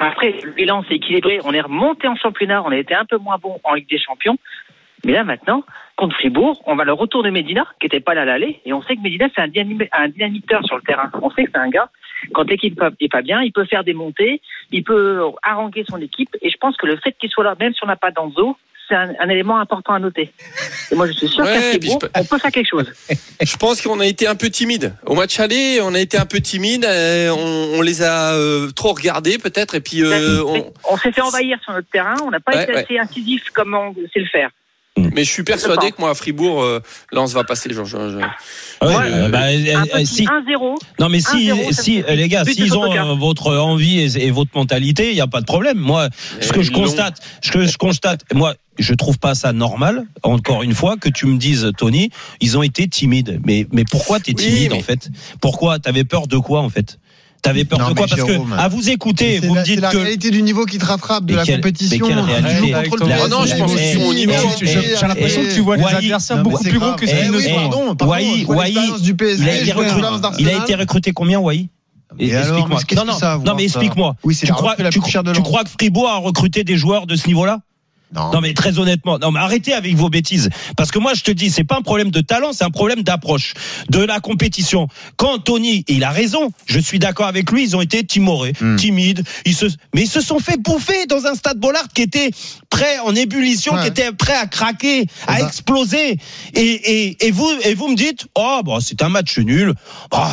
Après, 0.00 0.32
le 0.44 0.52
bilan 0.52 0.84
s'est 0.88 0.94
équilibré. 0.94 1.40
On 1.44 1.52
est 1.52 1.60
remonté 1.60 2.06
en 2.06 2.14
championnat. 2.14 2.62
On 2.64 2.70
a 2.70 2.76
été 2.76 2.94
un 2.94 3.04
peu 3.04 3.18
moins 3.18 3.36
bon 3.42 3.58
en 3.64 3.74
Ligue 3.74 3.88
des 3.90 3.98
Champions. 3.98 4.38
Mais 5.04 5.12
là, 5.12 5.24
maintenant, 5.24 5.64
contre 5.96 6.14
Fribourg, 6.16 6.62
on 6.66 6.74
va 6.76 6.84
le 6.84 6.92
retour 6.92 7.22
de 7.22 7.30
Medina, 7.30 7.66
qui 7.80 7.86
n'était 7.86 8.00
pas 8.00 8.14
là 8.14 8.22
à 8.22 8.24
l'aller. 8.24 8.60
Et 8.64 8.72
on 8.72 8.82
sait 8.82 8.96
que 8.96 9.00
Medina, 9.00 9.26
c'est 9.34 9.40
un, 9.40 9.48
dynami- 9.48 9.88
un 9.92 10.08
dynamiteur 10.08 10.64
sur 10.64 10.76
le 10.76 10.82
terrain. 10.82 11.10
On 11.22 11.30
sait 11.30 11.44
que 11.44 11.50
c'est 11.52 11.58
un 11.60 11.68
gars, 11.70 11.88
quand 12.34 12.48
l'équipe 12.48 12.80
n'est 13.00 13.08
pas 13.08 13.22
bien, 13.22 13.40
il 13.42 13.52
peut 13.52 13.64
faire 13.64 13.84
des 13.84 13.94
montées, 13.94 14.40
il 14.72 14.82
peut 14.84 15.20
haranguer 15.42 15.84
son 15.88 15.98
équipe. 16.00 16.36
Et 16.42 16.50
je 16.50 16.56
pense 16.56 16.76
que 16.76 16.86
le 16.86 16.96
fait 16.96 17.12
qu'il 17.20 17.30
soit 17.30 17.44
là, 17.44 17.54
même 17.60 17.72
si 17.74 17.80
on 17.84 17.86
n'a 17.86 17.96
pas 17.96 18.10
d'Anzo, 18.10 18.56
c'est 18.88 18.94
un, 18.94 19.12
un 19.20 19.28
élément 19.28 19.58
important 19.60 19.92
à 19.92 19.98
noter. 19.98 20.32
Et 20.90 20.94
moi, 20.94 21.06
je 21.06 21.12
suis 21.12 21.28
sûr 21.28 21.44
Ouais, 21.44 21.78
qu'à 21.80 22.20
on 22.20 22.24
peut 22.24 22.38
faire 22.38 22.50
quelque 22.50 22.68
chose. 22.70 22.90
Je 23.40 23.56
pense 23.58 23.82
qu'on 23.82 24.00
a 24.00 24.06
été 24.06 24.26
un 24.26 24.34
peu 24.34 24.48
timide. 24.48 24.94
Au 25.04 25.14
match 25.14 25.38
aller, 25.38 25.78
on 25.82 25.94
a 25.94 26.00
été 26.00 26.16
un 26.16 26.24
peu 26.24 26.40
timide. 26.40 26.86
euh, 26.86 27.28
on, 27.30 27.78
on 27.78 27.82
les 27.82 28.02
a 28.02 28.32
euh, 28.34 28.70
trop 28.70 28.94
regardés 28.94 29.36
peut-être. 29.36 29.74
Et 29.74 29.80
puis, 29.80 30.02
euh, 30.02 30.42
on- 30.42 30.72
On 30.90 30.96
s'est 30.96 31.12
fait 31.12 31.20
envahir 31.20 31.58
sur 31.62 31.72
notre 31.74 31.90
terrain. 31.90 32.14
On 32.24 32.30
n'a 32.30 32.40
pas 32.40 32.52
Ouais, 32.56 32.62
été 32.64 32.72
ouais. 32.72 32.78
assez 32.78 32.98
incisif 32.98 33.50
comme 33.50 33.74
on 33.74 33.94
sait 33.94 34.20
le 34.20 34.26
faire. 34.26 34.48
Mais 35.14 35.24
je 35.24 35.30
suis 35.30 35.42
persuadé 35.44 35.90
que 35.92 36.00
moi 36.00 36.10
à 36.10 36.14
Fribourg, 36.14 36.62
euh, 36.62 36.80
Lens 37.12 37.32
va 37.32 37.44
passer. 37.44 37.72
Genre, 37.72 37.84
je- 37.84 37.96
je- 37.96 38.16
Ouais, 38.86 38.94
Ouais. 38.94 38.94
euh, 39.12 39.28
bah, 39.28 39.46
euh, 39.48 39.76
Un 39.76 39.86
petit 39.86 40.06
si, 40.06 40.22
1-0. 40.26 40.76
non 41.00 41.08
mais 41.08 41.20
si, 41.20 41.50
1-0, 41.50 41.72
ça 41.72 41.82
si 41.82 42.02
les 42.08 42.28
gars, 42.28 42.44
s'ils 42.44 42.76
ont 42.76 42.92
euh, 42.92 43.14
votre 43.14 43.56
envie 43.56 43.98
et, 44.00 44.26
et 44.26 44.30
votre 44.30 44.50
mentalité, 44.54 45.10
il 45.10 45.14
n'y 45.14 45.20
a 45.20 45.26
pas 45.26 45.40
de 45.40 45.46
problème. 45.46 45.78
Moi, 45.78 46.08
ce 46.40 46.52
que 46.52 46.62
je 46.62 46.70
constate, 46.70 47.20
ce 47.42 47.50
que 47.50 47.66
je 47.66 47.76
constate, 47.76 48.22
moi, 48.32 48.54
je 48.78 48.94
trouve 48.94 49.18
pas 49.18 49.34
ça 49.34 49.52
normal. 49.52 50.04
Encore 50.22 50.62
une 50.62 50.74
fois, 50.74 50.96
que 50.96 51.08
tu 51.08 51.26
me 51.26 51.36
dises, 51.38 51.72
Tony, 51.76 52.10
ils 52.40 52.56
ont 52.56 52.62
été 52.62 52.86
timides. 52.86 53.40
Mais 53.44 53.66
mais 53.72 53.84
pourquoi 53.84 54.20
t'es 54.20 54.32
Oui, 54.36 54.44
timide 54.44 54.70
mais- 54.70 54.78
en 54.78 54.82
fait? 54.82 55.10
Pourquoi? 55.40 55.78
T'avais 55.80 56.04
peur 56.04 56.28
de 56.28 56.38
quoi 56.38 56.60
en 56.60 56.68
fait? 56.70 56.98
T'avais 57.42 57.64
peur 57.64 57.78
Non, 57.78 57.90
de 57.90 57.94
quoi 57.94 58.06
Parce 58.08 58.20
Jérôme, 58.26 58.50
que 58.50 58.54
à 58.60 58.68
vous 58.68 58.90
écouter, 58.90 59.38
vous 59.40 59.54
la, 59.54 59.60
me 59.60 59.64
c'est 59.66 59.72
dites 59.72 59.80
la 59.80 59.90
que 59.90 59.96
réalité 59.98 60.30
du 60.30 60.42
niveau 60.42 60.64
qui 60.66 60.78
te 60.78 60.84
rattrape 60.84 61.24
de 61.24 61.34
la 61.36 61.46
compétition. 61.46 62.06
Tu 62.06 62.12
contre 62.90 63.04
le 63.04 63.10
La- 63.10 63.16
Ah 63.24 63.28
non, 63.28 63.46
je 63.46 63.54
pense 63.56 63.72
que 63.74 63.78
Eh, 63.80 64.04
au 64.04 64.12
niveau. 64.14 64.32
eh, 64.60 64.66
J'ai 64.66 65.06
l'impression 65.06 65.42
que 65.42 65.54
tu 65.54 65.60
vois 65.60 65.76
des 65.76 65.84
adversaires 65.84 66.42
beaucoup 66.42 66.62
c'est 66.62 66.70
plus 66.70 66.78
gros 66.78 66.92
que 66.94 67.04
Eh 67.04 67.08
ceux 67.08 67.30
oui, 67.36 67.42
qui 67.44 67.52
pardon, 67.52 67.94
pardon, 67.94 67.96
du 69.00 69.10
il 69.12 69.14
a 69.14 69.14
PSG, 69.16 69.42
été 69.62 69.72
recruté, 69.72 69.84
l'expérience 69.84 70.20
il 70.38 70.48
a 70.48 70.50
d'Arsenal. 70.50 70.62
été 70.62 70.74
recruté 70.74 71.12
combien, 71.12 71.38
Wai 71.38 71.68
Explique-moi. 72.18 72.80
Non, 72.96 73.04
que 73.04 73.44
non, 73.44 73.54
mais 73.54 73.64
explique-moi. 73.64 74.16
Oui, 74.24 74.34
c'est 74.34 74.46
Tu 74.46 74.52
la 74.52 74.58
la 74.84 74.90
de 75.22 75.32
crois 75.40 75.62
que 75.64 75.70
Fribourg 75.70 76.08
a 76.08 76.16
recruté 76.16 76.64
des 76.64 76.76
joueurs 76.76 77.06
de 77.06 77.14
ce 77.16 77.26
niveau-là? 77.28 77.60
Non. 78.14 78.32
Non 78.32 78.40
mais 78.40 78.54
très 78.54 78.78
honnêtement, 78.78 79.18
non 79.18 79.30
mais 79.32 79.40
arrêtez 79.40 79.74
avec 79.74 79.94
vos 79.94 80.08
bêtises 80.08 80.48
parce 80.76 80.90
que 80.90 80.98
moi 80.98 81.12
je 81.14 81.22
te 81.22 81.30
dis 81.30 81.50
c'est 81.50 81.64
pas 81.64 81.76
un 81.76 81.82
problème 81.82 82.10
de 82.10 82.20
talent, 82.22 82.52
c'est 82.52 82.64
un 82.64 82.70
problème 82.70 83.02
d'approche 83.02 83.52
de 83.90 83.98
la 84.00 84.18
compétition. 84.20 84.88
Quand 85.16 85.38
Tony, 85.38 85.84
et 85.88 85.94
il 85.94 86.04
a 86.04 86.10
raison, 86.10 86.50
je 86.66 86.78
suis 86.78 86.98
d'accord 86.98 87.26
avec 87.26 87.50
lui, 87.50 87.64
ils 87.64 87.76
ont 87.76 87.82
été 87.82 88.04
timorés, 88.04 88.54
Hmm. 88.60 88.76
timides, 88.76 89.22
ils 89.44 89.54
se 89.54 89.66
mais 89.94 90.02
ils 90.02 90.08
se 90.08 90.20
sont 90.22 90.38
fait 90.38 90.58
bouffer 90.58 91.04
dans 91.06 91.26
un 91.26 91.34
stade 91.34 91.58
Bollard 91.58 91.88
qui 91.94 92.02
était 92.02 92.30
prêt 92.70 92.98
en 93.04 93.14
ébullition, 93.14 93.74
Ouais. 93.74 93.82
qui 93.82 93.88
était 93.88 94.10
prêt 94.12 94.34
à 94.36 94.46
craquer, 94.46 95.06
à 95.26 95.38
bah. 95.40 95.46
exploser 95.46 96.18
et, 96.54 96.60
et, 96.60 97.26
et 97.26 97.30
vous 97.30 97.50
et 97.64 97.74
vous 97.74 97.88
me 97.88 97.96
dites 97.96 98.26
"Oh 98.34 98.60
bah 98.64 98.78
c'est 98.80 99.02
un 99.02 99.08
match 99.10 99.36
nul." 99.38 99.74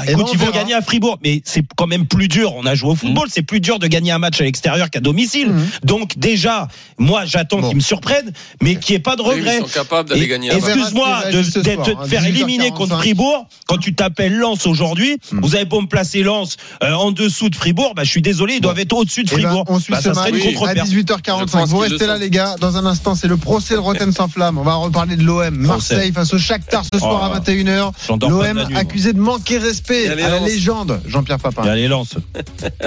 Eh 0.07 0.11
écoute, 0.11 0.29
ils 0.31 0.39
vont 0.39 0.51
gagner 0.51 0.73
à 0.75 0.81
Fribourg, 0.81 1.17
mais 1.23 1.41
c'est 1.43 1.63
quand 1.75 1.87
même 1.87 2.05
plus 2.07 2.27
dur, 2.29 2.53
on 2.55 2.65
a 2.65 2.73
joué 2.75 2.91
au 2.91 2.95
football, 2.95 3.27
c'est 3.29 3.41
plus 3.41 3.59
dur 3.59 3.79
de 3.79 3.87
gagner 3.87 4.11
un 4.11 4.19
match 4.19 4.39
à 4.39 4.45
l'extérieur 4.45 4.89
qu'à 4.89 5.01
domicile. 5.01 5.49
Mhm. 5.49 5.67
Donc 5.83 6.17
déjà, 6.17 6.67
moi 6.97 7.25
j'attends 7.25 7.64
Bon. 7.65 7.69
qu'ils 7.69 7.77
me 7.77 7.81
surprennent, 7.81 8.31
mais 8.61 8.77
n'y 8.89 8.95
ait 8.95 8.99
pas 8.99 9.15
de 9.15 9.21
regret. 9.21 9.57
Ils 9.61 9.67
sont 9.67 9.79
capables 9.79 10.09
d'aller 10.09 10.27
gagner. 10.27 10.53
Excuse-moi 10.53 11.23
de, 11.31 11.41
qui 11.41 11.51
te 11.51 11.63
faire 11.63 12.21
18h45. 12.23 12.27
éliminer 12.27 12.71
contre 12.71 12.97
Fribourg 12.97 13.47
quand 13.67 13.77
tu 13.77 13.93
t'appelles 13.95 14.35
Lens 14.37 14.65
aujourd'hui. 14.67 15.17
Hmm. 15.31 15.39
Vous 15.41 15.55
avez 15.55 15.65
pas 15.65 15.81
me 15.81 15.87
placer 15.87 16.23
Lens 16.23 16.57
euh, 16.83 16.93
en 16.93 17.11
dessous 17.11 17.49
de 17.49 17.55
Fribourg. 17.55 17.93
Bah, 17.95 18.03
je 18.03 18.09
suis 18.09 18.21
désolé, 18.21 18.55
ils 18.55 18.61
doivent 18.61 18.79
être 18.79 18.93
au-dessus 18.93 19.23
de 19.23 19.29
Eh 19.33 19.35
ben, 19.35 19.41
Fribourg. 19.43 19.65
on 19.67 19.79
suit 19.79 19.93
Bah, 19.93 20.01
ce 20.01 20.09
match 20.09 20.29
Oui. 20.31 20.55
à 20.67 20.73
Je 20.75 20.81
18h45. 20.81 21.45
pense 21.51 21.69
Vous 21.69 21.77
restez 21.77 22.07
là, 22.07 22.17
les 22.17 22.29
gars. 22.29 22.55
Dans 22.59 22.77
un 22.77 22.85
instant, 22.85 23.15
c'est 23.15 23.27
le 23.27 23.37
procès 23.37 23.73
de 23.75 23.79
Rotten 23.79 24.11
sans 24.13 24.27
flamme. 24.27 24.57
On 24.57 24.63
va 24.63 24.75
reparler 24.75 25.15
de 25.15 25.23
l'OM. 25.23 25.55
Marseille 25.55 26.11
face 26.11 26.33
au 26.33 26.37
Shakhtar 26.37 26.83
ce 26.91 26.99
soir 26.99 27.31
Oh. 27.31 27.35
à 27.35 27.39
21h. 27.39 27.91
J'endors 28.07 28.29
pas 28.39 28.53
de 28.53 28.59
L'OM 28.59 28.75
accusé 28.75 29.13
de 29.13 29.19
manquer 29.19 29.57
respect 29.57 30.07
à 30.09 30.15
la 30.15 30.39
légende 30.39 31.01
Jean-Pierre 31.07 31.39
Papin. 31.39 31.63
Allez, 31.63 31.87
Lens. 31.87 32.15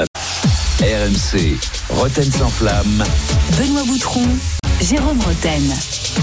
RMC, 0.80 1.56
Roten 1.90 2.30
sans 2.30 2.48
flamme. 2.50 3.04
Benoît 3.58 3.82
Boutron, 3.84 4.22
Jérôme 4.80 5.18
Roten. 5.20 5.62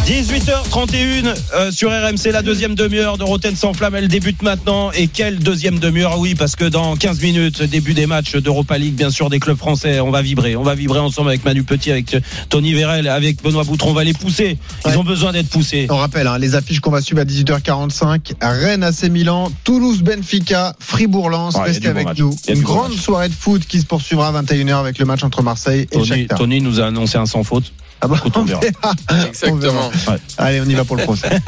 18h31 0.08 1.36
euh, 1.56 1.72
sur 1.72 1.90
RMC, 1.90 2.32
la 2.32 2.42
deuxième 2.42 2.74
demi-heure 2.74 3.18
de 3.18 3.24
Roten 3.24 3.56
sans 3.56 3.74
flamme, 3.74 3.96
elle 3.96 4.08
débute 4.08 4.42
maintenant. 4.42 4.92
Et 4.92 5.08
quelle 5.08 5.40
deuxième 5.40 5.78
demi-heure? 5.80 6.18
Oui, 6.20 6.36
parce 6.36 6.56
que 6.56 6.64
dans 6.66 6.96
15 6.96 7.22
minutes, 7.22 7.62
début 7.64 7.94
des 7.94 8.06
matchs 8.06 8.36
d'Europa 8.38 8.78
League, 8.78 8.94
bien 8.96 9.10
sûr, 9.10 9.30
des 9.30 9.40
clubs 9.40 9.58
français, 9.58 10.00
on 10.00 10.10
va 10.10 10.22
vibrer. 10.22 10.56
On 10.56 10.64
va 10.64 10.74
vibrer 10.76 11.00
ensemble 11.00 11.30
avec 11.30 11.44
Manu 11.44 11.64
Petit, 11.64 11.92
avec 11.92 12.16
Tony 12.50 12.74
Vérel, 12.74 13.08
avec 13.10 13.44
Benoît 13.44 13.64
Boutron. 13.64 13.90
On 13.92 13.94
va 13.94 14.04
les 14.06 14.14
pousser. 14.14 14.58
Ils 14.86 14.92
Ouais. 14.92 14.98
ont 14.98 15.04
besoin 15.04 15.34
d'être 15.34 15.50
poussés. 15.50 15.88
On 15.90 15.98
rappelle 15.98 16.28
hein, 16.28 16.38
les 16.38 16.56
affiches 16.56 16.80
qu'on 16.80 16.92
va 16.92 17.02
suivre 17.02 17.22
à 17.22 17.26
18h45. 17.26 18.34
Rennes 18.42 18.84
AC 18.84 19.10
Milan, 19.10 19.52
Toulouse 19.66 20.02
Benfica, 20.02 20.76
Fribourg 20.80 21.30
Lens. 21.30 21.56
Ouais, 21.56 21.64
Restez 21.66 21.90
avec 21.90 22.18
nous. 22.18 22.34
Une 22.48 22.62
grande 22.62 22.92
match. 22.92 23.02
soirée 23.02 23.30
de 23.30 23.34
foot 23.34 23.66
qui 23.68 23.80
se 23.82 23.86
poursuivra 23.86 24.30
à 24.30 24.42
21h 24.42 24.80
avec 24.80 24.98
le 24.98 25.06
match 25.06 25.24
entre 25.24 25.42
Marseille 25.44 25.82
et 25.82 25.86
Tony, 25.88 26.06
Shakhtar. 26.08 26.38
Tony 26.38 26.62
nous 26.62 26.80
a 26.80 26.86
annoncé 26.86 27.18
un 27.18 27.26
sans 27.26 27.44
faute. 27.44 27.72
Ah 28.06 28.08
bah, 28.08 28.22
on 28.24 28.40
on 28.42 28.46
verra. 28.46 28.60
verra. 28.60 28.94
On 29.10 29.26
Exactement. 29.26 29.92
Allez, 30.38 30.62
on 30.62 30.66
y 30.66 30.76
va 30.76 30.86
pour 30.86 30.96
le 30.96 31.04
procès. 31.04 31.28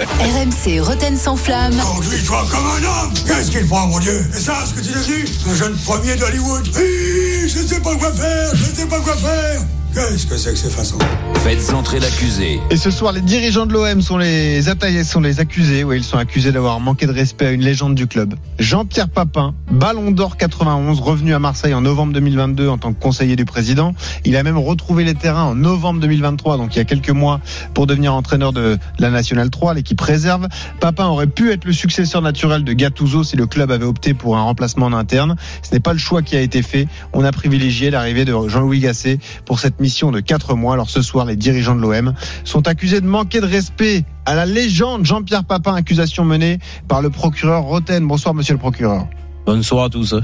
RMC 0.00 0.80
Roten 0.80 1.16
sans 1.16 1.36
flamme. 1.36 1.76
Conduis-toi 1.76 2.44
comme 2.50 2.66
un 2.66 3.04
homme 3.04 3.14
Qu'est-ce 3.24 3.52
qu'il 3.52 3.68
prend, 3.68 3.86
mon 3.86 4.00
Dieu? 4.00 4.26
Et 4.36 4.40
ça, 4.40 4.64
ce 4.66 4.74
que 4.74 4.80
tu 4.80 4.90
es 4.90 4.94
devenu 4.94 5.28
Un 5.48 5.54
jeune 5.54 5.76
premier 5.84 6.16
d'Hollywood 6.16 6.66
Oui, 6.74 7.48
je 7.48 7.58
ne 7.60 7.66
sais 7.68 7.78
pas 7.80 7.94
quoi 7.94 8.10
faire, 8.12 8.50
je 8.56 8.70
ne 8.70 8.74
sais 8.74 8.86
pas 8.86 8.98
quoi 8.98 9.14
faire 9.14 9.60
Qu'est-ce 9.94 10.26
que 10.26 10.38
c'est 10.38 10.52
que 10.52 10.58
ces 10.58 10.70
façons 10.70 10.96
Faites 11.42 11.74
entrer 11.74 12.00
l'accusé. 12.00 12.60
Et 12.70 12.78
ce 12.78 12.90
soir, 12.90 13.12
les 13.12 13.20
dirigeants 13.20 13.66
de 13.66 13.74
l'OM 13.74 14.00
sont 14.00 14.16
les 14.16 14.70
attaqués, 14.70 15.04
sont 15.04 15.20
les 15.20 15.38
accusés. 15.38 15.84
Oui, 15.84 15.98
ils 15.98 16.04
sont 16.04 16.16
accusés 16.16 16.50
d'avoir 16.50 16.80
manqué 16.80 17.06
de 17.06 17.12
respect 17.12 17.46
à 17.46 17.50
une 17.50 17.60
légende 17.60 17.94
du 17.94 18.06
club. 18.06 18.34
Jean-Pierre 18.58 19.10
Papin, 19.10 19.54
Ballon 19.70 20.12
d'Or 20.12 20.38
91, 20.38 21.00
revenu 21.00 21.34
à 21.34 21.38
Marseille 21.38 21.74
en 21.74 21.82
novembre 21.82 22.14
2022 22.14 22.68
en 22.68 22.78
tant 22.78 22.94
que 22.94 23.00
conseiller 23.00 23.36
du 23.36 23.44
président. 23.44 23.92
Il 24.24 24.36
a 24.36 24.42
même 24.42 24.56
retrouvé 24.56 25.04
les 25.04 25.14
terrains 25.14 25.42
en 25.42 25.54
novembre 25.54 26.00
2023, 26.00 26.56
donc 26.56 26.74
il 26.74 26.78
y 26.78 26.80
a 26.80 26.84
quelques 26.84 27.10
mois, 27.10 27.40
pour 27.74 27.86
devenir 27.86 28.14
entraîneur 28.14 28.54
de 28.54 28.78
la 28.98 29.10
Nationale 29.10 29.50
3, 29.50 29.74
l'équipe 29.74 30.00
réserve. 30.00 30.48
Papin 30.80 31.06
aurait 31.06 31.26
pu 31.26 31.50
être 31.50 31.66
le 31.66 31.72
successeur 31.72 32.22
naturel 32.22 32.64
de 32.64 32.72
Gattuso 32.72 33.24
si 33.24 33.36
le 33.36 33.46
club 33.46 33.70
avait 33.70 33.84
opté 33.84 34.14
pour 34.14 34.38
un 34.38 34.42
remplacement 34.42 34.86
en 34.86 34.94
interne. 34.94 35.36
Ce 35.62 35.74
n'est 35.74 35.80
pas 35.80 35.92
le 35.92 35.98
choix 35.98 36.22
qui 36.22 36.34
a 36.36 36.40
été 36.40 36.62
fait. 36.62 36.86
On 37.12 37.24
a 37.24 37.32
privilégié 37.32 37.90
l'arrivée 37.90 38.24
de 38.24 38.32
Jean-Louis 38.46 38.78
Gasset 38.78 39.18
pour 39.44 39.58
cette 39.58 39.81
mission 39.82 40.10
de 40.10 40.20
4 40.20 40.54
mois. 40.54 40.72
Alors 40.72 40.88
ce 40.88 41.02
soir, 41.02 41.26
les 41.26 41.36
dirigeants 41.36 41.74
de 41.74 41.80
l'OM 41.80 42.14
sont 42.44 42.66
accusés 42.66 43.02
de 43.02 43.06
manquer 43.06 43.40
de 43.40 43.46
respect 43.46 44.04
à 44.24 44.34
la 44.34 44.46
légende 44.46 45.04
Jean-Pierre 45.04 45.44
Papin, 45.44 45.74
accusation 45.74 46.24
menée 46.24 46.58
par 46.88 47.02
le 47.02 47.10
procureur 47.10 47.64
Roten. 47.64 48.06
Bonsoir 48.06 48.34
monsieur 48.34 48.54
le 48.54 48.60
procureur. 48.60 49.06
Bonne 49.44 49.62
soirée 49.62 49.86
à 49.86 49.90
tous. 49.90 50.14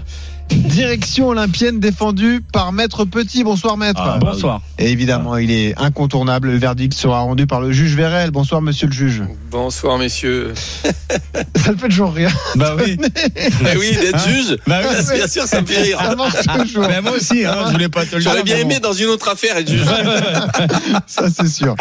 Direction 0.50 1.28
olympienne 1.28 1.80
défendue 1.80 2.40
par 2.52 2.72
Maître 2.72 3.04
Petit. 3.04 3.44
Bonsoir 3.44 3.76
Maître. 3.76 4.00
Ah, 4.02 4.18
bah 4.18 4.30
Bonsoir. 4.32 4.60
Et 4.78 4.90
évidemment, 4.90 5.36
il 5.36 5.50
est 5.50 5.74
incontournable. 5.78 6.50
Le 6.50 6.58
verdict 6.58 6.94
sera 6.94 7.20
rendu 7.20 7.46
par 7.46 7.60
le 7.60 7.72
juge 7.72 7.94
Vérel. 7.96 8.30
Bonsoir 8.30 8.62
monsieur 8.62 8.86
le 8.86 8.92
juge. 8.92 9.22
Bonsoir, 9.50 9.98
messieurs. 9.98 10.54
Ça 11.56 11.72
le 11.72 11.76
fait 11.76 11.88
toujours 11.88 12.12
rire. 12.12 12.34
Bah 12.56 12.76
oui. 12.78 12.96
Eh 13.36 13.76
oui, 13.76 13.96
d'être 14.00 14.26
juge, 14.28 14.56
Bah 14.66 14.80
oui. 14.82 15.16
bien 15.16 15.26
sûr, 15.28 15.44
ça 15.44 15.60
me 15.60 15.66
fait 15.66 15.82
rire. 15.82 15.98
Ça 16.00 16.14
marche 16.16 16.46
toujours. 16.58 16.86
Bah 16.86 17.00
moi 17.02 17.12
aussi, 17.12 17.44
hein, 17.44 17.54
je 17.66 17.72
voulais 17.72 17.88
pas 17.88 18.04
te 18.06 18.16
le 18.16 18.22
dire. 18.22 18.30
J'aurais 18.30 18.42
bien 18.42 18.56
mais 18.56 18.64
bon. 18.64 18.70
aimé 18.70 18.80
dans 18.80 18.92
une 18.92 19.06
autre 19.06 19.28
affaire 19.28 19.56
être 19.56 19.68
juge. 19.70 19.84
Ça, 21.06 21.28
c'est 21.30 21.48
sûr. 21.48 21.74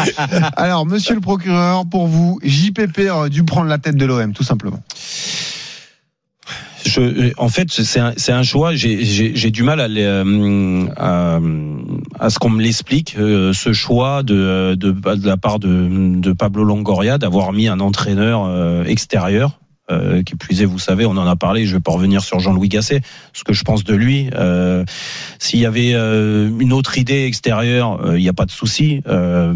Alors, 0.56 0.86
monsieur 0.86 1.15
le 1.15 1.21
procureur, 1.21 1.86
pour 1.86 2.08
vous, 2.08 2.39
JPP 2.43 3.10
aurait 3.12 3.30
dû 3.30 3.43
prendre 3.43 3.67
la 3.67 3.77
tête 3.77 3.95
de 3.95 4.06
l'OM, 4.06 4.34
tout 4.34 4.43
simplement. 4.43 4.80
Je, 6.88 7.34
en 7.38 7.50
fait, 7.50 7.69
c'est 7.69 8.00
un, 8.00 8.13
un 8.30 8.43
choix. 8.43 8.73
J'ai- 8.76 9.52
du 9.52 9.63
mal 9.63 9.80
euh, 9.82 10.86
à, 10.95 12.30
ce 12.30 12.39
qu'on 12.39 12.50
me 12.50 12.62
l'explique. 12.62 13.15
euh, 13.17 13.54
ce 13.54 13.73
choix 13.73 14.23
de, 14.23 14.78
la 15.26 15.38
part 15.38 15.60
de, 15.60 16.32
Pablo 16.34 16.63
Longoria 16.63 17.17
d'avoir 17.17 17.54
mis 17.54 17.67
un 17.67 17.80
entraîneur 17.80 18.45
euh, 18.45 18.84
extérieur 18.86 19.60
Euh, 19.89 20.21
qui 20.21 20.36
plus 20.36 20.62
est, 20.62 20.65
vous 20.65 20.80
savez, 20.80 21.06
on 21.06 21.12
en 21.12 21.26
a 21.26 21.38
parlé. 21.38 21.65
Je 21.65 21.78
vais 21.78 21.82
pas 21.82 21.93
revenir 21.93 22.21
sur 22.21 22.39
Jean-Louis 22.41 22.67
Gasset, 22.67 23.00
ce 23.32 23.45
que 23.45 23.54
je 23.54 23.63
pense 23.63 23.86
de 23.86 23.95
lui. 23.95 24.30
Euh, 24.36 24.84
S'il 25.39 25.62
y 25.62 25.65
avait 25.65 25.93
euh, 25.93 26.50
une 26.60 26.73
autre 26.73 26.97
idée 26.97 27.23
extérieure, 27.23 28.06
euh, 28.06 28.19
il 28.19 28.21
n'y 28.21 28.28
a 28.28 28.34
pas 28.34 28.45
de 28.45 28.52
souci. 28.52 29.02
Euh, 29.08 29.54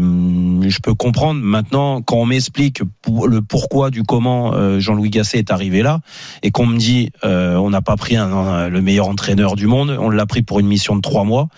je 0.66 0.78
peux 0.80 0.94
comprendre. 0.94 1.40
Maintenant, 1.42 2.00
quand 2.00 2.16
on 2.16 2.24
m'explique 2.24 2.80
le 3.26 3.42
pourquoi 3.42 3.90
du 3.90 4.04
comment 4.04 4.54
euh, 4.54 4.80
Jean-Louis 4.80 5.10
Gasset 5.10 5.38
est 5.38 5.50
arrivé 5.50 5.82
là, 5.82 6.00
et 6.42 6.50
qu'on 6.50 6.64
me 6.64 6.78
dit, 6.78 7.10
on 7.22 7.68
n'a 7.68 7.82
pas 7.82 7.96
pris 7.96 8.16
un- 8.16 8.32
un- 8.32 8.68
le 8.70 8.80
meilleur 8.80 9.08
entraîneur 9.08 9.54
du 9.54 9.66
monde, 9.66 9.94
on 10.00 10.08
l'a 10.08 10.24
pris 10.24 10.40
pour 10.40 10.60
une 10.60 10.66
mission 10.66 10.96
de 10.96 11.02
trois 11.02 11.24
mois, 11.24 11.48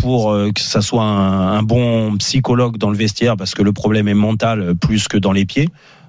pour 0.00 0.32
que 0.54 0.60
ça 0.62 0.80
soit 0.80 1.04
un, 1.04 1.58
un 1.58 1.62
bon 1.62 2.16
psychologue 2.16 2.78
dans 2.78 2.88
le 2.88 2.96
vestiaire, 2.96 3.36
parce 3.36 3.54
que 3.54 3.62
le 3.62 3.74
problème 3.74 4.08
est 4.08 4.14
mental 4.14 4.74
plus 4.76 5.08
que 5.08 5.18
dans 5.18 5.32
les 5.32 5.44
pieds, 5.44 5.68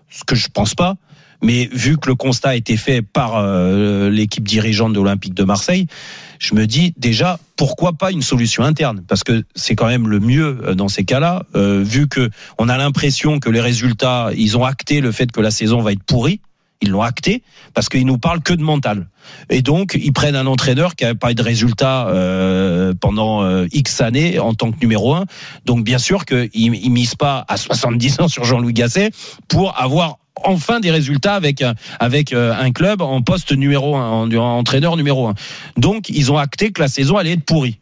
ce 0.10 0.24
que 0.24 0.36
je 0.36 0.48
pense 0.48 0.76
pas. 0.76 0.96
Mais 1.44 1.70
vu 1.72 1.98
que 1.98 2.10
le 2.10 2.16
constat 2.16 2.50
a 2.50 2.56
été 2.56 2.78
fait 2.78 3.02
par 3.02 3.36
euh, 3.36 4.10
l'équipe 4.10 4.48
dirigeante 4.48 4.94
de 4.94 5.00
l'Olympique 5.00 5.34
de 5.34 5.44
Marseille, 5.44 5.88
je 6.40 6.56
me 6.56 6.66
dis 6.66 6.94
déjà 6.98 7.38
pourquoi 7.58 7.94
pas 7.94 8.12
une 8.12 8.22
solution 8.22 8.64
interne? 8.64 9.04
Parce 9.08 9.24
que 9.24 9.44
c'est 9.54 9.76
quand 9.76 9.88
même 9.88 10.08
le 10.08 10.20
mieux 10.20 10.60
euh, 10.64 10.74
dans 10.74 10.88
ces 10.88 11.04
cas-là. 11.04 11.44
euh, 11.56 11.84
vu 11.84 12.08
que 12.08 12.30
on 12.58 12.70
a 12.70 12.78
l'impression 12.78 13.40
que 13.40 13.50
les 13.50 13.62
résultats, 13.62 14.32
ils 14.36 14.58
ont 14.58 14.64
acté 14.64 15.02
le 15.02 15.12
fait 15.12 15.32
que 15.32 15.42
la 15.42 15.52
saison 15.52 15.82
va 15.82 15.92
être 15.92 16.04
pourrie. 16.04 16.42
Ils 16.84 16.90
l'ont 16.90 17.02
acté 17.02 17.44
parce 17.74 17.88
qu'ils 17.88 18.06
nous 18.06 18.18
parlent 18.18 18.42
que 18.42 18.54
de 18.54 18.62
mental. 18.62 19.08
Et 19.50 19.62
donc, 19.62 19.98
ils 20.02 20.12
prennent 20.12 20.36
un 20.36 20.48
entraîneur 20.48 20.96
qui 20.96 21.06
n'a 21.06 21.16
pas 21.16 21.32
eu 21.32 21.36
de 21.36 21.42
résultats 21.42 22.08
euh, 22.10 22.94
pendant 23.00 23.42
euh, 23.42 23.68
X 23.72 24.02
années 24.02 24.38
en 24.38 24.54
tant 24.54 24.70
que 24.72 24.80
numéro 24.82 25.14
un. 25.14 25.24
Donc, 25.66 25.86
bien 25.86 25.98
sûr 25.98 26.26
qu'ils 26.26 26.72
ne 26.72 26.90
misent 26.90 27.16
pas 27.16 27.46
à 27.48 27.56
70 27.56 28.20
ans 28.20 28.28
sur 28.28 28.44
Jean-Louis 28.44 28.74
Gasset 28.74 29.12
pour 29.48 29.80
avoir 29.80 30.18
enfin 30.42 30.80
des 30.80 30.92
résultats 30.92 31.36
avec 31.36 31.62
un- 31.62 31.76
avec 32.00 32.34
euh, 32.34 32.54
un 32.54 32.72
club 32.72 33.02
en 33.02 33.22
poste 33.22 33.52
numéro 33.52 33.96
un, 33.96 34.10
en, 34.10 34.32
en 34.34 34.58
entraîneur 34.58 34.98
numéro 34.98 35.28
un. 35.28 35.36
Donc, 35.78 36.10
ils 36.10 36.32
ont 36.32 36.38
acté 36.38 36.72
que 36.72 36.82
la 36.82 36.88
saison 36.88 37.18
allait 37.18 37.34
être 37.34 37.46
pourrie. 37.46 37.80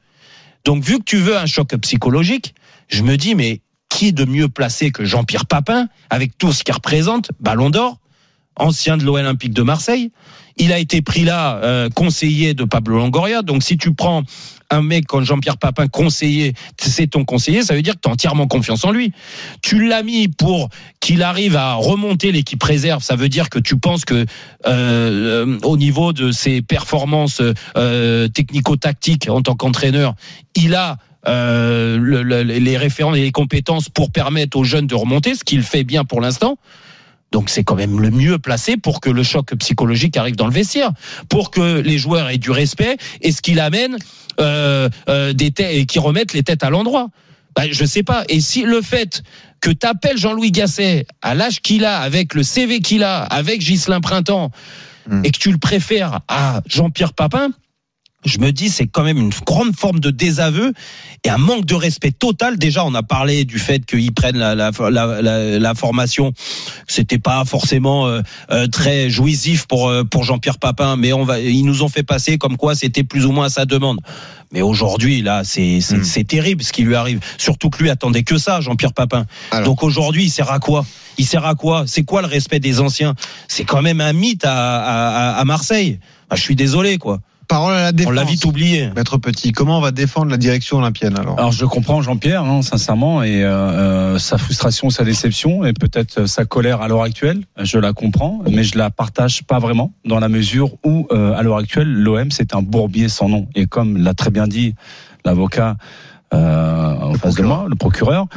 Donc, 0.66 0.84
vu 0.84 1.00
que 1.00 1.04
tu 1.04 1.18
veux 1.18 1.38
un 1.38 1.46
choc 1.46 1.76
psychologique, 1.78 2.54
je 2.88 3.04
me 3.04 3.18
dis, 3.18 3.36
mais 3.36 3.62
qui 3.90 4.14
de 4.14 4.26
mieux 4.26 4.48
placé 4.48 4.92
que 4.92 5.06
Jean-Pierre 5.06 5.46
Papin, 5.46 5.88
avec 6.10 6.38
tout 6.38 6.54
ce 6.54 6.64
qu'il 6.64 6.74
représente, 6.74 7.30
Ballon 7.40 7.70
d'Or, 7.70 7.98
ancien 8.56 8.98
de 8.98 9.04
l'Olympique 9.04 9.54
de 9.54 9.62
Marseille. 9.64 10.12
Il 10.58 10.74
a 10.74 10.80
été 10.80 11.02
pris 11.02 11.24
là 11.24 11.60
euh, 11.64 11.90
conseiller 11.90 12.54
de 12.54 12.66
Pablo 12.66 12.98
Longoria. 12.98 13.42
Donc 13.42 13.64
si 13.64 13.78
tu 13.78 13.94
prends 13.94 14.24
un 14.70 14.82
mec 14.82 15.06
comme 15.06 15.24
Jean-Pierre 15.24 15.58
Papin 15.58 15.88
conseiller, 15.88 16.54
c'est 16.80 17.08
ton 17.08 17.26
conseiller, 17.26 17.62
ça 17.64 17.74
veut 17.74 17.82
dire 17.82 17.96
que 17.96 18.00
tu 18.04 18.10
as 18.10 18.12
entièrement 18.12 18.48
confiance 18.48 18.86
en 18.86 18.92
lui. 18.92 19.12
Tu 19.62 19.88
l'as 19.88 20.04
mis 20.04 20.28
pour 20.28 20.70
qu'il 21.00 21.24
arrive 21.24 21.56
à 21.56 21.74
remonter 21.74 22.32
l'équipe 22.32 22.62
réserve, 22.62 23.02
ça 23.04 23.16
veut 23.16 23.30
dire 23.30 23.50
que 23.50 23.60
tu 23.60 23.78
penses 23.78 24.06
que 24.06 24.14
euh, 24.14 24.26
euh, 24.66 25.58
au 25.64 25.78
niveau 25.78 26.14
de 26.14 26.32
ses 26.32 26.62
performances 26.62 27.42
technico-tactiques 28.34 29.30
en 29.30 29.42
tant 29.42 29.56
qu'entraîneur, 29.56 30.14
il 30.56 30.76
a 30.76 30.98
le- 31.26 31.98
le- 31.98 32.44
les 32.44 32.78
références 32.78 33.18
et 33.18 33.22
les 33.22 33.32
compétences 33.32 33.90
pour 33.90 34.12
permettre 34.12 34.58
aux 34.58 34.64
jeunes 34.64 34.88
de 34.88 34.96
remonter, 34.96 35.36
ce 35.36 35.44
qu'il 35.44 35.64
fait 35.64 35.84
bien 35.84 36.04
pour 36.04 36.22
l'instant. 36.22 36.58
Donc 37.32 37.50
c'est 37.50 37.64
quand 37.64 37.76
même 37.76 38.00
le 38.00 38.12
mieux 38.12 38.40
placé 38.40 38.78
pour 38.78 39.00
que 39.00 39.10
le 39.10 39.24
choc 39.24 39.56
psychologique 39.56 40.18
arrive 40.18 40.36
dans 40.36 40.48
le 40.48 40.54
vestiaire, 40.54 40.92
pour 41.30 41.52
que 41.52 41.80
les 41.80 41.98
joueurs 41.98 42.30
aient 42.30 42.38
du 42.38 42.52
respect 42.52 42.98
et 43.22 43.32
ce 43.32 43.42
qu'il 43.42 43.60
amène 43.60 43.98
euh, 44.40 44.90
euh, 45.10 45.34
des 45.34 45.52
têtes 45.52 45.74
et 45.74 45.86
qui 45.86 46.00
remettent 46.00 46.34
les 46.34 46.44
têtes 46.44 46.64
à 46.64 46.70
l'endroit. 46.70 47.10
Bah, 47.56 47.64
je 47.70 47.86
sais 47.86 48.04
pas. 48.04 48.24
Et 48.30 48.40
si 48.42 48.64
le 48.64 48.82
fait 48.82 49.24
que 49.60 49.70
t'appelles 49.70 50.18
Jean-Louis 50.18 50.52
Gasset 50.52 51.06
à 51.22 51.36
l'âge 51.36 51.62
qu'il 51.62 51.86
a, 51.86 52.00
avec 52.00 52.34
le 52.34 52.44
CV 52.44 52.80
qu'il 52.80 53.04
a, 53.04 53.24
avec 53.24 53.60
Ghislain 53.60 54.02
Printemps, 54.02 54.52
et 55.24 55.32
que 55.32 55.40
tu 55.40 55.52
le 55.52 55.58
préfères 55.58 56.22
à 56.28 56.62
Jean-Pierre 56.68 57.14
Papin, 57.14 57.50
je 58.26 58.38
me 58.40 58.52
dis 58.52 58.70
c'est 58.70 58.88
quand 58.88 59.04
même 59.04 59.18
une 59.18 59.32
grande 59.46 59.76
forme 59.76 60.00
de 60.00 60.12
désaveu 60.12 60.74
et 61.24 61.30
un 61.30 61.38
manque 61.38 61.66
de 61.66 61.76
respect 61.76 62.12
total. 62.12 62.58
Déjà, 62.58 62.86
on 62.86 62.94
a 62.94 63.04
parlé 63.04 63.46
du 63.46 63.58
fait 63.58 63.86
qu'ils 63.86 64.14
prennent 64.14 64.38
la, 64.38 64.56
la, 64.56 64.72
la, 64.90 65.60
la, 65.60 65.76
formation. 65.76 66.34
C'était 66.88 67.18
pas 67.18 67.44
forcément 67.46 68.08
euh, 68.08 68.22
euh, 68.52 68.68
très 68.68 69.10
jouissif 69.10 69.66
pour 69.66 69.90
euh, 69.90 70.04
pour 70.04 70.24
Jean-Pierre 70.24 70.60
Papin, 70.60 70.98
mais 70.98 71.14
on 71.14 71.24
va, 71.24 71.40
ils 71.40 71.66
nous 71.66 71.84
ont 71.84 71.90
fait 71.90 72.04
passer 72.04 72.38
comme 72.38 72.58
quoi 72.58 72.76
c'était 72.76 73.04
plus 73.04 73.26
ou 73.26 73.32
moins 73.32 73.46
à 73.46 73.50
sa 73.50 73.66
demande. 73.66 74.00
Mais 74.52 74.62
aujourd'hui, 74.62 75.22
là, 75.22 75.44
c'est 75.44 75.80
c'est 75.82 76.26
terrible 76.26 76.62
ce 76.64 76.74
qui 76.74 76.84
lui 76.84 76.96
arrive. 76.96 77.22
Surtout 77.38 77.70
que 77.70 77.82
lui 77.82 77.90
attendait 77.90 78.24
que 78.24 78.38
ça, 78.38 78.62
Jean-Pierre 78.62 78.94
Papin. 78.94 79.26
Donc 79.64 79.82
aujourd'hui, 79.82 80.26
il 80.26 80.30
sert 80.30 80.52
à 80.52 80.60
quoi? 80.60 80.86
Il 81.18 81.26
sert 81.26 81.46
à 81.46 81.56
quoi? 81.56 81.86
C'est 81.88 82.04
quoi 82.04 82.22
le 82.22 82.28
respect 82.28 82.60
des 82.60 82.80
anciens? 82.80 83.16
C'est 83.48 83.64
quand 83.64 83.82
même 83.82 84.02
un 84.02 84.14
mythe 84.14 84.44
à, 84.46 84.52
à, 84.52 85.40
à 85.40 85.46
Marseille. 85.46 86.00
Bah, 86.30 86.36
je 86.36 86.42
suis 86.42 86.56
désolé, 86.56 86.98
quoi. 86.98 87.20
Parole 87.52 87.74
à 87.74 87.82
la 87.82 87.92
défense. 87.92 88.12
On 88.12 88.16
l'a 88.16 88.24
vite 88.24 88.46
oublié. 88.46 88.90
Maître 88.96 89.18
Petit, 89.18 89.52
comment 89.52 89.80
on 89.80 89.82
va 89.82 89.92
défendre 89.92 90.32
la 90.32 90.38
direction 90.38 90.78
olympienne 90.78 91.18
alors 91.20 91.38
Alors 91.38 91.52
je 91.52 91.66
comprends 91.66 92.02
Jean-Pierre, 92.02 92.46
hein, 92.46 92.62
sincèrement, 92.62 93.24
et 93.24 93.44
euh, 93.44 93.50
euh, 93.50 94.20
sa 94.20 94.38
frustration, 94.38 94.90
sa 94.90 95.04
déception, 95.04 95.66
et 95.66 95.74
peut-être 95.74 96.28
sa 96.28 96.46
colère 96.46 96.82
à 96.82 96.88
l'heure 96.88 97.04
actuelle. 97.04 97.42
Je 97.62 97.78
la 97.78 97.92
comprends, 97.92 98.42
mais 98.50 98.64
je 98.64 98.78
la 98.78 98.90
partage 98.90 99.44
pas 99.44 99.60
vraiment 99.60 99.92
dans 100.06 100.20
la 100.20 100.30
mesure 100.30 100.76
où, 100.86 101.08
euh, 101.12 101.34
à 101.34 101.44
l'heure 101.44 101.58
actuelle, 101.58 101.92
l'OM 101.92 102.32
c'est 102.32 102.56
un 102.56 102.62
bourbier 102.62 103.10
sans 103.10 103.28
nom. 103.28 103.50
Et 103.54 103.66
comme 103.66 103.98
l'a 103.98 104.14
très 104.14 104.30
bien 104.30 104.48
dit 104.48 104.74
l'avocat 105.26 105.76
euh, 106.34 106.96
en 107.02 107.14
face 107.16 107.36
de 107.36 107.44
moi, 107.44 107.66
le 107.68 107.76
procureur, 107.76 108.28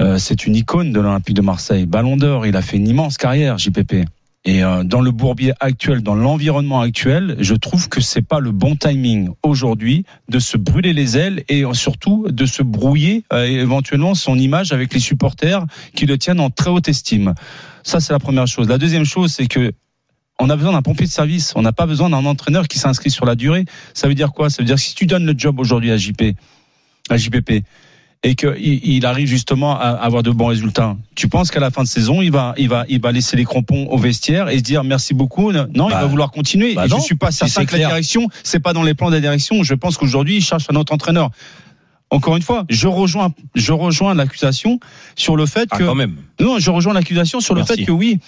euh, 0.00 0.18
c'est 0.18 0.46
une 0.46 0.54
icône 0.54 0.92
de 0.92 1.00
l'Olympique 1.00 1.34
de 1.34 1.42
Marseille. 1.42 1.86
Ballon 1.86 2.16
d'Or, 2.16 2.46
il 2.46 2.56
a 2.56 2.62
fait 2.62 2.76
une 2.76 2.88
immense 2.88 3.16
carrière, 3.16 3.58
JPP. 3.58 4.04
Et 4.44 4.64
euh, 4.64 4.84
dans 4.84 5.02
le 5.02 5.10
bourbier 5.10 5.52
actuel, 5.60 6.02
dans 6.02 6.14
l'environnement 6.14 6.80
actuel, 6.80 7.36
je 7.40 7.54
trouve 7.54 7.90
que 7.90 8.00
c'est 8.00 8.22
pas 8.22 8.40
le 8.40 8.52
bon 8.52 8.74
timing 8.74 9.28
aujourd'hui 9.42 10.06
de 10.30 10.38
se 10.38 10.56
brûler 10.56 10.94
les 10.94 11.18
ailes 11.18 11.44
et 11.48 11.64
euh, 11.64 11.74
surtout 11.74 12.26
de 12.30 12.46
se 12.46 12.62
brouiller 12.62 13.24
euh, 13.34 13.44
éventuellement 13.44 14.14
son 14.14 14.38
image 14.38 14.72
avec 14.72 14.94
les 14.94 15.00
supporters 15.00 15.66
qui 15.94 16.06
le 16.06 16.16
tiennent 16.16 16.40
en 16.40 16.48
très 16.48 16.70
haute 16.70 16.88
estime. 16.88 17.34
Ça, 17.82 18.00
c'est 18.00 18.14
la 18.14 18.18
première 18.18 18.46
chose. 18.46 18.66
La 18.66 18.78
deuxième 18.78 19.04
chose, 19.04 19.32
c'est 19.32 19.46
que 19.46 19.72
on 20.38 20.48
a 20.48 20.56
besoin 20.56 20.72
d'un 20.72 20.80
pompier 20.80 21.04
de 21.04 21.10
service. 21.10 21.52
On 21.54 21.60
n'a 21.60 21.72
pas 21.72 21.84
besoin 21.84 22.08
d'un 22.08 22.24
entraîneur 22.24 22.66
qui 22.66 22.78
s'inscrit 22.78 23.10
sur 23.10 23.26
la 23.26 23.34
durée. 23.34 23.66
Ça 23.92 24.08
veut 24.08 24.14
dire 24.14 24.32
quoi? 24.32 24.48
Ça 24.48 24.62
veut 24.62 24.66
dire 24.66 24.76
que 24.76 24.80
si 24.80 24.94
tu 24.94 25.04
donnes 25.04 25.26
le 25.26 25.34
job 25.36 25.60
aujourd'hui 25.60 25.90
à 25.90 25.98
JP, 25.98 26.34
à 27.10 27.18
JPP, 27.18 27.62
et 28.22 28.34
qu'il 28.34 28.54
il 28.58 29.06
arrive 29.06 29.26
justement 29.26 29.78
à 29.78 29.88
avoir 29.88 30.22
de 30.22 30.30
bons 30.30 30.46
résultats. 30.46 30.96
Tu 31.14 31.26
penses 31.28 31.50
qu'à 31.50 31.60
la 31.60 31.70
fin 31.70 31.82
de 31.82 31.88
saison, 31.88 32.20
il 32.20 32.30
va, 32.30 32.52
il 32.58 32.68
va, 32.68 32.84
il 32.88 33.00
va 33.00 33.12
laisser 33.12 33.34
les 33.36 33.44
crampons 33.44 33.86
au 33.86 33.96
vestiaire 33.96 34.50
et 34.50 34.58
se 34.58 34.62
dire 34.62 34.84
merci 34.84 35.14
beaucoup. 35.14 35.52
Non, 35.52 35.66
il 35.72 35.78
Bah, 35.92 36.02
va 36.02 36.06
vouloir 36.06 36.30
continuer. 36.30 36.74
bah 36.74 36.84
et 36.84 36.88
non, 36.88 36.98
je 36.98 37.02
suis 37.04 37.14
pas 37.14 37.30
certain 37.30 37.64
que 37.64 37.72
la 37.72 37.86
direction, 37.86 38.28
c'est 38.42 38.60
pas 38.60 38.74
dans 38.74 38.82
les 38.82 38.92
plans 38.94 39.08
de 39.08 39.14
la 39.14 39.20
direction. 39.22 39.62
Je 39.62 39.74
pense 39.74 39.96
qu'aujourd'hui, 39.96 40.36
il 40.36 40.42
cherche 40.42 40.66
un 40.70 40.76
autre 40.76 40.92
entraîneur. 40.92 41.30
Encore 42.10 42.36
une 42.36 42.42
fois, 42.42 42.64
je 42.68 42.88
rejoins, 42.88 43.32
je 43.54 43.72
rejoins 43.72 44.14
l'accusation 44.14 44.80
sur 45.16 45.36
le 45.36 45.46
fait 45.46 45.68
Ah, 45.70 45.78
que 45.78 45.84
quand 45.84 45.94
même. 45.94 46.16
non, 46.40 46.58
je 46.58 46.70
rejoins 46.70 46.92
l'accusation 46.92 47.40
sur 47.40 47.54
le 47.54 47.64
fait 47.64 47.84
que 47.84 47.92
oui, 47.92 48.18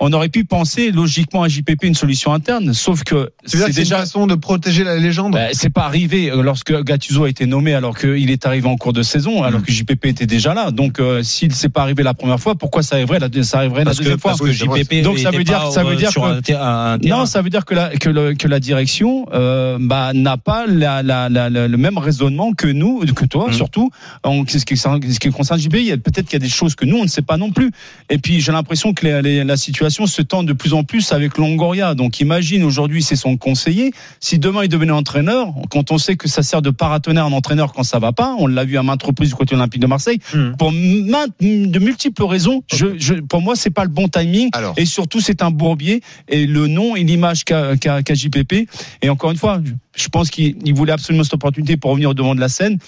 on 0.00 0.12
aurait 0.12 0.28
pu 0.28 0.44
penser 0.44 0.92
logiquement 0.92 1.42
à 1.42 1.48
JPP 1.48 1.82
une 1.82 1.94
solution 1.94 2.32
interne, 2.32 2.72
sauf 2.72 3.02
que 3.02 3.30
C'est-à-dire 3.44 3.66
que 3.68 3.72
c'est 3.74 3.82
une 3.82 3.88
façon 3.88 4.26
de 4.28 4.34
protéger 4.36 4.84
la 4.84 4.96
légende? 4.96 5.32
Bah, 5.32 5.48
c'est 5.52 5.70
pas 5.72 5.82
arrivé 5.84 6.30
euh, 6.30 6.42
lorsque 6.42 6.72
Gattuso 6.84 7.24
a 7.24 7.28
été 7.28 7.46
nommé 7.46 7.74
alors 7.74 7.98
qu'il 7.98 8.30
est 8.30 8.46
arrivé 8.46 8.68
en 8.68 8.76
cours 8.76 8.92
de 8.92 9.02
saison, 9.02 9.40
Mm. 9.42 9.44
alors 9.44 9.62
que 9.62 9.72
JPP 9.72 10.06
était 10.06 10.26
déjà 10.26 10.54
là. 10.54 10.70
Donc 10.70 11.00
euh, 11.00 11.22
s'il 11.24 11.52
s'est 11.54 11.68
pas 11.68 11.82
arrivé 11.82 12.02
la 12.04 12.14
première 12.14 12.38
fois, 12.38 12.54
pourquoi 12.54 12.82
ça 12.84 12.94
arriverait 12.94 13.18
la, 13.18 13.28
ça 13.42 13.58
arriverait 13.58 13.84
Parce 13.84 13.96
la 13.98 14.04
que, 14.04 14.04
deuxième 14.04 14.20
fois? 14.20 14.30
parce 14.32 14.40
que 14.40 14.52
JPP 14.52 15.02
Donc 15.02 15.18
ça 15.18 15.30
veut 15.32 15.42
dire 15.44 15.72
ça 15.72 15.82
veut 15.82 15.92
euh, 15.94 15.96
dire 15.96 16.10
sur 16.10 16.22
que 16.22 16.52
un, 16.54 16.98
non, 16.98 17.26
ça 17.26 17.42
veut 17.42 17.50
dire 17.50 17.64
que 17.64 17.74
la 17.74 17.88
que, 17.90 18.08
le- 18.08 18.34
que 18.34 18.46
la 18.46 18.60
direction 18.60 19.26
euh, 19.32 19.78
bah, 19.80 20.12
n'a 20.14 20.36
pas 20.36 20.66
la, 20.66 21.02
la, 21.02 21.28
la- 21.28 21.50
la- 21.50 21.66
le 21.68 21.76
même 21.76 21.98
raisonnement 21.98 22.52
que 22.52 22.68
nous, 22.68 23.00
que 23.14 23.24
toi 23.24 23.48
Mm. 23.48 23.52
surtout. 23.52 23.90
En 24.22 24.44
ce 24.46 24.58
qui, 24.64 24.76
ce 24.76 25.18
qui 25.18 25.30
concerne 25.30 25.58
JPP, 25.60 25.96
peut-être 26.02 26.26
qu'il 26.26 26.34
y 26.34 26.36
a 26.36 26.46
des 26.46 26.48
choses 26.48 26.74
que 26.76 26.84
nous 26.84 26.98
on 26.98 27.02
ne 27.04 27.08
sait 27.08 27.22
pas 27.22 27.36
non 27.36 27.50
plus. 27.50 27.70
Et 28.10 28.18
puis 28.18 28.40
j'ai 28.40 28.52
l'impression 28.52 28.94
que 28.94 29.04
les- 29.04 29.22
les- 29.22 29.44
la 29.44 29.56
situation 29.56 29.87
se 30.06 30.22
tend 30.22 30.42
de 30.42 30.52
plus 30.52 30.72
en 30.74 30.84
plus 30.84 31.12
avec 31.12 31.38
Longoria. 31.38 31.94
Donc 31.94 32.20
imagine 32.20 32.62
aujourd'hui 32.64 33.02
c'est 33.02 33.16
son 33.16 33.36
conseiller. 33.36 33.92
Si 34.20 34.38
demain 34.38 34.64
il 34.64 34.68
devenait 34.68 34.92
entraîneur, 34.92 35.52
quand 35.70 35.90
on 35.92 35.98
sait 35.98 36.16
que 36.16 36.28
ça 36.28 36.42
sert 36.42 36.62
de 36.62 36.70
paratonnerre 36.70 37.26
un 37.26 37.32
entraîneur 37.32 37.72
quand 37.72 37.82
ça 37.82 37.98
va 37.98 38.12
pas, 38.12 38.34
on 38.38 38.46
l'a 38.46 38.64
vu 38.64 38.76
à 38.78 38.82
maintes 38.82 39.02
reprises 39.02 39.30
du 39.30 39.34
côté 39.34 39.54
olympique 39.54 39.80
de 39.80 39.86
Marseille. 39.86 40.18
Pour 40.58 40.72
maintes- 40.72 41.32
de 41.40 41.78
multiples 41.78 42.24
raisons, 42.24 42.62
je, 42.72 42.86
je, 42.98 43.14
pour 43.14 43.40
moi 43.40 43.56
c'est 43.56 43.70
pas 43.70 43.84
le 43.84 43.90
bon 43.90 44.08
timing. 44.08 44.50
Alors. 44.52 44.74
Et 44.76 44.84
surtout 44.86 45.20
c'est 45.20 45.42
un 45.42 45.50
bourbier 45.50 46.02
et 46.28 46.46
le 46.46 46.66
nom 46.66 46.96
et 46.96 47.04
l'image 47.04 47.44
qu'a 47.44 47.74
JPP. 48.14 48.68
Et 49.02 49.08
encore 49.10 49.30
une 49.30 49.36
fois, 49.36 49.60
je- 49.96 50.08
pense 50.08 50.30
qu'il 50.30 50.56
il 50.64 50.74
voulait 50.74 50.92
absolument 50.92 51.24
cette 51.24 51.34
opportunité 51.34 51.76
pour 51.76 51.90
revenir 51.90 52.10
au 52.10 52.14
devant 52.14 52.34
de 52.34 52.40
la 52.40 52.48
scène. 52.48 52.78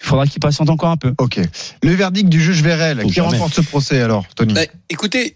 Il 0.00 0.06
faudra 0.06 0.26
qu'il 0.26 0.40
patiente 0.40 0.68
encore 0.70 0.90
un 0.90 0.96
peu. 0.96 1.12
Ok. 1.18 1.38
Le 1.82 1.94
verdict 1.94 2.28
du 2.28 2.40
juge 2.40 2.62
Vérel, 2.62 3.02
qui 3.04 3.12
jamais. 3.12 3.28
remporte 3.28 3.54
ce 3.54 3.60
procès 3.62 4.00
alors, 4.02 4.24
Tony 4.36 4.52
Bah, 4.54 4.60
écoutez, 4.90 5.34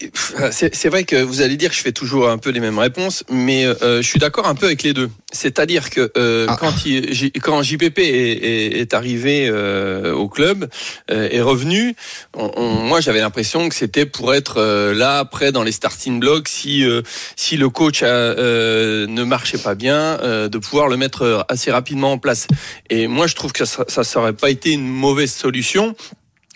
c'est 0.53 0.89
vrai 0.89 1.05
que 1.05 1.17
vous 1.17 1.41
allez 1.41 1.57
dire 1.57 1.71
que 1.71 1.77
je 1.77 1.81
fais 1.81 1.93
toujours 1.93 2.29
un 2.29 2.39
peu 2.39 2.51
les 2.51 2.61
mêmes 2.61 2.79
réponses, 2.79 3.25
mais 3.31 3.65
euh, 3.65 4.03
je 4.03 4.07
suis 4.07 4.19
d'accord 4.19 4.47
un 4.47 4.55
peu 4.55 4.67
avec 4.67 4.83
les 4.83 4.93
deux. 4.93 5.11
C'est-à-dire 5.33 5.91
que 5.91 6.11
euh, 6.17 6.47
Ah. 6.49 6.57
quand, 6.59 6.85
il, 6.85 7.13
J- 7.15 7.33
quand 7.33 7.63
JPP 7.63 7.99
est, 7.99 8.03
est, 8.05 8.81
est 8.81 8.95
arrivé 8.95 9.49
euh, 9.49 10.13
au 10.13 10.29
club, 10.29 10.69
euh, 11.11 11.29
est 11.31 11.41
revenu, 11.41 11.95
on, 12.37 12.51
on- 12.57 12.75
moi 12.83 13.01
j'avais 13.01 13.21
l'impression 13.21 13.69
que 13.69 13.75
c'était 13.75 14.07
pour 14.07 14.35
être 14.35 14.57
euh, 14.59 14.93
là, 14.93 15.19
après 15.21 15.53
dans 15.53 15.63
les 15.63 15.73
starting 15.73 16.21
blocks, 16.21 16.49
si 16.49 16.85
euh, 16.85 17.03
si 17.37 17.57
le 17.57 17.69
coach 17.71 18.03
a, 18.03 18.07
euh, 18.07 19.07
ne 19.07 19.23
marchait 19.25 19.59
pas 19.59 19.75
bien, 19.75 20.19
euh, 20.23 20.49
de 20.49 20.59
pouvoir 20.59 20.89
le 20.89 20.97
mettre 20.97 21.47
assez 21.49 21.71
rapidement 21.71 22.13
en 22.13 22.19
place. 22.19 22.47
Et 22.91 23.07
moi 23.07 23.27
je 23.27 23.35
trouve 23.37 23.53
que 23.53 23.65
ça, 23.65 23.85
ça 23.89 24.05
serait 24.05 24.33
pas 24.33 24.50
été 24.51 24.73
une 24.73 24.87
mauvaise 24.87 25.33
solution 25.33 25.95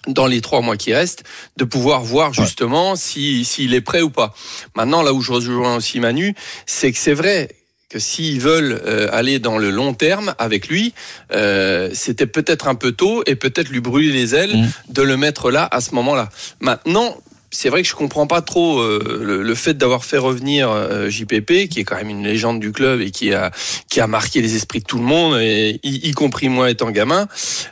dans 0.06 0.26
les 0.26 0.42
trois 0.42 0.60
mois 0.60 0.76
qui 0.76 0.92
restent, 0.92 1.24
de 1.56 1.64
pouvoir 1.64 2.02
voir 2.02 2.34
justement 2.34 2.94
si 2.94 3.44
s'il 3.44 3.72
est 3.72 3.80
prêt 3.80 4.02
ou 4.02 4.10
pas. 4.10 4.34
Maintenant, 4.76 5.02
là 5.02 5.14
où 5.14 5.22
je 5.22 5.32
rejoins 5.32 5.76
aussi 5.76 5.98
Manu, 5.98 6.34
c'est 6.66 6.92
que 6.92 6.98
c'est 6.98 7.14
vrai 7.14 7.48
que 7.88 7.98
s'ils 7.98 8.40
veulent 8.40 8.82
euh, 8.86 9.08
aller 9.12 9.38
dans 9.38 9.56
le 9.56 9.70
long 9.70 9.94
terme 9.94 10.34
avec 10.38 10.68
lui, 10.68 10.92
euh, 11.32 11.88
c'était 11.94 12.26
peut-être 12.26 12.66
un 12.68 12.74
peu 12.74 12.92
tôt 12.92 13.22
et 13.26 13.34
peut-être 13.36 13.68
lui 13.70 13.80
brûler 13.80 14.12
les 14.12 14.34
ailes 14.34 14.56
Mm. 14.56 14.68
de 14.92 15.02
le 15.02 15.16
mettre 15.16 15.50
là 15.50 15.66
à 15.70 15.80
ce 15.80 15.94
moment-là. 15.94 16.28
Maintenant. 16.60 17.16
C'est 17.56 17.68
vrai 17.68 17.82
que 17.82 17.88
je 17.88 17.94
comprends 17.94 18.26
pas 18.26 18.42
trop 18.42 18.80
euh, 18.80 19.20
le, 19.22 19.42
le 19.42 19.54
fait 19.54 19.74
d'avoir 19.74 20.04
fait 20.04 20.18
revenir 20.18 20.68
euh, 20.70 21.08
JPP, 21.08 21.68
qui 21.70 21.78
est 21.80 21.84
quand 21.84 21.94
même 21.96 22.10
une 22.10 22.24
légende 22.24 22.58
du 22.58 22.72
club 22.72 23.00
et 23.00 23.10
qui 23.12 23.32
a 23.32 23.52
qui 23.88 24.00
a 24.00 24.06
marqué 24.08 24.40
les 24.42 24.56
esprits 24.56 24.80
de 24.80 24.84
tout 24.84 24.98
le 24.98 25.04
monde, 25.04 25.38
et 25.40 25.78
y, 25.84 26.08
y 26.08 26.12
compris 26.12 26.48
moi 26.48 26.68
étant 26.70 26.90
gamin, 26.90 27.28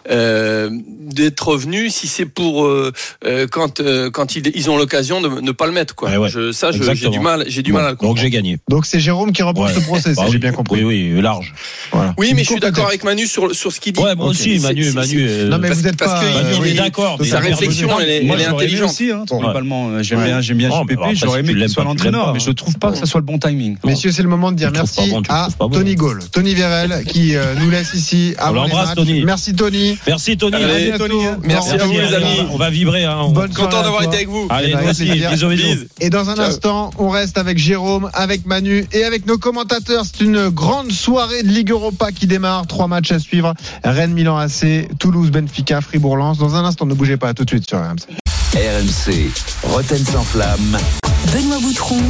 euh, 0.09 0.71
d'être 1.01 1.49
revenu 1.49 1.91
si 1.91 2.07
c'est 2.07 2.27
pour 2.27 2.65
euh, 2.65 2.93
euh, 3.27 3.47
quand 3.51 3.81
euh, 3.81 4.09
quand 4.11 4.37
ils, 4.37 4.53
ils 4.55 4.71
ont 4.71 4.77
l'occasion 4.77 5.21
de 5.21 5.29
ne 5.41 5.51
pas 5.53 5.67
le 5.67 5.73
mettre 5.73 5.95
quoi. 5.97 6.11
Ouais, 6.11 6.17
ouais. 6.17 6.29
Je, 6.29 6.53
ça, 6.53 6.71
j'ai 6.71 7.09
du 7.11 7.19
mal, 7.19 7.45
j'ai 7.49 7.63
du 7.63 7.73
mal 7.73 7.83
à 7.85 7.87
le 7.87 7.93
Donc 7.95 7.99
comprendre. 7.99 8.21
j'ai 8.21 8.31
gagné. 8.31 8.59
Donc 8.69 8.87
c'est 8.87 9.01
Jérôme 9.01 9.33
qui 9.33 9.43
remporte 9.43 9.71
Ouais. 9.71 9.75
ce 9.75 9.81
procès, 9.85 10.15
Bah 10.15 10.23
j'ai 10.27 10.33
oui. 10.35 10.39
bien 10.39 10.53
compris. 10.53 10.85
Oui, 10.85 11.13
oui, 11.15 11.21
large. 11.21 11.53
Voilà. 11.93 12.15
Oui, 12.19 12.33
mais 12.37 12.45
je 12.45 12.51
suis 12.51 12.61
d'accord 12.61 12.87
avec 12.87 13.03
Manu 13.05 13.27
sur 13.27 13.53
sur 13.55 13.73
ce 13.73 13.81
qu'il 13.81 13.93
dit. 13.95 14.01
Ouais, 14.01 14.15
moi 14.15 14.27
aussi, 14.29 14.59
Manu, 14.61 14.91
Manu. 14.93 15.27
euh, 15.29 15.49
Non 15.49 15.59
mais 15.59 15.69
parce- 15.69 15.81
vous 15.81 15.87
êtes 15.89 15.97
parce 15.97 16.13
pas. 16.13 16.21
que 16.21 16.35
Manu, 16.35 16.67
est 16.67 16.71
il- 16.71 16.77
d'accord. 16.77 17.19
sa 17.25 17.41
réflexion, 17.41 17.99
elle 18.01 18.11
est, 18.11 18.45
intelligente. 18.47 18.93
Globalement. 19.73 20.03
J'aime 20.03 20.19
Ouais. 20.19 20.25
bien, 20.27 20.41
j'aime 20.41 20.59
bien 20.59 20.71
JPP. 20.71 21.15
J'aurais 21.15 21.41
aimé 21.41 21.53
tu 21.53 21.59
qu'il 21.59 21.69
soit 21.69 21.85
l'entraîneur, 21.85 22.33
mais 22.33 22.41
je 22.41 22.51
trouve 22.51 22.79
pas 22.79 22.93
que 22.93 22.99
ça 22.99 23.07
soit 23.07 23.21
le 23.21 23.27
bon 23.27 23.39
timing. 23.39 23.77
Messieurs, 23.85 24.13
c'est 24.13 24.23
le 24.23 24.29
moment 24.29 24.53
de 24.53 24.57
dire 24.57 24.71
merci 24.73 25.11
bon, 25.11 25.23
à 25.29 25.49
bon. 25.59 25.69
Tony 25.69 25.95
Gaulle, 25.95 26.21
Tony 26.31 26.55
Vérel, 26.55 27.05
qui 27.07 27.37
euh, 27.37 27.55
nous 27.61 27.71
laisse 27.71 27.95
ici. 27.95 28.35
On 28.43 28.53
l'embrasse. 28.53 28.95
Tony. 28.95 29.23
Merci 29.25 29.55
Tony. 29.55 29.99
Merci 30.07 30.37
Tony. 30.37 30.57
Allez. 30.57 30.93
Merci 31.45 31.75
à 31.75 31.85
vous, 31.85 31.93
les 31.93 32.15
amis. 32.15 32.47
On 32.51 32.57
va 32.57 32.71
vibrer. 32.71 33.05
Hein. 33.05 33.29
Bonne 33.31 33.53
Content 33.53 33.83
d'avoir 33.83 34.03
été 34.03 34.17
avec 34.17 34.29
vous. 34.29 34.47
Allez. 34.51 34.75
Bise. 35.53 35.89
Et 36.01 36.11
dans 36.11 36.31
un 36.31 36.39
instant, 36.39 36.91
on 36.99 37.09
reste 37.09 37.37
avec 37.39 37.59
Jérôme, 37.59 38.11
avec 38.13 38.47
Manu 38.47 38.87
et 38.93 39.05
avec 39.05 39.27
nos 39.27 39.39
commentateurs. 39.39 40.05
C'est 40.05 40.25
une 40.25 40.49
grande 40.49 40.91
soirée 40.93 41.43
de 41.43 41.49
Ligue 41.49 41.71
Europa 41.71 42.13
qui 42.13 42.27
démarre. 42.27 42.67
Trois 42.67 42.87
matchs 42.87 43.13
à 43.13 43.19
suivre. 43.19 43.55
Rennes, 43.85 44.13
Milan 44.13 44.37
AC, 44.37 44.89
Toulouse, 44.99 45.31
Benfica, 45.31 45.81
Fribourg, 45.81 46.17
Lens. 46.17 46.39
Dans 46.39 46.55
un 46.55 46.65
instant, 46.65 46.87
ne 46.87 46.95
bougez 46.95 47.17
pas. 47.17 47.29
À 47.29 47.35
tout 47.35 47.45
de 47.45 47.51
suite 47.51 47.69
sur 47.69 47.79
RMC. 47.79 48.22
RMC, 48.55 49.31
Roten 49.63 50.05
sans 50.05 50.23
flamme. 50.23 50.77
Benoît 51.33 51.59
Boutron, 51.61 52.03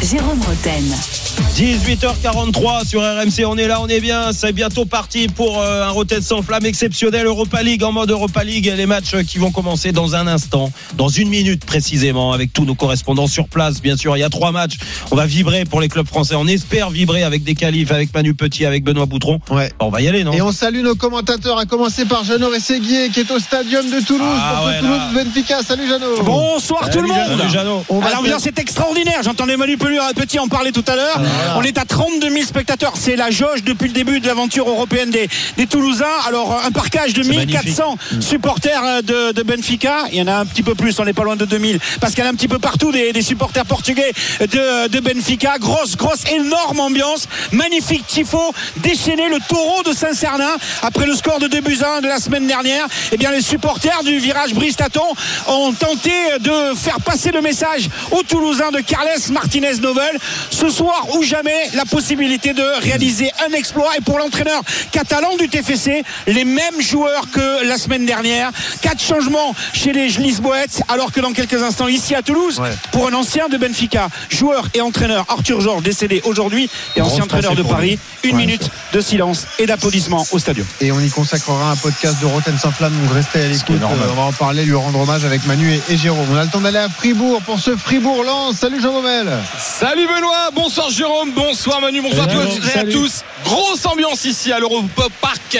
Jérôme 0.00 0.40
Roten. 0.48 1.19
18h43 1.38 2.86
sur 2.86 3.02
RMC, 3.02 3.44
on 3.46 3.56
est 3.56 3.66
là, 3.66 3.80
on 3.82 3.86
est 3.88 4.00
bien, 4.00 4.32
c'est 4.32 4.52
bientôt 4.52 4.84
parti 4.84 5.28
pour 5.28 5.60
euh, 5.60 5.84
un 5.84 5.90
Rotten 5.90 6.22
sans 6.22 6.42
flamme 6.42 6.64
exceptionnel 6.64 7.26
Europa 7.26 7.62
League 7.62 7.82
en 7.84 7.92
mode 7.92 8.10
Europa 8.10 8.42
League, 8.44 8.72
les 8.76 8.86
matchs 8.86 9.14
qui 9.28 9.38
vont 9.38 9.50
commencer 9.50 9.92
dans 9.92 10.14
un 10.14 10.26
instant, 10.26 10.72
dans 10.96 11.08
une 11.08 11.28
minute 11.28 11.64
précisément, 11.64 12.32
avec 12.32 12.52
tous 12.52 12.64
nos 12.64 12.74
correspondants 12.74 13.26
sur 13.26 13.46
place, 13.48 13.82
bien 13.82 13.96
sûr, 13.96 14.16
il 14.16 14.20
y 14.20 14.24
a 14.24 14.30
trois 14.30 14.52
matchs, 14.52 14.78
on 15.10 15.16
va 15.16 15.26
vibrer 15.26 15.64
pour 15.64 15.80
les 15.80 15.88
clubs 15.88 16.06
français, 16.06 16.34
on 16.34 16.46
espère 16.46 16.90
vibrer 16.90 17.22
avec 17.24 17.44
des 17.44 17.54
qualifs, 17.54 17.92
avec 17.92 18.14
Manu 18.14 18.34
Petit, 18.34 18.64
avec 18.64 18.82
Benoît 18.84 19.06
Boutron, 19.06 19.40
Ouais. 19.50 19.70
on 19.80 19.88
va 19.90 20.00
y 20.00 20.08
aller 20.08 20.24
non? 20.24 20.32
Et 20.32 20.40
on 20.42 20.52
salue 20.52 20.82
nos 20.82 20.94
commentateurs, 20.94 21.58
à 21.58 21.66
commencer 21.66 22.04
par 22.06 22.24
Jeannot 22.24 22.48
Rességuier, 22.50 23.10
qui 23.10 23.20
est 23.20 23.30
au 23.30 23.38
stadium 23.38 23.84
de 23.90 24.00
Toulouse. 24.04 24.26
Ah 24.40 24.64
ouais, 24.66 24.78
Toulouse, 24.78 24.96
là. 25.14 25.24
Benfica. 25.24 25.62
Salut 25.62 25.86
Jeannot. 25.88 26.22
Bonsoir 26.24 26.88
tout 26.90 27.00
le 27.02 27.08
monde. 27.08 27.16
Salut, 27.38 27.50
Jeannot. 27.52 27.84
On 27.88 28.00
va 28.00 28.08
Ah, 28.10 28.14
L'ambiance 28.16 28.46
est 28.46 28.58
extraordinaire. 28.58 29.20
J'entendais 29.22 29.56
Manu 29.56 29.76
Petit 29.76 30.38
en 30.38 30.48
parler 30.48 30.72
tout 30.72 30.84
à 30.88 30.96
l'heure. 30.96 31.19
Voilà. 31.22 31.58
On 31.58 31.62
est 31.62 31.78
à 31.78 31.84
32 31.84 32.30
000 32.30 32.44
spectateurs. 32.44 32.92
C'est 32.96 33.16
la 33.16 33.30
jauge 33.30 33.64
depuis 33.64 33.88
le 33.88 33.94
début 33.94 34.20
de 34.20 34.26
l'aventure 34.26 34.68
européenne 34.68 35.10
des, 35.10 35.28
des 35.56 35.66
Toulousains. 35.66 36.06
Alors, 36.26 36.60
un 36.64 36.70
parcage 36.70 37.14
de 37.14 37.22
C'est 37.22 37.30
1400 37.30 37.96
supporters 38.20 38.82
euh, 38.84 39.02
de, 39.02 39.32
de 39.32 39.42
Benfica. 39.42 40.04
Il 40.12 40.18
y 40.18 40.22
en 40.22 40.26
a 40.26 40.36
un 40.36 40.46
petit 40.46 40.62
peu 40.62 40.74
plus. 40.74 40.98
On 40.98 41.04
n'est 41.04 41.12
pas 41.12 41.24
loin 41.24 41.36
de 41.36 41.44
2000. 41.44 41.78
Parce 42.00 42.14
qu'il 42.14 42.22
y 42.24 42.26
en 42.26 42.30
a 42.30 42.32
un 42.32 42.36
petit 42.36 42.48
peu 42.48 42.58
partout 42.58 42.92
des, 42.92 43.12
des 43.12 43.22
supporters 43.22 43.64
portugais 43.64 44.12
de, 44.40 44.88
de 44.88 45.00
Benfica. 45.00 45.58
Grosse, 45.58 45.96
grosse, 45.96 46.24
énorme 46.30 46.80
ambiance. 46.80 47.26
Magnifique 47.52 48.06
tifo. 48.06 48.52
Déchaîné 48.78 49.28
le 49.28 49.38
taureau 49.48 49.82
de 49.82 49.92
Saint-Cernin. 49.92 50.56
Après 50.82 51.06
le 51.06 51.14
score 51.14 51.38
de 51.38 51.46
2 51.46 51.60
buts 51.60 51.78
à 51.82 51.98
1 51.98 52.00
de 52.00 52.08
la 52.08 52.18
semaine 52.18 52.46
dernière, 52.46 52.86
eh 53.12 53.16
bien, 53.16 53.30
les 53.30 53.42
supporters 53.42 54.02
du 54.04 54.18
virage 54.18 54.54
Bristaton 54.54 55.06
ont 55.48 55.72
tenté 55.72 56.12
de 56.40 56.74
faire 56.76 57.00
passer 57.00 57.30
le 57.30 57.40
message 57.40 57.88
aux 58.10 58.22
Toulousains 58.22 58.70
de 58.70 58.80
Carles 58.80 59.08
Martinez 59.30 59.76
Novel. 59.80 60.18
Ce 60.50 60.68
soir 60.68 61.06
ou 61.14 61.22
jamais, 61.22 61.68
la 61.74 61.84
possibilité 61.84 62.52
de 62.52 62.62
réaliser 62.82 63.30
un 63.48 63.52
exploit. 63.52 63.96
Et 63.96 64.00
pour 64.00 64.18
l'entraîneur 64.18 64.62
catalan 64.92 65.36
du 65.36 65.48
TFC, 65.48 66.02
les 66.26 66.44
mêmes 66.44 66.80
joueurs 66.80 67.30
que 67.32 67.64
la 67.66 67.78
semaine 67.78 68.06
dernière. 68.06 68.50
Quatre 68.82 69.00
changements 69.02 69.54
chez 69.72 69.92
les 69.92 70.08
Lisboètes, 70.08 70.82
alors 70.88 71.12
que 71.12 71.20
dans 71.20 71.32
quelques 71.32 71.62
instants, 71.62 71.88
ici 71.88 72.14
à 72.14 72.22
Toulouse, 72.22 72.58
Ouais. 72.60 72.70
pour 72.92 73.06
un 73.08 73.14
ancien 73.14 73.48
de 73.48 73.56
Benfica, 73.56 74.08
joueur 74.28 74.68
et 74.74 74.80
entraîneur 74.80 75.24
Arthur 75.28 75.60
Georges, 75.60 75.82
décédé 75.82 76.20
aujourd'hui, 76.24 76.68
et 76.96 77.00
ancien 77.00 77.24
entraîneur 77.24 77.54
de 77.54 77.62
Paris. 77.62 77.98
Une 78.22 78.32
Ouais, 78.36 78.46
minute 78.46 78.68
de 78.92 79.00
silence 79.00 79.46
et 79.58 79.66
d'applaudissements 79.66 80.26
au 80.32 80.38
stadium. 80.38 80.66
Et 80.80 80.92
on 80.92 81.00
y 81.00 81.08
consacrera 81.10 81.70
un 81.72 81.76
podcast 81.76 82.20
de 82.20 82.26
Rotten 82.26 82.58
sans 82.58 82.70
flamme. 82.70 82.92
Donc 83.02 83.14
restez 83.14 83.40
à 83.40 83.46
l'écoute. 83.48 83.76
Euh, 83.80 83.86
On 84.10 84.14
va 84.14 84.22
en 84.22 84.32
parler, 84.32 84.64
lui 84.64 84.74
rendre 84.74 85.00
hommage 85.00 85.24
avec 85.24 85.46
Manu 85.46 85.72
et, 85.72 85.80
et 85.92 85.96
Jérôme. 85.96 86.26
On 86.32 86.36
a 86.36 86.44
le 86.44 86.50
temps 86.50 86.60
d'aller 86.60 86.78
à 86.78 86.88
Fribourg 86.88 87.40
pour 87.42 87.58
ce 87.58 87.76
Fribourg-Lens. 87.76 88.56
Salut 88.58 88.80
Jean 88.80 88.92
Baumel. 88.92 89.28
Salut 89.58 90.06
Benoît, 90.06 90.50
bonsoir 90.54 90.90
Jérôme, 91.00 91.32
bonsoir 91.32 91.80
Manu, 91.80 92.02
bonsoir 92.02 92.28
à 92.28 92.30
tous 92.30 92.68
et 92.74 92.78
à 92.78 92.84
tous. 92.84 93.24
Grosse 93.42 93.86
ambiance 93.86 94.26
ici 94.26 94.52
à 94.52 94.58
l'Europa 94.58 95.04
Park 95.22 95.58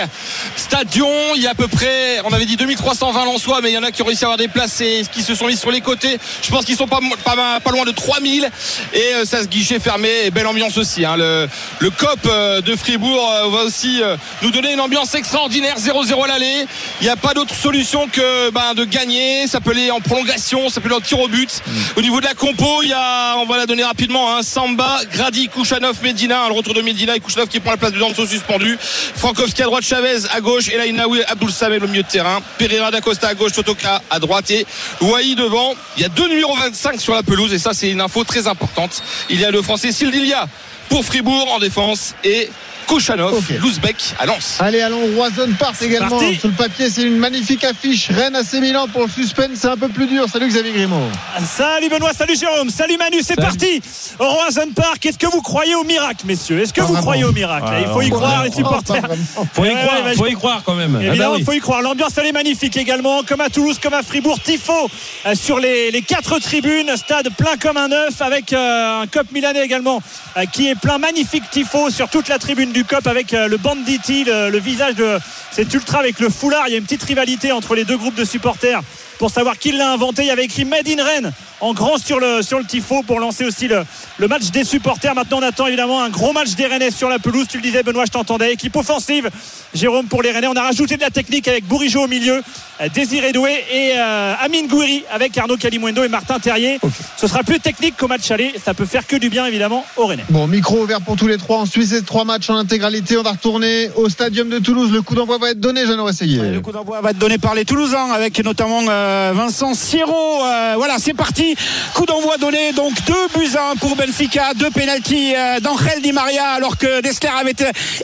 Stadion. 0.54 1.08
Il 1.34 1.40
y 1.40 1.46
a 1.46 1.52
à 1.52 1.54
peu 1.54 1.66
près, 1.66 2.20
on 2.26 2.32
avait 2.34 2.44
dit 2.44 2.56
2320 2.58 3.24
Lensois, 3.24 3.60
mais 3.62 3.70
il 3.70 3.74
y 3.74 3.78
en 3.78 3.82
a 3.82 3.90
qui 3.90 4.02
ont 4.02 4.04
réussi 4.04 4.24
à 4.24 4.26
avoir 4.26 4.36
des 4.36 4.48
places 4.48 4.82
et 4.82 5.00
qui 5.10 5.22
se 5.22 5.34
sont 5.34 5.46
mis 5.46 5.56
sur 5.56 5.70
les 5.70 5.80
côtés. 5.80 6.18
Je 6.42 6.50
pense 6.50 6.66
qu'ils 6.66 6.76
sont 6.76 6.86
pas, 6.86 7.00
pas, 7.24 7.58
pas 7.58 7.70
loin 7.70 7.86
de 7.86 7.90
3000 7.90 8.50
et 8.92 8.98
euh, 9.14 9.24
ça 9.24 9.40
se 9.40 9.46
guichet 9.46 9.80
fermé 9.80 10.10
et 10.26 10.30
belle 10.30 10.46
ambiance 10.46 10.76
aussi. 10.76 11.06
hein. 11.06 11.16
Le, 11.16 11.48
le 11.78 11.88
COP 11.88 12.18
euh, 12.26 12.60
de 12.60 12.76
Fribourg 12.76 13.30
euh, 13.32 13.48
va 13.48 13.64
aussi 13.64 14.02
nous 14.42 14.50
donner 14.50 14.74
une 14.74 14.80
ambiance 14.80 15.14
extraordinaire, 15.14 15.76
0-0 15.78 16.22
à 16.22 16.26
l'aller. 16.28 16.66
Il 17.00 17.04
n'y 17.04 17.10
a 17.10 17.16
pas 17.16 17.32
d'autre 17.32 17.54
solution 17.54 18.08
que 18.08 18.50
ben, 18.50 18.74
de 18.74 18.84
gagner. 18.84 19.46
Ça 19.46 19.62
peut 19.62 19.70
aller 19.70 19.90
en 19.90 20.00
prolongation, 20.00 20.68
ça 20.68 20.82
peut 20.82 20.88
aller 20.88 20.96
en 20.98 21.00
tir 21.00 21.18
au 21.18 21.28
but. 21.28 21.62
Au 21.96 22.02
niveau 22.02 22.20
de 22.20 22.26
la 22.26 22.34
compo, 22.34 22.82
il 22.82 22.90
y 22.90 22.92
a, 22.92 23.36
on 23.38 23.46
va 23.46 23.56
la 23.56 23.64
donner 23.64 23.84
rapidement, 23.84 24.36
hein, 24.36 24.42
Samba, 24.42 25.00
Kouchanov, 25.48 26.02
Medina, 26.02 26.44
hein, 26.44 26.48
le 26.48 26.54
retour 26.54 26.74
de 26.74 26.82
Medina 26.82 27.14
et 27.14 27.20
Kouchanov 27.20 27.48
qui 27.48 27.60
prend 27.60 27.70
la 27.70 27.76
place 27.76 27.92
de 27.92 27.98
Danso 27.98 28.26
suspendu. 28.26 28.76
Frankowski 28.80 29.62
à 29.62 29.66
droite, 29.66 29.84
Chavez 29.84 30.26
à 30.32 30.40
gauche, 30.40 30.68
et 30.68 30.76
là 30.76 30.86
Inaoui, 30.86 31.20
Samel 31.50 31.84
au 31.84 31.88
milieu 31.88 32.02
de 32.02 32.08
terrain. 32.08 32.40
Pereira 32.58 32.90
d'Acosta 32.90 33.28
à 33.28 33.34
gauche, 33.34 33.52
Totoka 33.52 34.02
à 34.10 34.18
droite 34.18 34.50
et 34.50 34.66
Wai 35.00 35.34
devant. 35.34 35.74
Il 35.96 36.02
y 36.02 36.06
a 36.06 36.08
deux 36.08 36.28
numéros 36.28 36.56
25 36.56 37.00
sur 37.00 37.14
la 37.14 37.22
pelouse 37.22 37.52
et 37.52 37.58
ça 37.58 37.72
c'est 37.72 37.90
une 37.90 38.00
info 38.00 38.24
très 38.24 38.46
importante. 38.46 39.02
Il 39.28 39.40
y 39.40 39.44
a 39.44 39.50
le 39.50 39.62
français 39.62 39.92
Sildilia 39.92 40.46
pour 40.88 41.04
Fribourg 41.04 41.52
en 41.52 41.58
défense 41.58 42.14
et 42.24 42.50
Kouchanov, 42.94 43.34
Ok. 43.34 43.50
Louzbek 43.60 44.14
à 44.18 44.26
Lens. 44.26 44.56
Allez, 44.58 44.80
allons 44.80 45.00
au 45.04 45.14
Roison 45.14 45.48
Park 45.56 45.76
également. 45.80 46.08
parti. 46.18 46.34
Sur 46.40 46.48
le 46.48 46.54
papier, 46.54 46.90
c'est 46.90 47.02
une 47.02 47.18
magnifique 47.18 47.62
affiche. 47.62 48.08
Rennes 48.10 48.34
à 48.34 48.60
Milan 48.60 48.86
pour 48.92 49.02
le 49.02 49.08
suspense. 49.08 49.50
C'est 49.54 49.68
un 49.68 49.76
peu 49.76 49.88
plus 49.88 50.08
dur. 50.08 50.26
Salut 50.28 50.48
Xavier 50.48 50.72
Grimaud. 50.72 50.98
Salut 51.46 51.88
Benoît, 51.88 52.10
salut 52.12 52.36
Jérôme, 52.36 52.68
salut 52.68 52.96
Manu, 52.98 53.18
c'est 53.22 53.36
parti 53.36 53.80
au 54.18 54.24
Roison 54.28 54.68
Park. 54.74 55.06
Est-ce 55.06 55.18
que 55.18 55.26
vous 55.28 55.40
croyez 55.40 55.76
au 55.76 55.84
miracle, 55.84 56.26
messieurs? 56.26 56.58
Est-ce 56.60 56.72
que 56.72 56.80
Pas 56.80 56.86
vous 56.86 56.92
vraiment. 56.94 57.02
croyez 57.06 57.24
au 57.24 57.30
miracle? 57.32 57.66
Ah, 57.68 57.80
Il 57.80 57.86
faut 57.86 58.02
y 58.02 58.10
croire, 58.10 58.42
les 58.42 58.50
Oh, 58.52 58.56
supporters. 58.56 59.00
vraiment. 59.00 59.24
Faut 59.54 59.64
y 59.64 59.70
croire, 59.74 60.04
ouais, 60.04 60.14
faut 60.16 60.26
y 60.26 60.32
croire 60.34 60.62
quand 60.64 60.74
même. 60.74 60.94
Ah 60.96 60.98
bah 60.98 61.04
Évidemment, 61.06 61.32
oui. 61.34 61.38
il 61.40 61.44
faut 61.44 61.52
y 61.52 61.60
croire. 61.60 61.82
L'ambiance, 61.82 62.12
elle 62.18 62.26
est 62.26 62.32
magnifique 62.32 62.76
également, 62.76 63.22
comme 63.22 63.40
à 63.40 63.48
Toulouse, 63.50 63.78
comme 63.80 63.94
à 63.94 64.02
Fribourg. 64.02 64.38
Tifo 64.42 64.90
euh, 65.26 65.34
sur 65.34 65.58
les, 65.60 65.90
les 65.92 66.02
quatre 66.02 66.38
tribunes, 66.40 66.90
stade 66.96 67.28
plein 67.36 67.56
comme 67.60 67.76
un 67.76 67.90
œuf, 67.92 68.20
avec 68.20 68.52
euh, 68.52 69.02
un 69.02 69.06
COP 69.06 69.30
milanais 69.32 69.64
également 69.64 70.02
euh, 70.36 70.44
qui 70.46 70.68
est 70.68 70.74
plein. 70.74 70.98
Magnifique 70.98 71.44
Tifo 71.50 71.90
sur 71.90 72.08
toute 72.08 72.28
la 72.28 72.38
tribune 72.38 72.72
du 72.72 72.79
COP 72.84 73.06
avec 73.06 73.34
euh, 73.34 73.48
le 73.48 73.56
Banditi, 73.56 74.24
le 74.24 74.58
visage 74.58 74.94
de 74.94 75.18
cet 75.50 75.72
ultra 75.74 75.98
avec 75.98 76.20
le 76.20 76.28
foulard. 76.28 76.64
Il 76.68 76.72
y 76.72 76.74
a 76.74 76.78
une 76.78 76.84
petite 76.84 77.02
rivalité 77.02 77.52
entre 77.52 77.74
les 77.74 77.84
deux 77.84 77.96
groupes 77.96 78.14
de 78.14 78.24
supporters 78.24 78.82
pour 79.20 79.30
savoir 79.30 79.58
qui 79.58 79.70
l'a 79.72 79.92
inventé. 79.92 80.22
Il 80.22 80.28
y 80.28 80.30
avait 80.30 80.46
écrit 80.46 80.64
Made 80.64 80.88
in 80.88 81.04
Rennes 81.04 81.30
en 81.60 81.74
grand 81.74 81.98
sur 81.98 82.18
le, 82.20 82.40
sur 82.40 82.58
le 82.58 82.64
tifo 82.64 83.02
pour 83.02 83.20
lancer 83.20 83.44
aussi 83.44 83.68
le, 83.68 83.84
le 84.16 84.28
match 84.28 84.50
des 84.50 84.64
supporters. 84.64 85.14
Maintenant, 85.14 85.40
on 85.40 85.42
attend 85.42 85.66
évidemment 85.66 86.02
un 86.02 86.08
gros 86.08 86.32
match 86.32 86.54
des 86.54 86.66
Rennais 86.66 86.90
sur 86.90 87.10
la 87.10 87.18
pelouse. 87.18 87.46
Tu 87.46 87.58
le 87.58 87.62
disais, 87.62 87.82
Benoît, 87.82 88.06
je 88.06 88.12
t'entendais. 88.12 88.54
Équipe 88.54 88.74
offensive, 88.76 89.28
Jérôme, 89.74 90.06
pour 90.06 90.22
les 90.22 90.30
Rennais. 90.30 90.46
On 90.46 90.54
a 90.56 90.62
rajouté 90.62 90.96
de 90.96 91.02
la 91.02 91.10
technique 91.10 91.48
avec 91.48 91.66
Bourigeau 91.66 92.04
au 92.04 92.08
milieu, 92.08 92.42
euh, 92.80 92.88
Désiré 92.94 93.32
Doué 93.32 93.62
et 93.70 93.92
euh, 93.98 94.34
Amine 94.40 94.68
Gouiri 94.68 95.04
avec 95.10 95.36
Arnaud 95.36 95.58
Calimundo 95.58 96.02
et 96.02 96.08
Martin 96.08 96.38
Terrier. 96.38 96.80
Ce 97.18 97.26
sera 97.26 97.42
plus 97.42 97.60
technique 97.60 97.98
qu'au 97.98 98.08
match 98.08 98.30
aller. 98.30 98.54
Ça 98.64 98.72
peut 98.72 98.86
faire 98.86 99.06
que 99.06 99.16
du 99.16 99.28
bien, 99.28 99.44
évidemment, 99.44 99.84
aux 99.98 100.06
Rennais. 100.06 100.24
Bon, 100.30 100.46
micro 100.46 100.78
ouvert 100.82 101.02
pour 101.02 101.16
tous 101.16 101.26
les 101.26 101.36
trois. 101.36 101.58
En 101.58 101.66
Suisse, 101.66 101.90
ces 101.90 102.02
trois 102.02 102.24
matchs 102.24 102.48
en 102.48 102.56
intégralité. 102.56 103.18
On 103.18 103.22
va 103.22 103.32
retourner 103.32 103.90
au 103.96 104.08
stadium 104.08 104.48
de 104.48 104.60
Toulouse. 104.60 104.90
Le 104.90 105.02
coup 105.02 105.14
d'envoi 105.14 105.36
va 105.36 105.50
être 105.50 105.60
donné, 105.60 105.84
j'en 105.84 105.98
aurais 105.98 106.12
essayé. 106.12 106.38
Le 106.38 106.62
coup 106.62 106.72
d'envoi 106.72 107.02
va 107.02 107.10
être 107.10 107.18
donné 107.18 107.36
par 107.36 107.54
les 107.54 107.66
Toulousains 107.66 108.12
avec 108.12 108.42
notamment 108.42 108.80
euh, 108.88 109.09
Vincent 109.32 109.74
Siro. 109.74 110.44
Euh, 110.44 110.74
voilà, 110.76 110.96
c'est 110.98 111.14
parti. 111.14 111.56
Coup 111.94 112.06
d'envoi 112.06 112.36
donné. 112.36 112.72
Donc 112.72 112.92
deux 113.06 113.28
buts 113.34 113.56
un 113.56 113.76
pour 113.76 113.96
Benfica, 113.96 114.54
deux 114.54 114.70
pénalties 114.70 115.34
euh, 115.36 115.60
d'Angel 115.60 116.00
Di 116.02 116.12
Maria 116.12 116.50
alors 116.50 116.76
que 116.76 117.00
Dessler 117.00 117.30
avait 117.38 117.54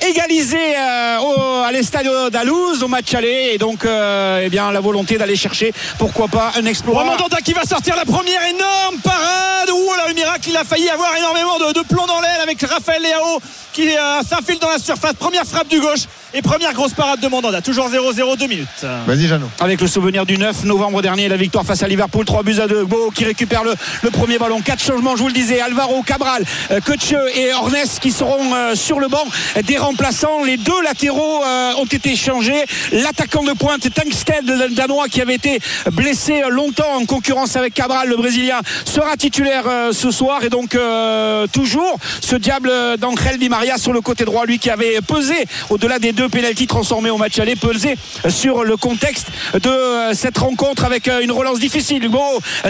égalisé 0.07 0.59
euh, 0.77 1.19
au, 1.19 1.63
à 1.63 1.73
l'Estadio 1.73 2.31
d'Alouse 2.31 2.83
au 2.83 2.89
match 2.89 3.15
aller 3.15 3.51
et 3.53 3.59
donc 3.59 3.85
euh, 3.85 4.43
eh 4.45 4.49
bien 4.49 4.71
la 4.71 4.81
volonté 4.81 5.19
d'aller 5.19 5.37
chercher 5.37 5.73
pourquoi 5.99 6.29
pas 6.29 6.53
un 6.57 6.65
exploit. 6.67 7.05
Mandanda 7.05 7.39
qui 7.45 7.53
va 7.53 7.65
sortir 7.65 7.97
la 7.97 8.05
première 8.05 8.43
énorme 8.47 8.99
parade. 9.03 9.71
Ouh 9.71 9.95
là, 9.97 10.09
le 10.09 10.15
miracle, 10.15 10.49
il 10.49 10.57
a 10.57 10.65
failli 10.65 10.89
avoir 10.89 11.17
énormément 11.17 11.59
de, 11.59 11.73
de 11.73 11.85
plomb 11.87 12.07
dans 12.07 12.21
l'aile 12.21 12.41
avec 12.43 12.61
Raphaël 12.63 13.03
Léao 13.03 13.41
qui 13.77 13.91
euh, 13.91 14.22
s'infile 14.22 14.59
dans 14.59 14.70
la 14.70 14.79
surface. 14.79 15.12
Première 15.12 15.45
frappe 15.45 15.68
du 15.68 15.79
gauche 15.81 16.05
et 16.33 16.41
première 16.41 16.72
grosse 16.72 16.95
parade 16.95 17.20
de 17.20 17.29
Mandanda. 17.29 17.61
Toujours 17.61 17.91
0-0, 17.91 18.39
2 18.39 18.47
minutes. 18.47 18.87
Vas-y, 19.07 19.27
Jeannot. 19.27 19.51
Avec 19.61 19.83
le 19.83 19.87
souvenir 19.87 20.24
du 20.24 20.39
9 20.39 20.64
novembre 20.64 21.03
dernier, 21.03 21.29
la 21.29 21.37
victoire 21.37 21.62
face 21.64 21.83
à 21.83 21.89
Liverpool, 21.89 22.24
3 22.24 22.43
buts 22.43 22.59
à 22.59 22.68
2. 22.68 22.85
Beau 22.87 23.11
qui 23.14 23.27
récupère 23.27 23.64
le, 23.64 23.74
le 24.03 24.11
premier 24.11 24.39
ballon. 24.39 24.62
Quatre 24.62 24.83
changements, 24.83 25.14
je 25.14 25.20
vous 25.20 25.29
le 25.29 25.35
disais. 25.35 25.61
Alvaro, 25.61 26.03
Cabral, 26.03 26.43
euh, 26.70 26.81
Kötche 26.81 27.14
et 27.35 27.53
Ornes 27.53 27.74
qui 28.01 28.12
seront 28.12 28.55
euh, 28.55 28.74
sur 28.74 28.99
le 28.99 29.09
banc 29.09 29.24
des 29.64 29.77
remplaçants. 29.77 30.43
Les 30.43 30.57
deux 30.57 30.83
latéraux 30.83 31.45
euh, 31.45 31.72
ont 31.74 31.85
été 31.85 32.16
changés. 32.16 32.64
L'attaquant 32.93 33.45
de 33.45 33.53
pointe, 33.53 33.93
Tankstead, 33.93 34.49
le 34.49 34.74
danois, 34.74 35.09
qui 35.09 35.20
avait 35.20 35.35
été 35.35 35.61
blessé 35.93 36.45
longtemps 36.49 36.95
en 36.95 37.05
concurrence 37.05 37.57
avec 37.57 37.74
Cabral, 37.74 38.09
le 38.09 38.16
brésilien, 38.16 38.61
sera 38.87 39.18
titulaire 39.18 39.64
euh, 39.66 39.93
ce 39.93 40.11
soir. 40.11 40.45
Et 40.45 40.49
donc, 40.49 40.74
euh, 40.74 41.47
toujours 41.49 41.99
ce 42.22 42.37
diable 42.37 42.70
d'Angel 42.99 43.37
Di 43.39 43.51
Maria 43.51 43.66
sur 43.77 43.93
le 43.93 44.01
côté 44.01 44.25
droit, 44.25 44.47
lui 44.47 44.59
qui 44.59 44.71
avait 44.71 45.01
pesé 45.01 45.35
au-delà 45.71 45.99
des 45.99 46.12
deux 46.12 46.29
pénalties 46.29 46.67
transformés 46.67 47.11
au 47.11 47.19
match 47.19 47.39
aller, 47.39 47.57
pesé 47.57 47.97
sur 48.29 48.64
le 48.64 48.77
contexte 48.77 49.27
de 49.55 49.69
euh, 49.69 50.14
cette 50.14 50.39
rencontre 50.39 50.85
avec 50.85 51.09
euh, 51.09 51.21
une 51.21 51.33
relance 51.33 51.59
difficile. 51.59 52.05
Hugo 52.05 52.21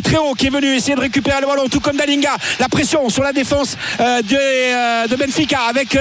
très 0.03 0.16
haut 0.16 0.34
qui 0.34 0.47
est 0.47 0.51
venu 0.51 0.74
essayer 0.74 0.94
de 0.94 1.01
récupérer 1.01 1.40
le 1.40 1.47
ballon, 1.47 1.68
tout 1.68 1.80
comme 1.80 1.97
Dalinga. 1.97 2.36
La 2.61 2.68
pression 2.68 3.09
sur 3.09 3.22
la 3.22 3.32
défense 3.32 3.76
euh, 4.01 4.22
de, 4.22 5.16
Benfica 5.16 5.61
avec 5.68 5.97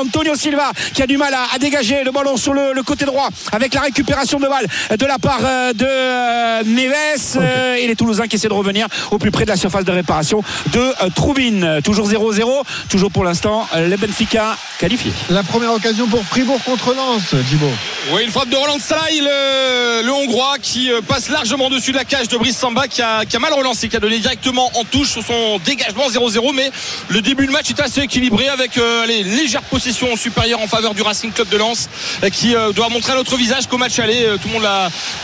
Antonio 0.00 0.34
Silva 0.36 0.72
qui 0.94 1.02
a 1.02 1.06
du 1.06 1.16
mal 1.16 1.34
à, 1.34 1.58
dégager 1.58 2.04
le 2.04 2.12
ballon 2.12 2.36
sur 2.36 2.54
le, 2.54 2.82
côté 2.82 3.04
droit 3.04 3.28
avec 3.52 3.74
la 3.74 3.82
récupération 3.82 4.38
de 4.38 4.46
balle 4.46 4.66
de 4.96 5.06
la 5.06 5.18
part 5.18 5.40
de 5.40 6.64
Neves 6.64 7.36
euh, 7.36 7.74
et 7.74 7.86
les 7.86 7.96
Toulousains 7.96 8.26
qui 8.26 8.36
essaient 8.36 8.48
de 8.48 8.54
revenir 8.54 8.86
au 9.10 9.18
plus 9.18 9.30
près 9.30 9.44
de 9.44 9.50
la 9.50 9.56
surface 9.56 9.84
de 9.84 9.92
réparation 9.92 10.42
de 10.72 11.10
Troubine. 11.14 11.80
Toujours 11.84 12.08
0-0, 12.08 12.62
toujours 12.88 13.10
pour 13.10 13.24
l'instant 13.24 13.66
le 13.74 13.96
Benfica 13.96 14.39
qualifié. 14.78 15.12
La 15.28 15.42
première 15.42 15.72
occasion 15.72 16.08
pour 16.08 16.24
Fribourg 16.24 16.62
contre 16.64 16.94
Lens, 16.94 17.34
Djibo. 17.46 17.70
Oui, 18.08 18.24
une 18.24 18.30
frappe 18.30 18.48
de 18.48 18.56
Roland 18.56 18.78
Salah, 18.78 19.02
le, 19.12 20.02
le 20.06 20.12
Hongrois 20.12 20.56
qui 20.60 20.90
euh, 20.90 21.02
passe 21.02 21.28
largement 21.28 21.68
dessus 21.68 21.92
de 21.92 21.96
la 21.98 22.04
cage 22.04 22.28
de 22.28 22.38
Brice 22.38 22.56
Samba 22.56 22.88
qui 22.88 23.02
a, 23.02 23.26
qui 23.26 23.36
a 23.36 23.38
mal 23.38 23.52
relancé, 23.52 23.88
qui 23.90 23.96
a 23.96 24.00
donné 24.00 24.18
directement 24.18 24.70
en 24.74 24.84
touche 24.84 25.08
sur 25.10 25.22
son 25.22 25.58
dégagement 25.58 26.08
0-0. 26.08 26.54
Mais 26.54 26.70
le 27.08 27.20
début 27.20 27.46
de 27.46 27.52
match 27.52 27.68
est 27.68 27.78
assez 27.78 28.00
équilibré 28.00 28.48
avec 28.48 28.78
euh, 28.78 29.04
les 29.04 29.22
légères 29.22 29.62
possessions 29.62 30.16
supérieures 30.16 30.62
en 30.62 30.66
faveur 30.66 30.94
du 30.94 31.02
Racing 31.02 31.30
Club 31.30 31.50
de 31.50 31.58
Lens 31.58 31.90
euh, 32.24 32.30
qui 32.30 32.56
euh, 32.56 32.72
doit 32.72 32.88
montrer 32.88 33.12
un 33.12 33.16
autre 33.18 33.36
visage 33.36 33.66
qu'au 33.66 33.76
match 33.76 33.98
aller. 33.98 34.24
Euh, 34.24 34.38
Tout 34.38 34.48
le 34.48 34.54
monde 34.54 34.62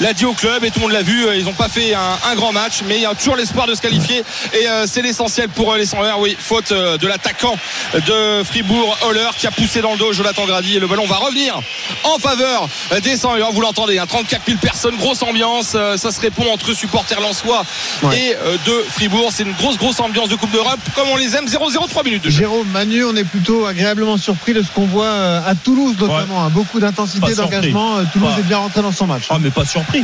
l'a, 0.01 0.13
dit 0.13 0.27
au 0.27 0.35
club 0.35 0.63
et 0.63 0.71
tout 0.71 0.81
le 0.81 0.85
monde 0.85 0.93
l'a 0.93 1.03
vu. 1.03 1.27
Ils 1.35 1.45
n'ont 1.45 1.55
pas 1.55 1.71
fait 1.71 1.95
un, 1.95 2.19
un 2.31 2.35
grand 2.35 2.53
match, 2.53 2.83
mais 2.87 2.97
il 2.97 3.03
y 3.03 3.07
a 3.07 3.15
toujours 3.15 3.37
l'espoir 3.37 3.67
de 3.67 3.75
se 3.75 3.81
qualifier 3.81 4.23
et 4.53 4.69
euh, 4.69 4.85
c'est 4.87 5.03
l'essentiel 5.03 5.49
pour 5.49 5.75
les 5.75 5.87
100 5.87 5.99
Oui, 6.19 6.37
faute 6.39 6.73
de 6.75 7.07
l'attaquant 7.07 7.57
de 7.95 8.43
Fribourg, 8.45 8.99
Holler, 9.03 9.31
qui 9.39 9.47
a 9.47 9.51
poussé 9.51 9.81
dans 9.81 9.93
le 9.93 9.99
dos 9.99 10.13
Jonathan 10.13 10.45
Grady 10.45 10.77
et 10.77 10.81
le 10.81 10.87
ballon 10.87 11.07
va 11.07 11.17
revenir 11.17 11.59
en 12.05 12.19
faveur 12.19 12.67
des 13.03 13.17
100 13.17 13.35
Vous 13.53 13.61
l'entendez, 13.61 13.99
hein, 13.99 14.05
34 14.09 14.43
000 14.47 14.59
personnes, 14.59 14.97
grosse 14.97 15.23
ambiance. 15.23 15.73
euh, 15.75 15.97
Ça 15.97 16.11
se 16.11 16.21
répond 16.21 16.45
entre 16.53 16.73
supporters 16.75 17.21
lensois 17.21 17.65
Ouais. 18.03 18.19
et 18.19 18.35
euh, 18.37 18.57
de 18.67 18.85
Fribourg. 18.91 19.31
C'est 19.33 19.43
une 19.45 19.53
grosse, 19.53 19.77
grosse 19.79 20.01
ambiance 20.01 20.29
de 20.29 20.35
Coupe 20.37 20.51
d'Europe 20.53 20.79
comme 20.95 21.09
on 21.13 21.17
les 21.17 21.37
aime. 21.37 21.47
0-0, 21.47 21.89
3 21.89 22.03
minutes 22.05 22.25
de 22.25 22.31
jeu. 22.31 22.39
Jérôme, 22.41 22.67
Manu, 22.69 23.05
on 23.05 23.15
est 23.17 23.25
plutôt 23.25 23.67
agréablement 23.67 24.17
surpris 24.17 24.53
de 24.55 24.63
ce 24.63 24.69
qu'on 24.71 24.87
voit 24.87 25.05
euh, 25.07 25.41
à 25.47 25.55
Toulouse 25.55 25.97
notamment. 25.99 26.45
hein. 26.45 26.51
Beaucoup 26.51 26.81
d'intensité, 26.81 27.35
d'engagement. 27.35 27.99
Euh, 27.99 28.03
Toulouse 28.13 28.31
Pas. 28.35 28.41
est 28.41 28.45
bien 28.45 28.59
rentré 28.59 28.83
dans 28.83 28.93
son 28.93 29.07
match. 29.07 29.25
Ah 29.31 29.37
mais 29.41 29.51
pas 29.51 29.65
surpris, 29.65 30.03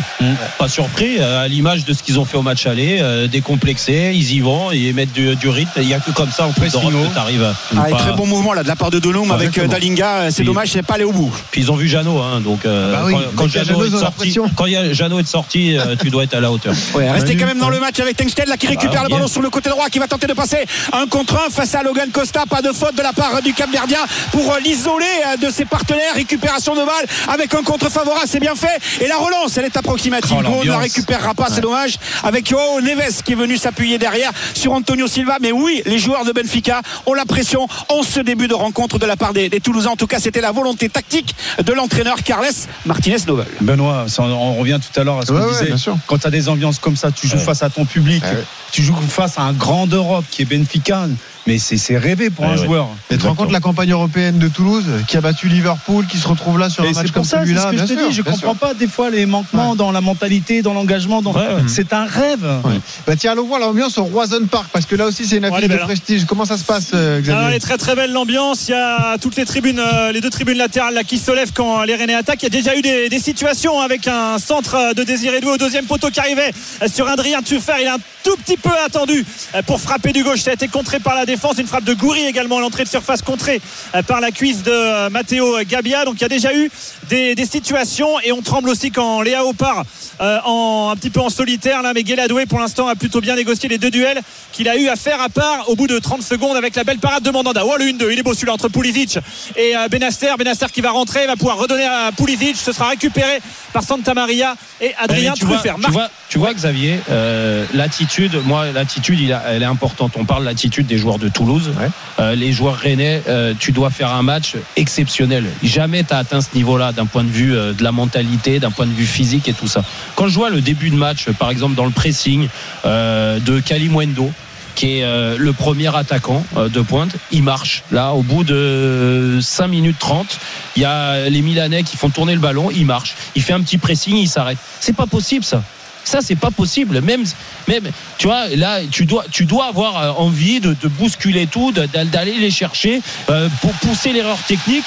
pas 0.58 0.68
surpris 0.68 1.16
euh, 1.18 1.44
à 1.44 1.48
l'image 1.48 1.84
de 1.84 1.92
ce 1.92 2.02
qu'ils 2.02 2.18
ont 2.18 2.24
fait 2.24 2.36
au 2.36 2.42
match 2.42 2.66
aller, 2.66 2.98
euh, 3.00 3.26
décomplexés, 3.26 4.12
ils 4.14 4.32
y 4.34 4.40
vont, 4.40 4.70
ils 4.72 4.94
mettent 4.94 5.12
du, 5.12 5.36
du 5.36 5.48
rythme. 5.48 5.70
Il 5.76 5.88
y 5.88 5.94
a 5.94 6.00
que 6.00 6.10
comme 6.10 6.30
ça 6.30 6.46
en 6.46 6.52
Coupe 6.52 6.66
d'Europe 6.68 6.92
que 6.92 7.76
Ah, 7.76 7.88
et 7.88 7.92
pas- 7.92 7.98
très 7.98 8.12
bon 8.12 8.26
mouvement 8.26 8.52
là 8.52 8.62
de 8.62 8.68
la 8.68 8.76
part 8.76 8.90
de 8.90 8.98
Dolom 8.98 9.30
avec 9.30 9.56
euh. 9.58 9.66
Dalinga. 9.66 10.06
Euh, 10.22 10.28
C'est 10.30 10.40
Oui. 10.40 10.46
dommage, 10.46 10.68
c'est 10.70 10.82
pas 10.82 10.94
allé 10.94 11.04
au 11.04 11.12
bout. 11.12 11.32
Puis 11.50 11.60
ils 11.62 11.70
ont 11.72 11.76
vu 11.76 11.88
Jeannot, 11.88 12.20
hein, 12.20 12.40
donc 12.40 12.51
euh, 12.64 12.94
Ah 12.96 13.00
bah 13.02 13.06
oui, 13.06 13.14
quand, 13.36 13.48
Jeannot 13.48 13.84
est 13.84 13.90
sorti, 13.90 14.16
pression. 14.16 14.50
quand 14.56 14.66
il 14.66 14.72
y 14.72 14.76
a 14.76 14.92
Jeannot 14.92 15.20
est 15.20 15.26
sorti, 15.26 15.76
euh, 15.76 15.96
tu 16.00 16.10
dois 16.10 16.24
être 16.24 16.34
à 16.34 16.40
la 16.40 16.50
hauteur. 16.50 16.74
Ouais, 16.94 17.10
restez 17.10 17.36
quand 17.36 17.46
même 17.46 17.58
dans 17.58 17.68
ouais. 17.68 17.74
le 17.74 17.80
match 17.80 17.98
avec 18.00 18.16
Tengsted 18.16 18.48
là 18.48 18.56
qui 18.56 18.66
récupère 18.66 19.02
bah, 19.02 19.02
le 19.04 19.08
ballon 19.08 19.24
bien. 19.24 19.32
sur 19.32 19.40
le 19.40 19.48
côté 19.48 19.70
droit 19.70 19.88
qui 19.88 19.98
va 19.98 20.06
tenter 20.06 20.26
de 20.26 20.34
passer 20.34 20.58
un 20.92 21.06
contre 21.06 21.36
un 21.46 21.50
face 21.50 21.74
à 21.74 21.82
Logan 21.82 22.10
Costa. 22.10 22.44
Pas 22.48 22.60
de 22.60 22.70
faute 22.72 22.94
de 22.94 23.02
la 23.02 23.12
part 23.12 23.40
du 23.40 23.54
Cap 23.54 23.70
Verdien 23.70 24.00
pour 24.30 24.52
euh, 24.52 24.58
l'isoler 24.60 25.06
de 25.40 25.50
ses 25.50 25.64
partenaires. 25.64 26.14
Récupération 26.14 26.74
de 26.74 26.80
balle 26.80 27.06
avec 27.28 27.54
un 27.54 27.62
contre 27.62 27.90
favorable, 27.90 28.26
c'est 28.26 28.40
bien 28.40 28.54
fait. 28.54 28.78
Et 29.00 29.08
la 29.08 29.16
relance, 29.16 29.56
elle 29.56 29.64
est 29.64 29.76
approximative. 29.76 30.36
Oh, 30.44 30.50
on 30.60 30.64
ne 30.64 30.68
la 30.68 30.78
récupérera 30.78 31.34
pas, 31.34 31.46
c'est 31.50 31.60
dommage. 31.60 31.96
Avec 32.22 32.48
Joao 32.48 32.80
Neves 32.80 33.22
qui 33.24 33.32
est 33.32 33.36
venu 33.36 33.56
s'appuyer 33.56 33.98
derrière 33.98 34.30
sur 34.54 34.72
Antonio 34.72 35.06
Silva. 35.06 35.38
Mais 35.40 35.52
oui, 35.52 35.82
les 35.86 35.98
joueurs 35.98 36.24
de 36.24 36.32
Benfica 36.32 36.82
ont 37.06 37.14
la 37.14 37.24
pression 37.24 37.66
en 37.88 38.02
ce 38.02 38.20
début 38.20 38.48
de 38.48 38.54
rencontre 38.54 38.98
de 38.98 39.06
la 39.06 39.16
part 39.16 39.32
des, 39.32 39.48
des 39.48 39.60
Toulousains. 39.60 39.90
En 39.90 39.96
tout 39.96 40.06
cas, 40.06 40.18
c'était 40.18 40.40
la 40.40 40.52
volonté 40.52 40.88
tactique 40.88 41.34
de 41.64 41.72
l'entraîneur 41.72 42.22
Carles 42.42 42.54
Martinez 42.86 43.16
Novel. 43.26 43.46
Benoît, 43.60 44.04
ça, 44.08 44.22
on 44.22 44.54
revient 44.54 44.78
tout 44.80 45.00
à 45.00 45.04
l'heure 45.04 45.18
à 45.18 45.26
ce 45.26 45.32
Ouais, 45.32 45.40
qu'on 45.40 45.46
ouais, 45.46 45.52
disait. 45.52 45.66
bien 45.66 45.76
sûr. 45.76 45.96
Quand 46.06 46.18
tu 46.18 46.26
as 46.26 46.30
des 46.30 46.48
ambiances 46.48 46.78
comme 46.78 46.96
ça, 46.96 47.10
tu 47.10 47.26
joues 47.26 47.36
Ouais. 47.36 47.42
face 47.44 47.62
à 47.62 47.70
ton 47.70 47.84
public, 47.84 48.22
Ouais. 48.24 48.44
tu 48.70 48.82
joues 48.82 48.96
face 49.08 49.38
à 49.38 49.42
un 49.42 49.52
grand 49.52 49.86
d'Europe 49.86 50.24
qui 50.30 50.42
est 50.42 50.44
Benfica. 50.44 51.06
Mais 51.46 51.58
c'est 51.58 51.76
c'est 51.76 51.96
rêvé 51.98 52.30
pour 52.30 52.44
Ouais, 52.44 52.52
un 52.52 52.56
ouais. 52.56 52.64
joueur. 52.66 52.88
Et 53.10 53.14
tu 53.14 53.20
te 53.22 53.26
rends 53.26 53.34
compte 53.34 53.50
la 53.50 53.58
campagne 53.60 53.90
européenne 53.90 54.38
de 54.38 54.46
Toulouse 54.48 54.84
qui 55.08 55.16
a 55.16 55.20
battu 55.20 55.48
Liverpool, 55.48 56.06
qui 56.06 56.18
se 56.18 56.28
retrouve 56.28 56.58
là 56.58 56.70
sur 56.70 56.84
Et 56.84 56.88
un 56.88 56.92
match 56.92 57.06
c'est 57.06 57.12
comme 57.12 57.22
pour 57.22 57.30
ça, 57.30 57.38
c'est 57.38 57.44
celui-là. 57.46 57.62
ce 57.62 57.70
que 57.70 57.76
je 57.78 57.94
te 57.94 58.08
dis. 58.08 58.14
Je 58.14 58.22
comprends 58.22 58.38
sûr. 58.38 58.54
pas 58.56 58.74
des 58.74 58.86
fois 58.86 59.10
les 59.10 59.26
manquements 59.26 59.70
Ouais. 59.72 59.76
dans 59.76 59.90
la 59.90 60.00
mentalité, 60.00 60.62
dans 60.62 60.72
l'engagement. 60.74 61.20
Dans... 61.20 61.32
Ouais, 61.32 61.40
ouais. 61.40 61.62
C'est 61.66 61.92
un 61.92 62.04
rêve. 62.04 62.44
Ouais. 62.64 62.78
Bah 63.06 63.14
tiens, 63.16 63.32
allons 63.32 63.46
voir 63.46 63.58
l'ambiance 63.60 63.98
au 63.98 64.04
Roison 64.04 64.46
Park 64.48 64.66
parce 64.72 64.86
que 64.86 64.94
là 64.94 65.06
aussi 65.06 65.26
c'est 65.26 65.38
une 65.38 65.44
affiche 65.44 65.64
elle 65.64 65.68
de 65.70 65.74
hein. 65.74 65.84
prestige. 65.84 66.24
Comment 66.26 66.44
ça 66.44 66.56
se 66.56 66.64
passe, 66.64 66.90
euh, 66.94 67.16
Alors, 67.16 67.16
elle 67.16 67.22
Xavier 67.40 67.56
est 67.56 67.60
très 67.60 67.76
très 67.76 67.94
belle 67.96 68.12
l'ambiance. 68.12 68.68
Il 68.68 68.72
y 68.72 68.74
a 68.74 69.18
toutes 69.20 69.36
les 69.36 69.44
tribunes, 69.44 69.80
euh, 69.80 70.12
les 70.12 70.20
deux 70.20 70.30
tribunes 70.30 70.58
latérales 70.58 70.94
là, 70.94 71.02
qui 71.02 71.18
se 71.18 71.32
lèvent 71.32 71.52
quand 71.52 71.82
les 71.82 71.96
Rennais 71.96 72.14
attaquent. 72.14 72.42
Il 72.42 72.54
y 72.54 72.56
a 72.56 72.60
déjà 72.60 72.76
eu 72.76 72.82
des, 72.82 73.08
des 73.08 73.18
situations 73.18 73.80
avec 73.80 74.06
un 74.06 74.38
centre 74.38 74.94
de 74.94 75.02
Désiré 75.02 75.40
Doué 75.40 75.52
au 75.52 75.58
deuxième 75.58 75.86
poteau 75.86 76.08
qui 76.10 76.20
arrivait 76.20 76.52
sur 76.92 77.08
Adrien 77.08 77.42
Tuffer. 77.42 77.72
Il 77.82 77.88
a 77.88 77.94
un 77.94 77.98
tout 78.22 78.36
petit 78.36 78.56
peu 78.56 78.70
attendu 78.84 79.24
euh, 79.54 79.62
pour 79.62 79.80
frapper 79.80 80.12
du 80.12 80.24
gauche. 80.24 80.40
Ça 80.40 80.50
a 80.50 80.54
été 80.54 80.68
contré 80.68 81.00
par 81.00 81.14
la 81.14 81.26
défense. 81.26 81.58
Une 81.58 81.66
frappe 81.66 81.84
de 81.84 81.94
Goury 81.94 82.26
également 82.26 82.60
l'entrée 82.60 82.84
de 82.84 82.88
surface 82.88 83.22
contrée 83.22 83.60
euh, 83.94 84.02
par 84.02 84.20
la 84.20 84.30
cuisse 84.30 84.62
de 84.62 84.70
euh, 84.70 85.10
Matteo 85.10 85.58
Gabia. 85.64 86.04
Donc 86.04 86.16
il 86.16 86.22
y 86.22 86.24
a 86.24 86.28
déjà 86.28 86.54
eu 86.54 86.70
des, 87.12 87.34
des 87.34 87.44
situations 87.44 88.18
et 88.20 88.32
on 88.32 88.40
tremble 88.40 88.70
aussi 88.70 88.90
quand 88.90 89.20
Léa 89.20 89.42
part 89.58 89.84
euh, 90.20 90.38
en, 90.46 90.90
un 90.92 90.96
petit 90.96 91.10
peu 91.10 91.20
en 91.20 91.28
solitaire 91.28 91.82
là. 91.82 91.92
Mais 91.94 92.04
Guéladoué 92.04 92.46
pour 92.46 92.58
l'instant 92.58 92.88
a 92.88 92.94
plutôt 92.94 93.20
bien 93.20 93.36
négocié 93.36 93.68
les 93.68 93.76
deux 93.76 93.90
duels 93.90 94.20
qu'il 94.52 94.66
a 94.66 94.76
eu 94.76 94.88
à 94.88 94.96
faire 94.96 95.20
à 95.20 95.28
part 95.28 95.68
au 95.68 95.76
bout 95.76 95.86
de 95.86 95.98
30 95.98 96.22
secondes 96.22 96.56
avec 96.56 96.74
la 96.74 96.84
belle 96.84 96.98
parade 96.98 97.22
de 97.22 97.30
Mandanda. 97.30 97.64
Oh 97.66 97.74
le 97.78 97.84
1-2, 97.84 98.12
il 98.12 98.18
est 98.18 98.22
beau 98.22 98.32
celui-là 98.32 98.54
entre 98.54 98.68
Pulisic 98.68 99.18
et 99.56 99.76
euh, 99.76 99.88
Benacer. 99.88 100.34
Benacer 100.38 100.66
qui 100.72 100.80
va 100.80 100.90
rentrer, 100.90 101.26
va 101.26 101.36
pouvoir 101.36 101.58
redonner 101.58 101.84
à 101.84 102.12
Pulisic. 102.16 102.56
Ce 102.56 102.72
sera 102.72 102.88
récupéré 102.88 103.40
par 103.74 103.82
Santa 103.82 104.14
Maria 104.14 104.56
et 104.80 104.94
Adrien 104.98 105.32
Mais 105.32 105.38
tu 105.38 105.44
vois, 105.44 105.58
tu 105.58 105.90
vois, 105.90 106.10
tu 106.28 106.38
vois, 106.38 106.54
Xavier, 106.54 106.98
euh, 107.10 107.66
l'attitude, 107.74 108.40
moi, 108.46 108.72
l'attitude, 108.72 109.36
elle 109.46 109.62
est 109.62 109.66
importante. 109.66 110.12
On 110.16 110.24
parle 110.24 110.42
de 110.42 110.48
l'attitude 110.48 110.86
des 110.86 110.96
joueurs 110.96 111.18
de 111.18 111.28
Toulouse. 111.28 111.72
Euh, 112.18 112.34
les 112.34 112.52
joueurs 112.52 112.76
rennais, 112.76 113.22
euh, 113.28 113.52
tu 113.58 113.72
dois 113.72 113.90
faire 113.90 114.14
un 114.14 114.22
match 114.22 114.54
exceptionnel. 114.76 115.44
Jamais 115.62 116.04
tu 116.04 116.14
as 116.14 116.18
atteint 116.18 116.40
ce 116.40 116.54
niveau-là 116.54 116.92
d'un 116.92 117.01
point 117.06 117.24
de 117.24 117.30
vue 117.30 117.54
euh, 117.54 117.72
de 117.72 117.82
la 117.82 117.92
mentalité, 117.92 118.60
d'un 118.60 118.70
point 118.70 118.86
de 118.86 118.92
vue 118.92 119.06
physique 119.06 119.48
et 119.48 119.52
tout 119.52 119.68
ça. 119.68 119.84
Quand 120.16 120.28
je 120.28 120.34
vois 120.34 120.50
le 120.50 120.60
début 120.60 120.90
de 120.90 120.96
match, 120.96 121.30
par 121.38 121.50
exemple, 121.50 121.74
dans 121.74 121.84
le 121.84 121.90
pressing 121.90 122.48
euh, 122.84 123.38
de 123.40 123.60
Kalimwendo, 123.60 124.30
qui 124.74 124.98
est 124.98 125.04
euh, 125.04 125.36
le 125.38 125.52
premier 125.52 125.94
attaquant 125.94 126.44
euh, 126.56 126.68
de 126.68 126.80
pointe, 126.80 127.12
il 127.30 127.42
marche. 127.42 127.82
Là, 127.90 128.12
au 128.12 128.22
bout 128.22 128.44
de 128.44 129.38
5 129.40 129.68
minutes 129.68 129.98
30, 129.98 130.38
il 130.76 130.82
y 130.82 130.84
a 130.84 131.28
les 131.28 131.42
Milanais 131.42 131.82
qui 131.82 131.96
font 131.96 132.10
tourner 132.10 132.34
le 132.34 132.40
ballon, 132.40 132.70
il 132.70 132.86
marche. 132.86 133.14
Il 133.34 133.42
fait 133.42 133.52
un 133.52 133.60
petit 133.60 133.78
pressing, 133.78 134.16
il 134.16 134.28
s'arrête. 134.28 134.58
C'est 134.80 134.96
pas 134.96 135.06
possible 135.06 135.44
ça. 135.44 135.62
Ça, 136.04 136.18
c'est 136.20 136.34
pas 136.36 136.50
possible. 136.50 137.00
Même, 137.00 137.24
même, 137.68 137.84
tu 138.18 138.26
vois, 138.26 138.48
là, 138.48 138.80
tu 138.90 139.06
dois, 139.06 139.24
tu 139.30 139.44
dois 139.44 139.66
avoir 139.66 139.96
euh, 140.02 140.10
envie 140.22 140.60
de, 140.60 140.74
de 140.80 140.88
bousculer 140.88 141.46
tout, 141.46 141.72
d'aller 141.72 142.34
les 142.38 142.50
chercher 142.50 143.00
euh, 143.30 143.48
pour 143.60 143.72
pousser 143.74 144.12
l'erreur 144.12 144.38
technique. 144.46 144.84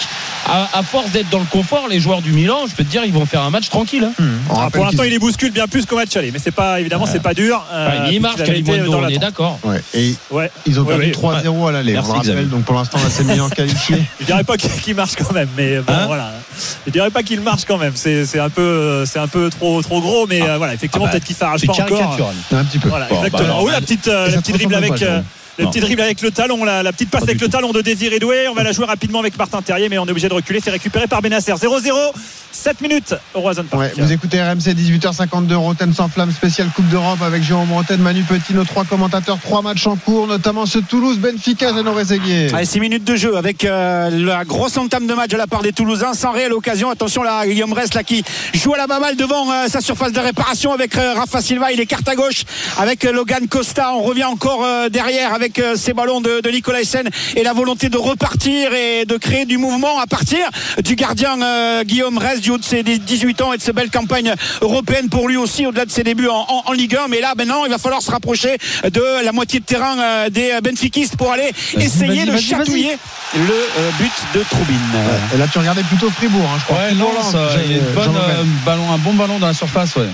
À, 0.47 0.70
à 0.78 0.84
force 0.84 1.09
d'être 1.11 1.30
dans 1.30 1.39
le 1.39 1.45
confort, 1.45 1.88
les 1.88 1.99
joueurs 1.99 2.22
du 2.22 2.32
Milan, 2.32 2.66
je 2.70 2.76
peux 2.76 2.84
te 2.84 2.89
dire, 2.89 3.03
ils 3.05 3.13
vont 3.13 3.26
faire 3.26 3.41
un 3.41 3.49
match 3.49 3.70
tranquille. 3.70 4.03
hein. 4.20 4.24
On 4.49 4.59
Ah, 4.59 4.70
pour 4.70 4.84
l'instant, 4.86 5.01
qu'ils- 5.03 5.07
il 5.11 5.13
les 5.13 5.20
bouscule 5.20 5.51
bien 5.51 5.68
plus 5.68 5.86
qu'au 5.88 5.95
match 5.95 6.16
aller, 6.16 6.32
mais 6.32 6.38
c'est 6.39 6.51
pas 6.51 6.80
évidemment 6.80 7.05
c'est 7.07 7.22
pas 7.22 7.34
dur. 7.34 7.66
euh, 7.72 7.89
Ouais, 7.89 7.99
mais 8.09 8.16
il 8.16 8.22
dans 8.86 8.99
on 8.99 9.07
est 9.07 9.18
d'accord. 9.18 9.57
Ouais, 9.63 9.82
et 9.95 10.13
Ouais. 10.30 10.51
ils 10.68 10.80
ont 10.80 10.86
perdu 10.86 11.05
ouais. 11.05 11.11
3-0 11.11 11.68
à 11.68 11.72
l'aller. 11.72 11.97
On 11.97 12.01
le 12.05 12.11
rappelle. 12.11 12.49
Donc 12.49 12.63
pour 12.66 12.76
l'instant, 12.76 12.99
l'AC 13.03 13.26
Milan 13.26 13.49
qualifié. 13.55 14.03
Je 14.20 14.26
dirais 14.26 14.43
pas 14.43 14.57
qu'il 14.57 14.93
marche 14.95 15.16
quand 15.18 15.34
même, 15.34 15.49
mais 15.57 15.78
bon, 15.80 15.93
Hein 15.93 16.05
voilà. 16.05 16.32
Je 16.86 16.91
dirais 16.91 17.10
pas 17.12 17.24
qu'il 17.24 17.41
marche 17.41 17.66
quand 17.66 17.78
même. 17.78 17.93
C'est 17.95 18.39
un 18.39 18.49
peu 18.49 19.06
c'est 19.06 19.20
un 19.20 19.28
peu 19.28 19.49
trop 19.49 19.82
trop 19.82 20.01
gros, 20.01 20.28
mais 20.28 20.41
euh, 20.41 20.58
voilà, 20.58 20.74
effectivement 20.74 21.06
Ah 21.06 21.08
bah, 21.08 21.12
peut-être 21.14 21.26
qu'il 21.26 21.36
s'arrache 21.36 21.66
pas 21.66 21.74
encore. 21.74 22.20
Un 22.51 22.66
petit 22.66 22.80
peu. 22.80 22.89
Voilà, 22.89 23.08
Bon, 23.08 23.16
bah 23.16 23.28
exactement. 23.28 23.49
alors, 23.49 23.64
oui, 23.64 23.72
la 23.72 23.82
petite, 23.82 24.08
euh, 24.08 24.30
la 24.30 24.38
petite 24.38 24.45
te 24.45 24.51
dribble 24.53 24.76
avec. 24.76 25.03
Le 25.58 25.64
Non. 25.66 25.70
petit 25.72 25.80
dribble 25.80 26.01
avec 26.01 26.22
le 26.22 26.32
talon, 26.32 26.64
la, 26.66 26.84
la 26.84 26.91
petite 26.91 27.10
passe 27.10 27.22
Pas 27.22 27.28
avec 27.32 27.39
le 27.41 27.47
tout. 27.47 27.51
talon 27.51 27.72
de 27.72 27.82
Désiré 27.82 28.20
Doué. 28.20 28.47
On 28.49 28.53
va 28.53 28.64
la 28.64 28.72
jouer 28.74 28.86
rapidement 28.86 29.20
avec 29.20 29.38
Martin 29.38 29.62
Terrier, 29.62 29.88
mais 29.89 29.97
on 29.97 30.06
est 30.06 30.12
obligé 30.12 30.28
de 30.30 30.34
reculer. 30.34 30.60
C'est 30.64 30.70
récupéré 30.72 31.08
par 31.08 31.22
Benacer. 31.22 31.53
0-0, 31.53 31.91
7 32.51 32.82
minutes 32.82 33.16
au 33.34 33.39
Roison 33.41 33.64
Park. 33.64 33.82
Ouais, 33.82 33.93
vous 33.97 34.12
écoutez 34.12 34.41
RMC 34.41 34.74
18h52 34.74 35.53
Roten 35.56 35.93
sans 35.93 36.10
flamme 36.10 36.32
spécial 36.32 36.68
Coupe 36.76 36.88
d'Europe 36.89 37.22
avec 37.22 37.43
Jérôme 37.43 37.72
Roten, 37.72 38.01
Manu 38.01 38.24
Petit, 38.24 38.53
nos 38.53 38.64
trois 38.66 38.84
commentateurs, 38.86 39.38
trois 39.41 39.62
matchs 39.62 39.88
en 39.88 39.95
cours, 39.95 40.28
notamment 40.28 40.66
ce 40.66 40.80
Toulouse 40.80 41.20
Benfica, 41.20 41.74
Jeannot 41.74 41.93
Réséguier. 41.93 42.53
Allez, 42.53 42.66
6 42.66 42.80
minutes 42.80 43.03
de 43.03 43.16
jeu 43.16 43.38
avec 43.38 43.64
euh, 43.66 44.10
la 44.10 44.43
grosse 44.45 44.78
entame 44.78 45.08
de 45.08 45.14
match 45.14 45.30
de 45.32 45.38
la 45.38 45.47
part 45.47 45.62
des 45.62 45.72
Toulousains 45.74 46.14
sans 46.14 46.32
réelle 46.32 46.53
occasion. 46.53 46.89
Attention 46.89 47.24
là, 47.24 47.45
Guillaume 47.47 47.74
Rest 47.74 47.93
là 47.95 48.03
qui 48.03 48.24
joue 48.53 48.74
à 48.74 48.78
la 48.78 48.88
baballe 48.88 49.16
devant 49.16 49.49
euh, 49.51 49.68
sa 49.68 49.80
surface 49.82 50.12
de 50.12 50.20
réparation 50.20 50.74
avec 50.74 50.97
euh, 50.97 51.14
Rafa 51.14 51.41
Silva. 51.41 51.72
Il 51.72 51.80
écarte 51.80 52.08
à 52.10 52.16
gauche 52.16 52.43
avec 52.78 53.06
euh, 53.06 53.12
Logan 53.12 53.47
Costa. 53.47 53.93
On 53.93 54.01
revient 54.03 54.24
encore 54.26 54.64
euh, 54.66 54.89
derrière 54.89 55.34
avec 55.34 55.45
euh, 55.60 55.76
ces 55.76 55.93
ballons 55.93 56.22
de, 56.22 56.41
de 56.41 56.50
Nicolas 56.50 56.82
Essen 56.82 57.08
et 57.36 57.43
la 57.43 57.54
volonté 57.54 57.89
de 57.89 57.98
repartir 57.98 58.74
et 58.74 59.06
de 59.06 59.18
créer 59.18 59.46
du 59.46 59.58
mouvement 59.58 60.00
à 60.00 60.08
partir 60.08 60.39
du 60.84 60.96
gardien 60.96 61.41
euh, 61.41 61.84
Guillaume 61.84 62.18
Rest 62.18 62.41
du 62.41 62.52
haut 62.52 62.58
de 62.58 62.64
ses 62.64 62.84
18 62.84 63.41
ans 63.41 63.54
et 63.54 63.58
de 63.58 63.62
ses 63.62 63.74
belles 63.74 63.89
campagnes 63.91 64.34
européennes 64.62 65.10
pour 65.10 65.28
lui 65.28 65.38
aussi 65.38 65.66
au-delà 65.66 65.86
de 65.86 65.91
ses 65.91 66.04
débuts 66.04 66.28
en, 66.28 66.46
en- 66.48 66.64
en 66.66 66.72
Ligue 66.74 66.96
1. 66.96 67.08
Mais 67.10 67.22
là 67.22 67.34
maintenant, 67.38 67.66
il 67.66 67.72
va 67.72 67.78
falloir 67.78 68.02
se 68.02 68.12
rapprocher 68.12 68.58
de 68.84 69.24
la 69.24 69.32
moitié 69.32 69.60
de 69.60 69.66
terrain 69.66 69.98
euh, 70.00 70.30
des 70.30 70.60
benfiquistes 70.64 71.16
pour 71.18 71.32
aller 71.32 71.52
essayer 71.78 72.26
de 72.26 72.32
chatouiller 72.58 72.98
le 73.36 73.41
euh, 73.54 73.91
but 74.00 74.12
de 74.39 74.43
Troubine. 74.50 74.80
Et 75.34 75.38
là, 75.38 75.46
tu 75.52 75.60
regardais 75.60 75.84
plutôt 75.84 76.10
Fribourg, 76.10 76.48
hein, 76.54 76.58
je 76.60 76.66
crois. 76.66 76.78
Ouais, 76.78 76.93
non, 76.93 77.12
Lens, 77.14 77.32
ça, 77.32 77.50
il 77.66 77.72
y 77.72 77.76
a 77.76 77.78
Jean- 77.80 77.86
une 77.88 77.93
bonne, 77.93 78.04
Jean-Romain. 78.06 78.34
euh, 78.39 78.43
ballon, 78.66 78.91
un 78.93 78.98
bon 78.98 79.14
ballon 79.14 79.39
dans 79.39 79.48
la 79.48 79.54
surface, 79.54 79.96
ouais. 79.96 80.08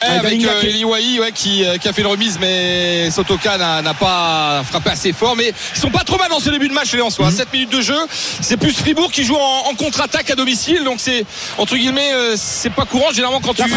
Eh, 0.00 0.06
Ah, 0.06 0.18
avec 0.20 0.44
euh, 0.44 0.60
qui- 0.60 0.66
Eli 0.68 0.84
Wahi, 0.84 1.18
ouais, 1.18 1.32
qui, 1.32 1.64
euh, 1.64 1.76
qui 1.76 1.88
a 1.88 1.92
fait 1.92 2.02
une 2.02 2.06
remise, 2.08 2.38
mais 2.40 3.10
Sotoka 3.10 3.58
n'a 3.82 3.94
pas 3.94 4.62
frappé 4.68 4.90
assez 4.90 5.12
fort. 5.12 5.34
Mais 5.36 5.52
ils 5.74 5.80
sont 5.80 5.90
pas 5.90 6.04
trop 6.04 6.16
mal 6.18 6.28
dans 6.30 6.38
ce 6.40 6.50
début 6.50 6.68
de 6.68 6.72
match, 6.74 6.92
les 6.92 7.02
en 7.02 7.10
soi. 7.10 7.30
7 7.32 7.52
minutes 7.52 7.72
de 7.72 7.80
jeu. 7.80 7.96
C'est 8.40 8.56
plus 8.56 8.72
Fribourg 8.72 9.10
qui 9.10 9.24
joue 9.24 9.34
en, 9.36 9.68
en 9.70 9.74
contre-attaque 9.74 10.30
à 10.30 10.34
domicile. 10.36 10.84
Donc 10.84 10.98
c'est, 11.00 11.24
entre 11.58 11.76
guillemets, 11.76 12.12
euh, 12.12 12.34
c'est 12.36 12.70
pas 12.72 12.84
courant. 12.84 13.10
Généralement, 13.12 13.40
quand 13.40 13.58
La 13.58 13.64
tu. 13.66 13.70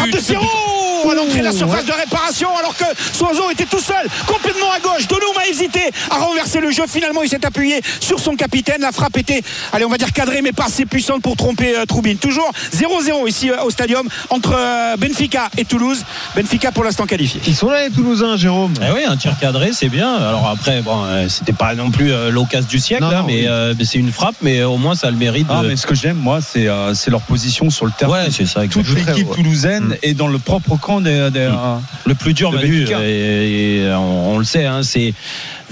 Siro 1.02 1.10
à 1.10 1.14
l'entrée 1.14 1.38
de 1.40 1.44
la 1.44 1.52
surface 1.52 1.84
de 1.84 1.92
réparation 1.92 2.48
alors 2.58 2.76
que 2.76 2.84
Soiseau 3.12 3.50
était 3.50 3.64
tout 3.64 3.80
seul 3.80 4.06
complètement 4.26 4.70
à 4.74 4.80
gauche 4.80 5.06
Donoum 5.08 5.36
a 5.44 5.48
hésité 5.48 5.80
à 6.10 6.16
renverser 6.16 6.60
le 6.60 6.70
jeu 6.70 6.84
finalement 6.88 7.22
il 7.22 7.28
s'est 7.28 7.44
appuyé 7.44 7.80
sur 8.00 8.18
son 8.20 8.36
capitaine 8.36 8.80
la 8.82 8.92
frappe 8.92 9.16
était 9.18 9.42
allez 9.72 9.84
on 9.84 9.88
va 9.90 9.98
dire 9.98 10.12
cadrée 10.12 10.42
mais 10.42 10.52
pas 10.52 10.66
assez 10.66 10.86
puissante 10.86 11.22
pour 11.22 11.36
tromper 11.36 11.76
euh, 11.76 11.84
Troubine 11.86 12.16
toujours 12.18 12.50
0-0 12.74 13.28
ici 13.28 13.50
euh, 13.50 13.62
au 13.64 13.70
stadium 13.70 14.06
entre 14.30 14.54
euh, 14.56 14.96
Benfica 14.96 15.48
et 15.58 15.64
Toulouse 15.64 16.04
Benfica 16.36 16.72
pour 16.72 16.84
l'instant 16.84 17.06
qualifié 17.06 17.40
Ils 17.46 17.54
sont 17.56 17.68
là, 17.70 17.84
les 17.84 17.90
Toulousains, 17.90 18.36
Jérôme. 18.36 18.72
Eh 18.80 18.92
oui, 18.92 19.04
un 19.06 19.16
tir 19.16 19.36
cadré, 19.40 19.70
c'est 19.72 19.88
bien. 19.88 20.14
Alors 20.14 20.48
après, 20.48 20.80
bon, 20.82 21.04
euh, 21.04 21.28
c'était 21.28 21.52
pas 21.52 21.74
non 21.74 21.90
plus 21.90 22.12
euh, 22.12 22.30
l'occasion 22.30 22.68
du 22.68 22.78
siècle, 22.78 23.02
Non, 23.02 23.10
là, 23.10 23.18
non, 23.20 23.26
mais 23.26 23.40
oui. 23.42 23.46
euh, 23.48 23.74
mais 23.78 23.84
c'est 23.84 23.98
une 23.98 24.12
frappe, 24.12 24.36
mais 24.42 24.62
au 24.62 24.76
moins 24.76 24.94
ça 24.94 25.08
a 25.08 25.10
le 25.10 25.16
mérite 25.16 25.46
Ah, 25.50 25.62
de. 25.62 25.68
mais 25.68 25.76
ce 25.76 25.86
que 25.86 25.94
j'aime, 25.94 26.16
moi, 26.16 26.40
c'est 26.40 26.68
euh, 26.68 26.94
c'est 26.94 27.10
leur 27.10 27.20
position 27.22 27.70
sur 27.70 27.86
le 27.86 27.92
terrain. 27.96 28.12
Ouais, 28.24 28.28
c'est 28.30 28.46
ça. 28.46 28.60
Toute 28.66 28.78
exactement. 28.86 29.16
l'équipe 29.16 29.30
toulousaine 29.34 29.84
Mm. 29.88 29.94
est 30.02 30.14
dans 30.14 30.28
le 30.28 30.38
propre 30.38 30.76
camp 30.76 30.91
Mm. 31.00 31.06
euh, 31.06 31.76
Le 32.06 32.14
plus 32.14 32.34
dur, 32.34 32.50
de 32.50 32.56
Manu, 32.56 32.80
Benfica. 32.80 33.00
et, 33.04 33.84
et 33.84 33.92
on, 33.94 34.34
on 34.34 34.38
le 34.38 34.44
sait, 34.44 34.66
hein, 34.66 34.82
c'est 34.82 35.14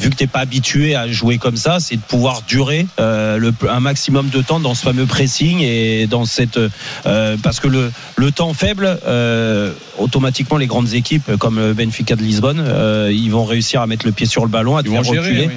vu 0.00 0.10
que 0.10 0.16
t'es 0.16 0.26
pas 0.26 0.40
habitué 0.40 0.94
à 0.96 1.06
jouer 1.08 1.38
comme 1.38 1.56
ça, 1.56 1.78
c'est 1.80 1.96
de 1.96 2.00
pouvoir 2.00 2.42
durer 2.48 2.86
euh, 2.98 3.36
le, 3.38 3.52
un 3.68 3.80
maximum 3.80 4.28
de 4.30 4.40
temps 4.40 4.58
dans 4.60 4.74
ce 4.74 4.82
fameux 4.82 5.06
pressing 5.06 5.60
et 5.60 6.06
dans 6.06 6.24
cette 6.24 6.58
euh, 7.06 7.36
parce 7.42 7.60
que 7.60 7.68
le, 7.68 7.92
le 8.16 8.32
temps 8.32 8.54
faible, 8.54 8.98
euh, 9.06 9.72
automatiquement 9.98 10.56
les 10.56 10.66
grandes 10.66 10.94
équipes 10.94 11.36
comme 11.36 11.58
le 11.58 11.74
Benfica 11.74 12.16
de 12.16 12.22
Lisbonne, 12.22 12.60
euh, 12.66 13.10
ils 13.12 13.30
vont 13.30 13.44
réussir 13.44 13.82
à 13.82 13.86
mettre 13.86 14.06
le 14.06 14.12
pied 14.12 14.26
sur 14.26 14.42
le 14.42 14.48
ballon, 14.48 14.76
à 14.76 14.82
te 14.82 14.88
faire 14.88 15.04
gérer, 15.04 15.18
reculer. 15.18 15.46
oui. 15.48 15.54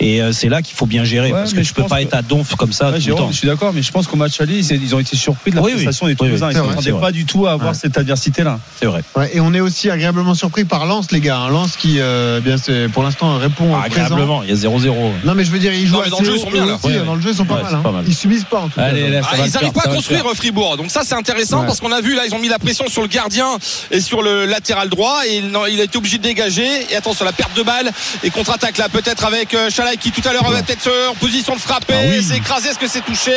Et 0.00 0.22
euh, 0.22 0.32
c'est 0.32 0.48
là 0.48 0.60
qu'il 0.62 0.74
faut 0.76 0.86
bien 0.86 1.04
gérer 1.04 1.28
Ouais, 1.32 1.38
parce 1.38 1.52
que 1.52 1.58
tu 1.60 1.64
je 1.64 1.74
peux 1.74 1.84
pas 1.84 1.98
que- 1.98 2.02
être 2.02 2.14
à 2.14 2.22
donf 2.22 2.56
comme 2.56 2.72
ça 2.72 2.90
Ouais, 2.90 2.98
tout 3.00 3.08
le 3.10 3.14
temps. 3.14 3.30
je 3.30 3.36
suis 3.36 3.46
d'accord, 3.46 3.72
mais 3.72 3.82
je 3.82 3.92
pense 3.92 4.06
qu'au 4.06 4.16
match 4.16 4.40
aller, 4.40 4.58
ils 4.58 4.82
ils 4.82 4.94
ont 4.94 4.98
été 4.98 5.16
surpris 5.16 5.50
de 5.52 5.56
la 5.56 5.62
Oui, 5.62 5.72
oui. 5.76 5.84
prestation 5.84 6.06
des 6.06 6.12
Oui, 6.12 6.16
oui. 6.20 6.26
Toulousains. 6.28 6.50
Ils 6.50 6.54
s'attendaient 6.56 7.00
pas 7.00 7.12
du 7.12 7.24
tout 7.24 7.46
à 7.46 7.52
avoir 7.52 7.70
Ouais. 7.72 7.78
cette 7.80 7.96
adversité-là. 7.96 8.58
C'est 8.80 8.86
vrai. 8.86 9.02
Ouais, 9.16 9.30
et 9.34 9.40
on 9.40 9.54
est 9.54 9.60
aussi 9.60 9.88
agréablement 9.90 10.34
surpris 10.34 10.64
par 10.64 10.84
Lens, 10.86 11.10
les 11.12 11.20
gars. 11.20 11.46
Lens 11.50 11.76
qui, 11.76 12.00
euh, 12.00 12.40
bien, 12.40 12.56
c'est- 12.56 12.88
pour 12.88 13.02
l'instant, 13.02 13.38
répond 13.38 13.74
Agréablement, 13.84 14.42
il 14.42 14.50
y 14.50 14.52
a 14.52 14.56
0-0. 14.56 15.12
Non, 15.24 15.34
mais 15.34 15.44
je 15.44 15.50
veux 15.50 15.58
dire, 15.58 15.72
ils 15.72 15.86
jouent 15.86 15.96
Non, 16.02 16.08
dans 16.08 16.20
le 16.20 16.24
jeu, 16.26 16.32
ils 16.36 16.40
sont 16.40 16.50
bien, 16.50 16.64
eux 16.64 16.68
là. 16.68 16.74
aussi, 16.74 16.86
Ouais, 16.86 16.96
hein. 16.98 17.02
Dans 17.04 17.14
le 17.14 17.20
jeu, 17.20 17.30
ils 17.30 17.36
sont 17.36 17.44
pas, 17.44 17.54
Ouais, 17.54 17.62
mal, 17.62 17.70
c'est 17.70 17.76
hein. 17.78 17.82
pas 17.82 17.90
mal. 17.92 18.04
Ils 18.06 18.14
subissent 18.14 18.44
pas, 18.44 18.60
en 18.60 18.68
tout 18.68 18.76
cas. 18.76 18.82
Allez, 18.86 19.08
là, 19.08 19.22
ça 19.22 19.28
Ah, 19.32 19.36
va 19.36 19.46
ils 19.46 19.52
n'arrivent 19.52 19.72
pas 19.72 19.82
à 19.84 19.88
va 19.88 19.94
construire 19.94 20.22
faire. 20.22 20.34
Fribourg. 20.34 20.76
Donc 20.76 20.90
ça 20.90 21.02
c'est 21.04 21.14
intéressant 21.14 21.60
Ouais. 21.60 21.66
parce 21.66 21.80
qu'on 21.80 21.92
a 21.92 22.00
vu 22.00 22.14
là 22.14 22.22
ils 22.26 22.34
ont 22.34 22.38
mis 22.38 22.48
la 22.48 22.58
pression 22.58 22.86
sur 22.88 23.02
le 23.02 23.08
gardien 23.08 23.58
et 23.90 24.00
sur 24.00 24.22
le 24.22 24.46
latéral 24.46 24.88
droit 24.88 25.20
et 25.26 25.36
il, 25.36 25.48
non, 25.48 25.66
il 25.66 25.80
a 25.80 25.84
été 25.84 25.96
obligé 25.98 26.18
de 26.18 26.22
dégager 26.22 26.66
et 26.90 26.96
attention 26.96 27.24
la 27.24 27.32
perte 27.32 27.56
de 27.56 27.62
balle 27.62 27.90
et 28.22 28.30
contre-attaque 28.30 28.78
là 28.78 28.88
peut-être 28.88 29.24
avec 29.24 29.54
euh, 29.54 29.70
Chalai 29.70 29.96
qui 29.96 30.10
tout 30.10 30.26
à 30.28 30.32
l'heure 30.32 30.46
avait 30.46 30.62
peut-être 30.62 30.90
en 31.10 31.14
position 31.14 31.54
de 31.54 31.60
frapper. 31.60 31.94
Ah 31.96 32.06
oui. 32.10 32.24
C'est 32.26 32.36
écrasé. 32.38 32.70
Est-ce 32.70 32.78
que 32.78 32.88
c'est 32.88 33.04
touché? 33.04 33.32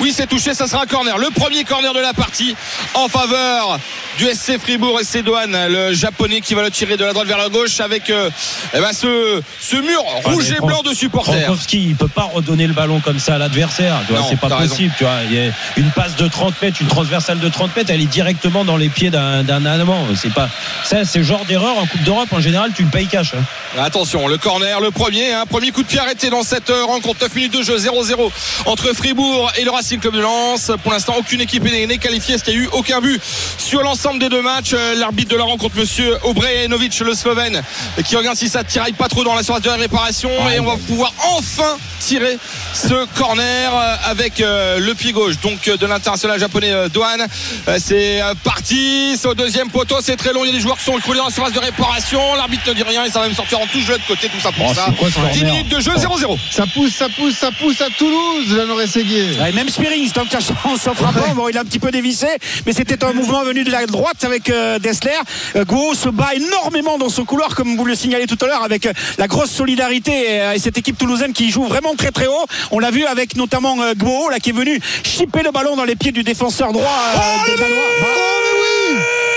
Oui 0.00 0.12
c'est 0.14 0.26
touché. 0.26 0.54
Ça 0.54 0.66
sera 0.66 0.82
un 0.82 0.86
corner. 0.86 1.16
Le 1.18 1.30
premier 1.30 1.64
corner 1.64 1.92
de 1.94 2.00
la 2.00 2.12
partie 2.12 2.54
en 2.94 3.08
faveur 3.08 3.78
du 4.18 4.26
SC 4.26 4.58
Fribourg 4.58 4.98
et 5.00 5.04
c'est 5.04 5.22
Douane 5.22 5.56
le 5.68 5.92
japonais 5.94 6.40
qui 6.40 6.54
va 6.54 6.62
le 6.62 6.70
tirer 6.70 6.96
de 6.96 7.04
la 7.04 7.12
droite 7.12 7.28
vers 7.28 7.38
la 7.38 7.48
gauche 7.48 7.80
avec 7.80 8.10
euh, 8.10 8.30
eh 8.74 8.80
ben, 8.80 8.92
ce, 8.92 9.40
ce 9.60 9.71
mur 9.80 10.02
rouge 10.24 10.46
mais 10.50 10.56
et 10.56 10.60
blanc 10.60 10.82
de 10.82 10.94
supporters. 10.94 11.34
Frankowski, 11.34 11.82
il 11.88 11.96
peut 11.96 12.08
pas 12.08 12.28
redonner 12.32 12.66
le 12.66 12.74
ballon 12.74 13.00
comme 13.00 13.18
ça 13.18 13.34
à 13.36 13.38
l'adversaire. 13.38 13.94
C'est 14.28 14.38
pas 14.38 14.48
raison. 14.56 14.68
possible. 14.70 14.94
Tu 14.98 15.04
vois, 15.04 15.14
il 15.30 15.34
y 15.34 15.40
a 15.48 15.52
une 15.76 15.90
passe 15.90 16.16
de 16.16 16.28
30 16.28 16.60
mètres, 16.62 16.78
une 16.80 16.88
transversale 16.88 17.38
de 17.38 17.48
30 17.48 17.74
mètres, 17.76 17.90
elle 17.92 18.00
est 18.00 18.06
directement 18.06 18.64
dans 18.64 18.76
les 18.76 18.88
pieds 18.88 19.10
d'un 19.10 19.64
Allemand. 19.66 20.06
C'est 20.16 20.32
pas 20.32 20.48
ça, 20.84 21.04
c'est 21.04 21.22
genre 21.22 21.44
d'erreur 21.44 21.78
en 21.78 21.86
Coupe 21.86 22.02
d'Europe. 22.02 22.28
En 22.32 22.40
général, 22.40 22.70
tu 22.74 22.82
le 22.82 22.88
payes 22.90 23.06
cash. 23.06 23.34
hein. 23.34 23.80
Attention, 23.82 24.28
le 24.28 24.36
corner, 24.38 24.80
le 24.80 24.90
premier, 24.90 25.32
hein, 25.32 25.44
premier 25.48 25.70
coup 25.70 25.82
de 25.82 25.88
pied 25.88 25.98
arrêté 25.98 26.28
dans 26.30 26.42
cette 26.42 26.70
euh, 26.70 26.84
rencontre. 26.84 27.20
9 27.22 27.34
minutes 27.34 27.56
de 27.58 27.62
jeu, 27.62 27.76
0-0 27.76 28.30
entre 28.66 28.92
Fribourg 28.94 29.50
et 29.56 29.64
le 29.64 29.70
Racing 29.70 30.00
Club 30.00 30.14
de 30.14 30.20
Lens. 30.20 30.70
Pour 30.82 30.92
l'instant, 30.92 31.14
aucune 31.18 31.40
équipe 31.40 31.62
n'est 31.64 31.98
qualifiée. 31.98 32.34
Est-ce 32.34 32.44
qu'il 32.44 32.54
y 32.54 32.56
a 32.56 32.60
eu 32.60 32.68
aucun 32.72 33.00
but 33.00 33.20
sur 33.58 33.82
l'ensemble 33.82 34.18
des 34.18 34.28
deux 34.28 34.42
matchs 34.42 34.72
Euh, 34.74 34.94
L'arbitre 34.96 35.30
de 35.32 35.36
la 35.36 35.44
rencontre, 35.44 35.76
monsieur 35.76 36.16
Obrejanovic, 36.24 36.98
le 37.00 37.14
Slovène, 37.14 37.62
qui 38.04 38.16
regarde 38.16 38.36
si 38.36 38.48
ça 38.48 38.62
tiraille 38.64 38.92
pas 38.92 39.08
trop 39.08 39.24
dans 39.24 39.34
la 39.34 39.42
surface 39.42 39.61
de 39.62 39.80
réparation. 39.80 40.30
et 40.50 40.60
on 40.60 40.64
va 40.64 40.76
pouvoir 40.88 41.12
enfin 41.36 41.76
tirer 42.00 42.36
ce 42.74 43.06
corner 43.16 43.72
euh, 43.74 43.94
avec 44.06 44.40
euh, 44.40 44.78
le 44.80 44.94
pied 44.94 45.12
gauche 45.12 45.34
donc 45.40 45.68
euh, 45.68 45.76
de 45.76 45.86
l'international 45.86 46.38
japonais 46.40 46.72
Douane. 46.92 47.26
Euh, 47.68 47.78
C'est 47.80 48.20
parti, 48.44 49.16
c'est 49.16 49.28
au 49.28 49.34
deuxième 49.34 49.70
poteau, 49.70 49.96
c'est 50.00 50.16
très 50.16 50.32
long. 50.32 50.40
Il 50.44 50.48
y 50.48 50.50
a 50.50 50.54
des 50.54 50.60
joueurs 50.60 50.76
qui 50.78 50.84
sont 50.84 50.98
écroulés 50.98 51.18
dans 51.18 51.26
la 51.26 51.30
surface 51.30 51.52
de 51.52 51.58
réparation. 51.60 52.20
L'arbitre 52.36 52.68
ne 52.68 52.74
dit 52.74 52.82
rien 52.82 53.04
et 53.04 53.10
ça 53.10 53.20
va 53.20 53.26
même 53.26 53.36
sortir 53.36 53.60
en 53.60 53.66
touche 53.66 53.86
de 53.86 53.92
l'autre 53.92 54.06
côté. 54.06 54.28
Tout 54.28 54.40
ça 54.40 54.50
pour 54.52 54.66
Oh, 54.70 54.74
ça. 54.74 54.86
c'est 54.88 54.96
quoi 54.96 55.08
ce 55.08 55.14
10 55.14 55.18
corner 55.40 55.52
minutes 55.54 55.68
de 55.68 55.80
jeu, 55.80 55.92
0-0. 55.92 56.38
Ça 56.50 56.64
pousse, 56.72 56.92
ça 56.94 57.06
pousse, 57.08 57.34
ça 57.36 57.50
pousse 57.52 57.80
à 57.80 57.88
Toulouse, 57.96 58.46
Jeannot 58.48 58.74
Réséguier. 58.76 59.38
Ouais, 59.40 59.52
même 59.52 59.68
Spearing, 59.68 60.10
tant 60.10 60.24
que 60.24 60.30
sans 60.40 60.94
frappant, 60.94 61.34
bon, 61.34 61.48
il 61.48 61.56
a 61.56 61.60
un 61.60 61.64
petit 61.64 61.78
peu 61.78 61.90
dévissé, 61.90 62.26
mais 62.66 62.72
c'était 62.72 63.04
un 63.04 63.12
mouvement 63.12 63.42
venu 63.44 63.64
de 63.64 63.70
la 63.70 63.86
droite 63.86 64.24
avec 64.24 64.50
euh, 64.50 64.78
Dessler. 64.78 65.10
Euh, 65.56 65.64
Go 65.64 65.94
se 65.94 66.08
bat 66.08 66.34
énormément 66.34 66.98
dans 66.98 67.08
son 67.08 67.24
couloir, 67.24 67.54
comme 67.54 67.76
vous 67.76 67.84
le 67.84 67.94
signalez 67.94 68.26
tout 68.26 68.38
à 68.42 68.46
l'heure, 68.46 68.62
avec 68.64 68.86
euh, 68.86 68.92
la 69.18 69.26
grosse 69.28 69.51
solidarité 69.52 70.10
et, 70.34 70.40
euh, 70.40 70.52
et 70.54 70.58
cette 70.58 70.78
équipe 70.78 70.98
toulousaine 70.98 71.32
qui 71.32 71.50
joue 71.50 71.64
vraiment 71.64 71.94
très 71.94 72.10
très 72.10 72.26
haut. 72.26 72.46
On 72.70 72.78
l'a 72.78 72.90
vu 72.90 73.04
avec 73.04 73.36
notamment 73.36 73.80
euh, 73.80 73.94
Gbo, 73.94 74.30
là, 74.30 74.38
qui 74.40 74.50
est 74.50 74.54
venu 74.54 74.80
chipper 75.04 75.42
le 75.42 75.50
ballon 75.50 75.76
dans 75.76 75.84
les 75.84 75.96
pieds 75.96 76.12
du 76.12 76.22
défenseur 76.24 76.72
droit 76.72 76.90
euh, 77.16 77.50
des 77.50 77.56
Danois. 77.62 77.82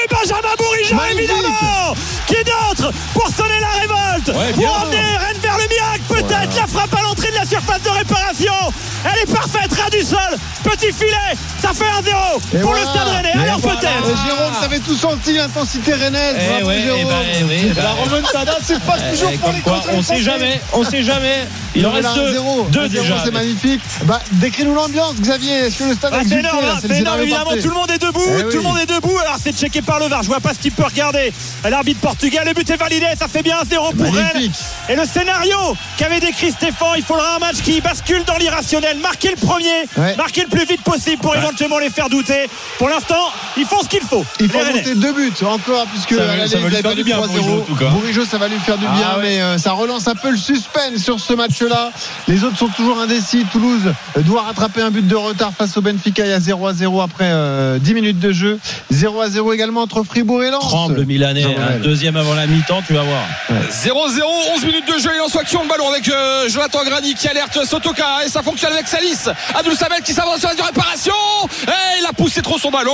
Benjamin 0.09 0.55
Bourigeau, 0.57 0.95
évidemment 1.17 1.95
Qui 2.27 2.35
d'autre 2.35 2.91
pour 3.13 3.27
sonner 3.27 3.59
la 3.59 3.69
révolte 3.69 4.27
Ouais. 4.27 4.53
Pour 4.53 4.81
emmener 4.81 4.97
Rennes 4.97 5.37
vers 5.41 5.57
le 5.57 5.67
miracle 5.67 6.01
Peut-être 6.09 6.55
la 6.55 6.67
frappe 6.67 6.93
à 6.93 7.01
la 7.51 7.59
surface 7.59 7.81
de 7.83 7.89
réparation 7.89 8.53
Elle 9.05 9.21
est 9.21 9.31
parfaite, 9.33 9.71
Radio 9.73 9.99
du 9.99 10.05
sol, 10.05 10.17
petit 10.63 10.91
filet, 10.91 11.37
ça 11.61 11.69
fait 11.73 11.85
1-0 11.85 12.41
Et 12.53 12.57
pour 12.59 12.71
voilà. 12.71 12.83
le 12.85 12.89
Stade 12.89 13.07
Rennais. 13.07 13.31
Alors 13.33 13.59
voilà. 13.59 13.79
peut-être. 13.79 14.25
Jérôme, 14.25 14.53
t'avais 14.59 14.79
tout 14.79 14.95
senti 14.95 15.33
l'intensité 15.33 15.93
rennaise. 15.93 16.35
Eh 16.59 16.63
ouais, 16.63 16.81
Jérôme. 16.81 16.99
eh 17.01 17.05
ben, 17.05 17.15
eh 17.39 17.43
oui, 17.43 17.57
eh 17.65 17.67
la 17.67 17.81
ben. 17.83 17.89
remontada, 18.03 18.57
c'est 18.63 18.79
pas 18.81 18.97
toujours 18.97 19.31
pour 19.33 19.51
les 19.51 19.59
quoi, 19.61 19.73
contre 19.75 19.89
on 19.93 20.01
sait 20.01 20.21
jamais, 20.21 20.59
on 20.73 20.83
sait 20.83 21.03
jamais. 21.03 21.47
Il 21.75 21.85
en 21.85 21.91
Il 21.91 21.95
reste 22.05 22.15
deux, 22.15 22.33
0 22.33 22.67
deux 22.71 22.89
déjà. 22.89 23.17
c'est 23.23 23.31
magnifique. 23.31 23.81
Bah, 24.03 24.19
décris-nous 24.33 24.73
l'ambiance, 24.73 25.15
Xavier. 25.19 25.53
Est-ce 25.65 25.79
que 25.79 25.83
le 25.85 25.93
stade 25.93 26.13
Ah, 26.15 26.19
a 26.19 26.23
c'est 26.27 26.39
énorme, 26.39 26.61
là 26.65 26.73
hein, 26.75 26.79
le 26.87 26.95
énorme 26.95 27.21
évidemment. 27.21 27.51
Tout 27.61 27.69
le 27.69 27.75
monde 27.75 27.91
est 27.91 28.01
debout, 28.01 28.21
Eh 28.37 28.41
tout 28.43 28.47
oui. 28.49 28.55
le 28.55 28.61
monde 28.61 28.77
est 28.79 28.85
debout. 28.85 29.17
Alors 29.19 29.37
c'est 29.41 29.55
checké 29.55 29.81
par 29.81 29.99
le 29.99 30.07
VAR. 30.07 30.23
Je 30.23 30.27
vois 30.27 30.39
pas 30.39 30.53
ce 30.53 30.59
qu'il 30.59 30.71
peut 30.71 30.83
regarder. 30.85 31.31
L'arbitre 31.69 31.99
portugais, 32.01 32.39
le 32.45 32.53
but 32.53 32.69
est 32.69 32.77
validé. 32.77 33.05
Ça 33.19 33.27
fait 33.27 33.43
bien 33.43 33.57
1-0 33.61 33.95
pour 33.95 34.13
Rennes. 34.13 34.51
Et 34.89 34.95
le 34.95 35.05
scénario 35.05 35.57
qu'avait 35.97 36.19
décrit 36.19 36.51
Stéphane, 36.51 36.87
il 36.97 37.03
faudra 37.03 37.34
un 37.35 37.39
match 37.39 37.57
qui 37.63 37.81
bascule 37.81 38.23
dans 38.25 38.37
l'irrationnel. 38.37 38.97
Marquer 38.99 39.29
le 39.31 39.35
premier, 39.45 39.65
Ouais. 39.97 40.15
marquer 40.15 40.41
le 40.41 40.47
plus 40.47 40.65
vite 40.65 40.81
possible 40.83 41.21
pour 41.21 41.35
éventuellement 41.35 41.79
les 41.79 41.89
faire 41.89 42.09
douter. 42.09 42.47
Pour 42.77 42.89
l'instant, 42.89 43.31
ils 43.57 43.65
font 43.65 43.81
ce 43.83 43.89
qu'il 43.89 44.01
faut. 44.01 44.25
Il 44.39 44.49
faut 44.49 44.59
remonter 44.59 44.95
deux 44.95 45.13
buts 45.13 45.31
encore 45.45 45.85
puisque 45.87 46.15
Ça 46.15 46.25
va- 46.25 46.47
ça 46.47 46.57
va 46.57 46.67
il 46.67 46.69
lui 46.69 46.75
faire 46.81 46.95
du 46.95 47.03
bien, 47.03 47.17
3-0. 47.17 47.27
Bourigeaud, 47.41 47.61
en 47.61 47.65
tout 47.65 47.75
cas. 47.75 47.85
Bourigeaud, 47.89 48.25
ça 48.25 48.37
va 48.37 48.47
lui 48.47 48.59
faire 48.59 48.77
du 48.77 48.85
Ah 48.87 48.95
bien, 48.95 49.07
mais 49.21 49.41
euh, 49.41 49.57
ça 49.57 49.71
relance 49.71 50.07
un 50.07 50.15
peu 50.15 50.29
le 50.31 50.37
suspense 50.37 50.97
sur 51.03 51.19
ce 51.19 51.33
match-là. 51.33 51.91
Les 52.27 52.43
autres 52.43 52.57
sont 52.57 52.67
toujours 52.69 52.99
indécis. 52.99 53.45
Toulouse 53.51 53.81
euh, 54.17 54.21
doit 54.21 54.43
rattraper 54.43 54.81
un 54.81 54.91
but 54.91 55.05
de 55.07 55.15
retard 55.15 55.51
face 55.57 55.75
au 55.77 55.81
Benfica. 55.81 56.23
Il 56.25 56.29
y 56.29 56.33
a 56.33 56.39
0 56.39 56.67
à 56.67 56.73
0 56.73 57.01
après 57.01 57.25
euh, 57.29 57.77
10 57.79 57.93
minutes 57.93 58.19
de 58.19 58.31
jeu. 58.31 58.59
0 58.91 59.21
à 59.21 59.29
0 59.29 59.53
également 59.53 59.81
entre 59.81 60.03
Fribourg 60.03 60.43
et 60.43 60.51
Lens. 60.51 60.61
Tremble 60.61 60.95
le 60.95 61.03
Milanais, 61.05 61.43
un 61.45 61.79
deuxième 61.79 62.15
avant 62.15 62.33
la 62.33 62.47
mi-temps, 62.47 62.81
tu 62.87 62.93
vas 62.93 63.03
voir. 63.03 63.23
0-0, 63.71 64.21
11 64.55 64.65
minutes 64.65 64.87
de 64.87 64.99
jeu, 64.99 65.09
il 65.15 65.21
en 65.21 65.27
soit 65.29 65.43
qui 65.43 65.55
ont 65.57 65.63
le 65.63 65.69
ballon 65.69 65.89
avec 65.89 66.07
euh, 66.09 66.47
Jonathan 66.49 66.83
Grani 66.85 67.13
qui 67.25 67.31
alerte 67.31 67.65
Sotoka 67.65 68.23
et 68.23 68.29
ça 68.29 68.43
fonctionne 68.43 68.71
avec 68.73 68.87
Salis. 68.87 69.17
Abdul 69.55 69.75
Samel 69.75 70.01
qui 70.03 70.13
s'avance 70.13 70.39
sur 70.41 70.49
la 70.55 70.63
réparation. 70.65 71.13
Et 71.67 71.99
il 71.99 72.05
a 72.05 72.13
poussé 72.13 72.41
trop 72.43 72.59
son 72.59 72.69
ballon. 72.69 72.93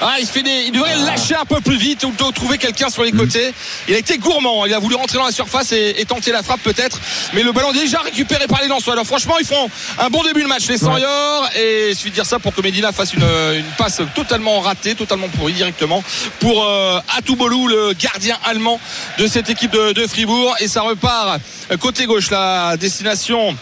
Ah, 0.00 0.14
il, 0.18 0.26
fait 0.26 0.42
des- 0.42 0.64
il 0.66 0.72
devrait 0.72 0.96
lâcher 0.96 1.34
un 1.34 1.44
peu 1.44 1.60
plus 1.60 1.76
vite 1.76 2.04
ou 2.04 2.12
trouver 2.32 2.56
quelqu'un 2.56 2.88
sur 2.88 3.02
les 3.02 3.12
côtés. 3.12 3.52
Il 3.86 3.94
a 3.94 3.98
été 3.98 4.16
gourmand, 4.16 4.64
il 4.64 4.72
a 4.72 4.78
voulu 4.78 4.94
rentrer 4.94 5.18
dans 5.18 5.26
la 5.26 5.32
surface 5.32 5.72
et, 5.72 5.96
et 6.00 6.04
tenter 6.06 6.32
la 6.32 6.42
frappe 6.42 6.62
peut-être. 6.62 6.98
Mais 7.34 7.42
le 7.42 7.52
ballon 7.52 7.70
est 7.72 7.78
déjà 7.80 8.00
récupéré 8.00 8.46
par 8.46 8.62
les 8.62 8.68
Lensois. 8.68 8.94
Alors 8.94 9.04
franchement, 9.06 9.34
ils 9.38 9.46
font 9.46 9.68
un 9.98 10.08
bon 10.08 10.22
début 10.22 10.42
de 10.42 10.48
match, 10.48 10.66
les 10.68 10.78
Seniors. 10.78 11.50
Et 11.54 11.90
il 11.90 11.96
suffit 11.96 12.10
de 12.10 12.14
dire 12.14 12.26
ça 12.26 12.38
pour 12.38 12.54
que 12.54 12.62
Medina 12.62 12.92
fasse 12.92 13.12
une, 13.12 13.22
une 13.24 13.64
passe 13.76 14.00
totalement 14.14 14.60
ratée, 14.60 14.94
totalement 14.94 15.28
pourrie 15.28 15.52
directement 15.52 16.02
pour 16.40 16.64
euh, 16.64 16.98
Atoubolou, 17.18 17.66
le 17.68 17.92
gardien 17.92 18.38
allemand 18.46 18.80
de 19.18 19.26
cette 19.26 19.50
équipe 19.50 19.72
de, 19.72 19.92
de 19.92 20.06
Fribourg. 20.06 20.54
Et 20.60 20.68
ça 20.68 20.80
repart 20.80 21.40
euh, 21.70 21.76
côté 21.76 22.06
gauche, 22.06 22.30
la 22.30 22.76
destination 22.78 23.17
prolongation 23.26 23.58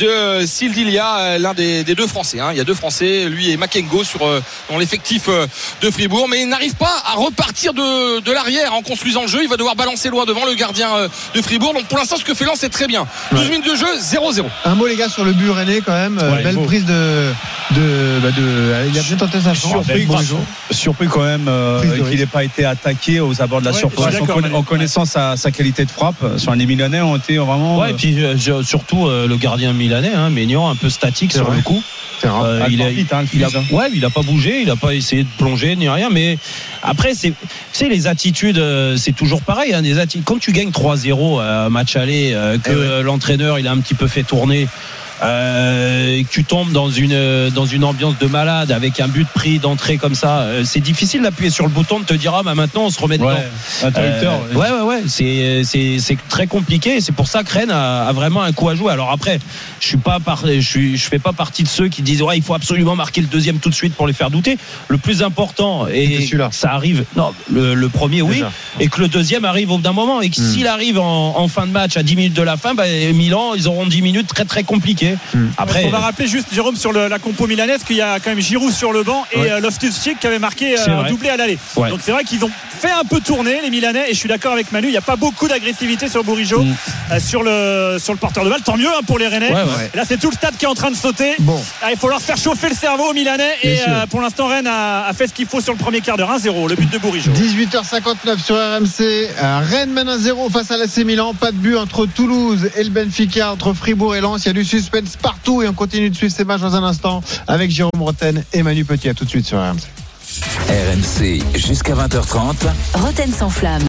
de 0.00 0.46
Sildilia, 0.46 1.18
euh, 1.18 1.38
l'un 1.38 1.54
des, 1.54 1.84
des 1.84 1.94
deux 1.94 2.06
Français. 2.06 2.40
hein. 2.40 2.48
Il 2.52 2.56
y 2.58 2.60
a 2.60 2.64
deux 2.64 2.74
Français, 2.74 3.26
lui 3.28 3.50
et 3.50 3.56
Makengo 3.56 4.02
sur 4.04 4.26
euh, 4.26 4.40
dans 4.70 4.78
l'effectif 4.78 5.24
euh, 5.28 5.46
de 5.82 5.90
Fribourg, 5.90 6.26
mais 6.28 6.42
il 6.42 6.48
n'arrive 6.48 6.74
pas 6.74 7.02
à 7.04 7.14
repartir 7.14 7.74
de, 7.74 8.20
de 8.20 8.32
l'arrière 8.32 8.74
en 8.74 8.82
construisant 8.82 9.22
le 9.22 9.28
jeu. 9.28 9.40
Il 9.42 9.48
va 9.48 9.56
devoir 9.56 9.76
balancer 9.76 10.08
loin 10.08 10.24
devant 10.24 10.44
le 10.46 10.54
gardien 10.54 10.94
euh, 10.96 11.08
de 11.34 11.42
Fribourg. 11.42 11.74
Donc 11.74 11.84
pour 11.86 11.98
l'instant, 11.98 12.16
ce 12.16 12.24
que 12.24 12.34
fait 12.34 12.44
Lens, 12.44 12.58
c'est 12.60 12.68
très 12.70 12.86
bien. 12.86 13.06
12 13.32 13.48
minutes 13.50 13.66
de 13.70 13.74
jeu, 13.76 13.86
0-0. 14.00 14.44
Un 14.64 14.74
mot 14.74 14.86
les 14.86 14.96
gars 14.96 15.08
sur 15.08 15.24
le 15.24 15.32
but 15.32 15.50
rennais 15.50 15.80
quand 15.84 15.92
même. 15.92 16.18
Euh, 16.20 16.30
Ouais, 16.30 16.42
Belle 16.44 16.58
prise 16.62 16.84
de, 16.84 17.32
de, 17.72 18.18
bah, 18.22 18.30
de- 18.30 18.88
Il 18.92 18.98
a 18.98 19.02
bien 19.02 19.16
tenté 19.16 19.40
sa 19.40 19.52
chance. 19.54 19.84
Surpris, 19.86 20.06
surpris 20.70 21.06
quand 21.08 21.22
même 21.24 21.46
euh, 21.48 21.82
qu'il 22.08 22.18
n'ait 22.18 22.26
pas 22.26 22.44
été 22.44 22.64
attaqué 22.64 23.20
aux 23.20 23.42
abords 23.42 23.60
de 23.60 23.66
la 23.66 23.72
Ouais, 23.72 23.78
surface 23.78 24.14
en, 24.20 24.26
conna- 24.26 24.62
connaissant 24.64 25.04
sa, 25.04 25.36
sa 25.36 25.50
qualité 25.50 25.84
de 25.84 25.90
frappe. 25.90 26.38
Sur 26.38 26.54
les 26.54 26.66
Milanais 26.66 27.00
ont 27.00 27.16
été 27.16 27.36
vraiment. 27.38 27.78
Ouais, 27.78 27.90
et 27.90 27.94
puis 27.94 28.22
euh, 28.22 28.36
surtout 28.62 29.06
euh, 29.06 29.26
le 29.26 29.36
gardien 29.36 29.72
milanais, 29.90 30.14
hein, 30.14 30.30
Maignan, 30.30 30.68
un 30.70 30.76
peu 30.76 30.88
statique 30.88 31.32
sur 31.32 31.44
vrai. 31.44 31.56
le 31.56 31.62
coup. 31.62 31.82
Euh, 32.22 32.66
il, 32.70 32.82
a, 32.82 32.90
vite, 32.90 33.12
hein, 33.14 33.24
il 33.32 33.42
a- 33.42 33.48
ouais, 33.72 33.88
il 33.94 34.04
a 34.04 34.10
pas 34.10 34.20
bougé, 34.20 34.60
il 34.60 34.70
a 34.70 34.76
pas 34.76 34.94
essayé 34.94 35.22
de 35.22 35.28
plonger 35.38 35.74
ni 35.74 35.88
rien. 35.88 36.10
Mais 36.10 36.36
après, 36.82 37.14
c'est, 37.14 37.32
les 37.88 38.06
attitudes, 38.06 38.58
euh, 38.58 38.96
c'est 38.98 39.12
toujours 39.12 39.40
pareil. 39.40 39.72
Hein, 39.72 39.80
des 39.82 39.94
Quand 40.24 40.38
tu 40.38 40.52
gagnes 40.52 40.70
3-0 40.70 41.40
à 41.40 41.64
un 41.64 41.68
match 41.70 41.96
aller, 41.96 42.32
euh, 42.34 42.58
que 42.58 42.70
Eh 42.70 42.74
ouais. 42.74 42.80
euh, 42.80 43.02
l'entraîneur 43.02 43.58
il 43.58 43.66
a 43.66 43.72
un 43.72 43.78
petit 43.78 43.94
peu 43.94 44.06
fait 44.06 44.22
tourner. 44.22 44.68
Euh, 45.22 46.22
tu 46.30 46.44
tombes 46.44 46.72
dans 46.72 46.90
une 46.90 47.50
dans 47.50 47.66
une 47.66 47.84
ambiance 47.84 48.18
de 48.18 48.26
malade 48.26 48.72
avec 48.72 49.00
un 49.00 49.08
but 49.08 49.28
pris 49.28 49.58
d'entrée 49.58 49.96
comme 49.98 50.14
ça, 50.14 50.40
euh, 50.40 50.62
c'est 50.64 50.80
difficile 50.80 51.22
d'appuyer 51.22 51.50
sur 51.50 51.64
le 51.64 51.70
bouton 51.70 52.00
de 52.00 52.04
te 52.04 52.14
dire 52.14 52.34
ah 52.34 52.42
bah 52.42 52.54
maintenant 52.54 52.84
on 52.84 52.90
se 52.90 53.00
remet 53.00 53.18
dedans. 53.18 53.28
Ouais. 53.28 53.90
Euh, 53.96 54.54
ouais, 54.54 54.70
ouais, 54.70 54.80
ouais. 54.82 55.02
C'est, 55.06 55.62
c'est, 55.64 55.98
c'est 55.98 56.16
très 56.28 56.46
compliqué. 56.46 56.96
Et 56.96 57.00
c'est 57.00 57.12
pour 57.12 57.28
ça 57.28 57.42
que 57.42 57.52
Rennes 57.52 57.70
a, 57.70 58.06
a 58.06 58.12
vraiment 58.12 58.42
un 58.42 58.52
coup 58.52 58.68
à 58.68 58.74
jouer. 58.74 58.92
Alors 58.92 59.10
après, 59.10 59.38
je 59.80 59.86
suis 59.86 59.96
pas 59.96 60.20
par, 60.20 60.46
je 60.46 60.60
suis, 60.60 60.96
je 60.96 61.04
fais 61.08 61.18
pas 61.18 61.32
partie 61.32 61.62
de 61.62 61.68
ceux 61.68 61.88
qui 61.88 62.02
disent 62.02 62.22
ouais, 62.22 62.36
il 62.36 62.42
faut 62.42 62.54
absolument 62.54 62.96
marquer 62.96 63.20
le 63.20 63.26
deuxième 63.26 63.58
tout 63.58 63.70
de 63.70 63.74
suite 63.74 63.94
pour 63.94 64.06
les 64.06 64.12
faire 64.12 64.30
douter. 64.30 64.56
Le 64.88 64.98
plus 64.98 65.22
important 65.22 65.86
et 65.88 66.28
ça 66.52 66.72
arrive. 66.72 67.04
Non, 67.16 67.32
le, 67.50 67.74
le 67.74 67.88
premier 67.88 68.22
oui, 68.22 68.36
Déjà. 68.36 68.52
et 68.78 68.88
que 68.88 69.00
le 69.00 69.08
deuxième 69.08 69.44
arrive 69.44 69.70
au 69.70 69.76
bout 69.76 69.82
d'un 69.82 69.92
moment. 69.92 70.20
Et 70.20 70.30
que 70.30 70.36
s'il 70.36 70.66
arrive 70.66 70.98
en, 70.98 71.38
en 71.38 71.48
fin 71.48 71.66
de 71.66 71.72
match 71.72 71.96
à 71.96 72.02
10 72.02 72.16
minutes 72.16 72.34
de 72.34 72.42
la 72.42 72.56
fin, 72.56 72.74
bah, 72.74 72.84
Milan, 73.14 73.54
ils 73.54 73.68
auront 73.68 73.86
10 73.86 74.02
minutes 74.02 74.28
très 74.28 74.44
très 74.44 74.62
compliquées. 74.62 75.09
Après, 75.58 75.84
on 75.84 75.90
va 75.90 75.98
rappeler 75.98 76.26
juste 76.26 76.48
Jérôme 76.52 76.76
sur 76.76 76.92
le- 76.92 77.08
la 77.08 77.18
compo 77.18 77.46
milanaise 77.46 77.82
qu'il 77.84 77.96
y 77.96 78.00
a 78.02 78.18
quand 78.20 78.30
même 78.30 78.40
Giroud 78.40 78.72
sur 78.72 78.92
le 78.92 79.02
banc 79.02 79.24
et 79.32 79.38
Ouais. 79.40 79.50
euh, 79.52 79.60
Loftus-Cheek 79.60 80.18
qui 80.20 80.26
avait 80.26 80.38
marqué 80.38 80.78
euh, 80.78 80.84
un 80.88 81.00
vrai. 81.02 81.10
doublé 81.10 81.28
à 81.30 81.36
l'aller. 81.36 81.58
Ouais. 81.76 81.88
Donc 81.90 82.00
c'est 82.02 82.12
vrai 82.12 82.24
qu'ils 82.24 82.44
ont 82.44 82.50
fait 82.80 82.90
un 82.90 83.04
peu 83.04 83.20
tourner 83.20 83.60
les 83.62 83.70
Milanais 83.70 84.06
et 84.10 84.14
je 84.14 84.18
suis 84.18 84.28
d'accord 84.28 84.52
avec 84.52 84.72
Manu, 84.72 84.88
il 84.88 84.92
n'y 84.92 84.96
a 84.96 85.00
pas 85.02 85.16
beaucoup 85.16 85.48
d'agressivité 85.48 86.08
sur 86.08 86.24
Bourigeau 86.24 86.62
Mm. 86.62 86.74
euh, 87.12 87.20
sur 87.20 87.42
le 87.42 87.98
sur 87.98 88.12
le 88.12 88.18
porteur 88.18 88.44
de 88.44 88.50
balle. 88.50 88.62
Tant 88.62 88.76
mieux 88.76 88.88
hein, 88.88 89.00
pour 89.06 89.18
les 89.18 89.28
Rennais. 89.28 89.48
Ouais, 89.52 89.62
ouais. 89.62 89.90
Et 89.92 89.96
là 89.96 90.04
c'est 90.06 90.18
tout 90.18 90.30
le 90.30 90.34
stade 90.36 90.56
qui 90.56 90.64
est 90.64 90.68
en 90.68 90.74
train 90.74 90.90
de 90.90 90.96
sauter. 90.96 91.34
Bon. 91.40 91.62
Ah, 91.82 91.88
il 91.90 91.98
faut 91.98 92.08
leur 92.08 92.20
faire 92.22 92.36
chauffer 92.36 92.68
le 92.68 92.74
cerveau 92.74 93.10
aux 93.10 93.14
Milanais 93.14 93.56
Bien 93.62 93.70
et 93.72 93.80
euh, 93.88 94.06
pour 94.08 94.20
l'instant 94.20 94.46
Rennes 94.48 94.66
a, 94.66 95.06
a 95.06 95.12
fait 95.12 95.26
ce 95.26 95.32
qu'il 95.34 95.46
faut 95.46 95.60
sur 95.60 95.72
le 95.72 95.78
premier 95.78 96.00
quart 96.00 96.16
d'heure 96.16 96.30
1-0 96.36 96.68
le 96.68 96.74
but 96.76 96.90
de 96.90 96.98
Bourigeau. 96.98 97.32
18h59 97.32 98.38
sur 98.44 98.56
RMC. 98.56 99.28
Rennes 99.70 99.92
mène 99.92 100.08
1-0 100.08 100.50
face 100.50 100.70
à 100.70 100.76
l'AC 100.76 100.98
Milan. 101.04 101.34
Pas 101.34 101.52
de 101.52 101.56
but 101.56 101.76
entre 101.76 102.06
Toulouse 102.06 102.70
et 102.76 102.84
le 102.84 102.90
Benfica, 102.90 103.52
entre 103.52 103.72
Fribourg 103.74 104.14
et 104.16 104.20
Lens. 104.20 104.44
Il 104.44 104.48
y 104.48 104.50
a 104.50 104.52
du 104.54 104.64
suspense 104.64 104.99
partout 105.22 105.62
et 105.62 105.68
on 105.68 105.72
continue 105.72 106.10
de 106.10 106.14
suivre 106.14 106.34
ces 106.34 106.44
matchs 106.44 106.60
dans 106.60 106.74
un 106.74 106.84
instant 106.84 107.22
avec 107.46 107.70
Jérôme 107.70 108.00
Roten 108.00 108.44
et 108.52 108.62
Manu 108.62 108.84
Petit. 108.84 109.08
À 109.08 109.14
tout 109.14 109.24
de 109.24 109.30
suite 109.30 109.46
sur 109.46 109.58
RMC. 109.58 109.80
RMC 110.68 111.58
jusqu'à 111.58 111.94
20h30. 111.94 112.54
Roten 112.94 113.32
sans 113.32 113.50
flamme. 113.50 113.82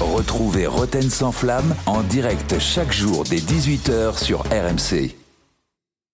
Retrouvez 0.00 0.66
Roten 0.66 1.10
sans 1.10 1.32
flamme 1.32 1.74
en 1.86 2.02
direct 2.02 2.56
chaque 2.58 2.92
jour 2.92 3.24
dès 3.28 3.38
18h 3.38 4.22
sur 4.22 4.40
RMC. 4.42 5.21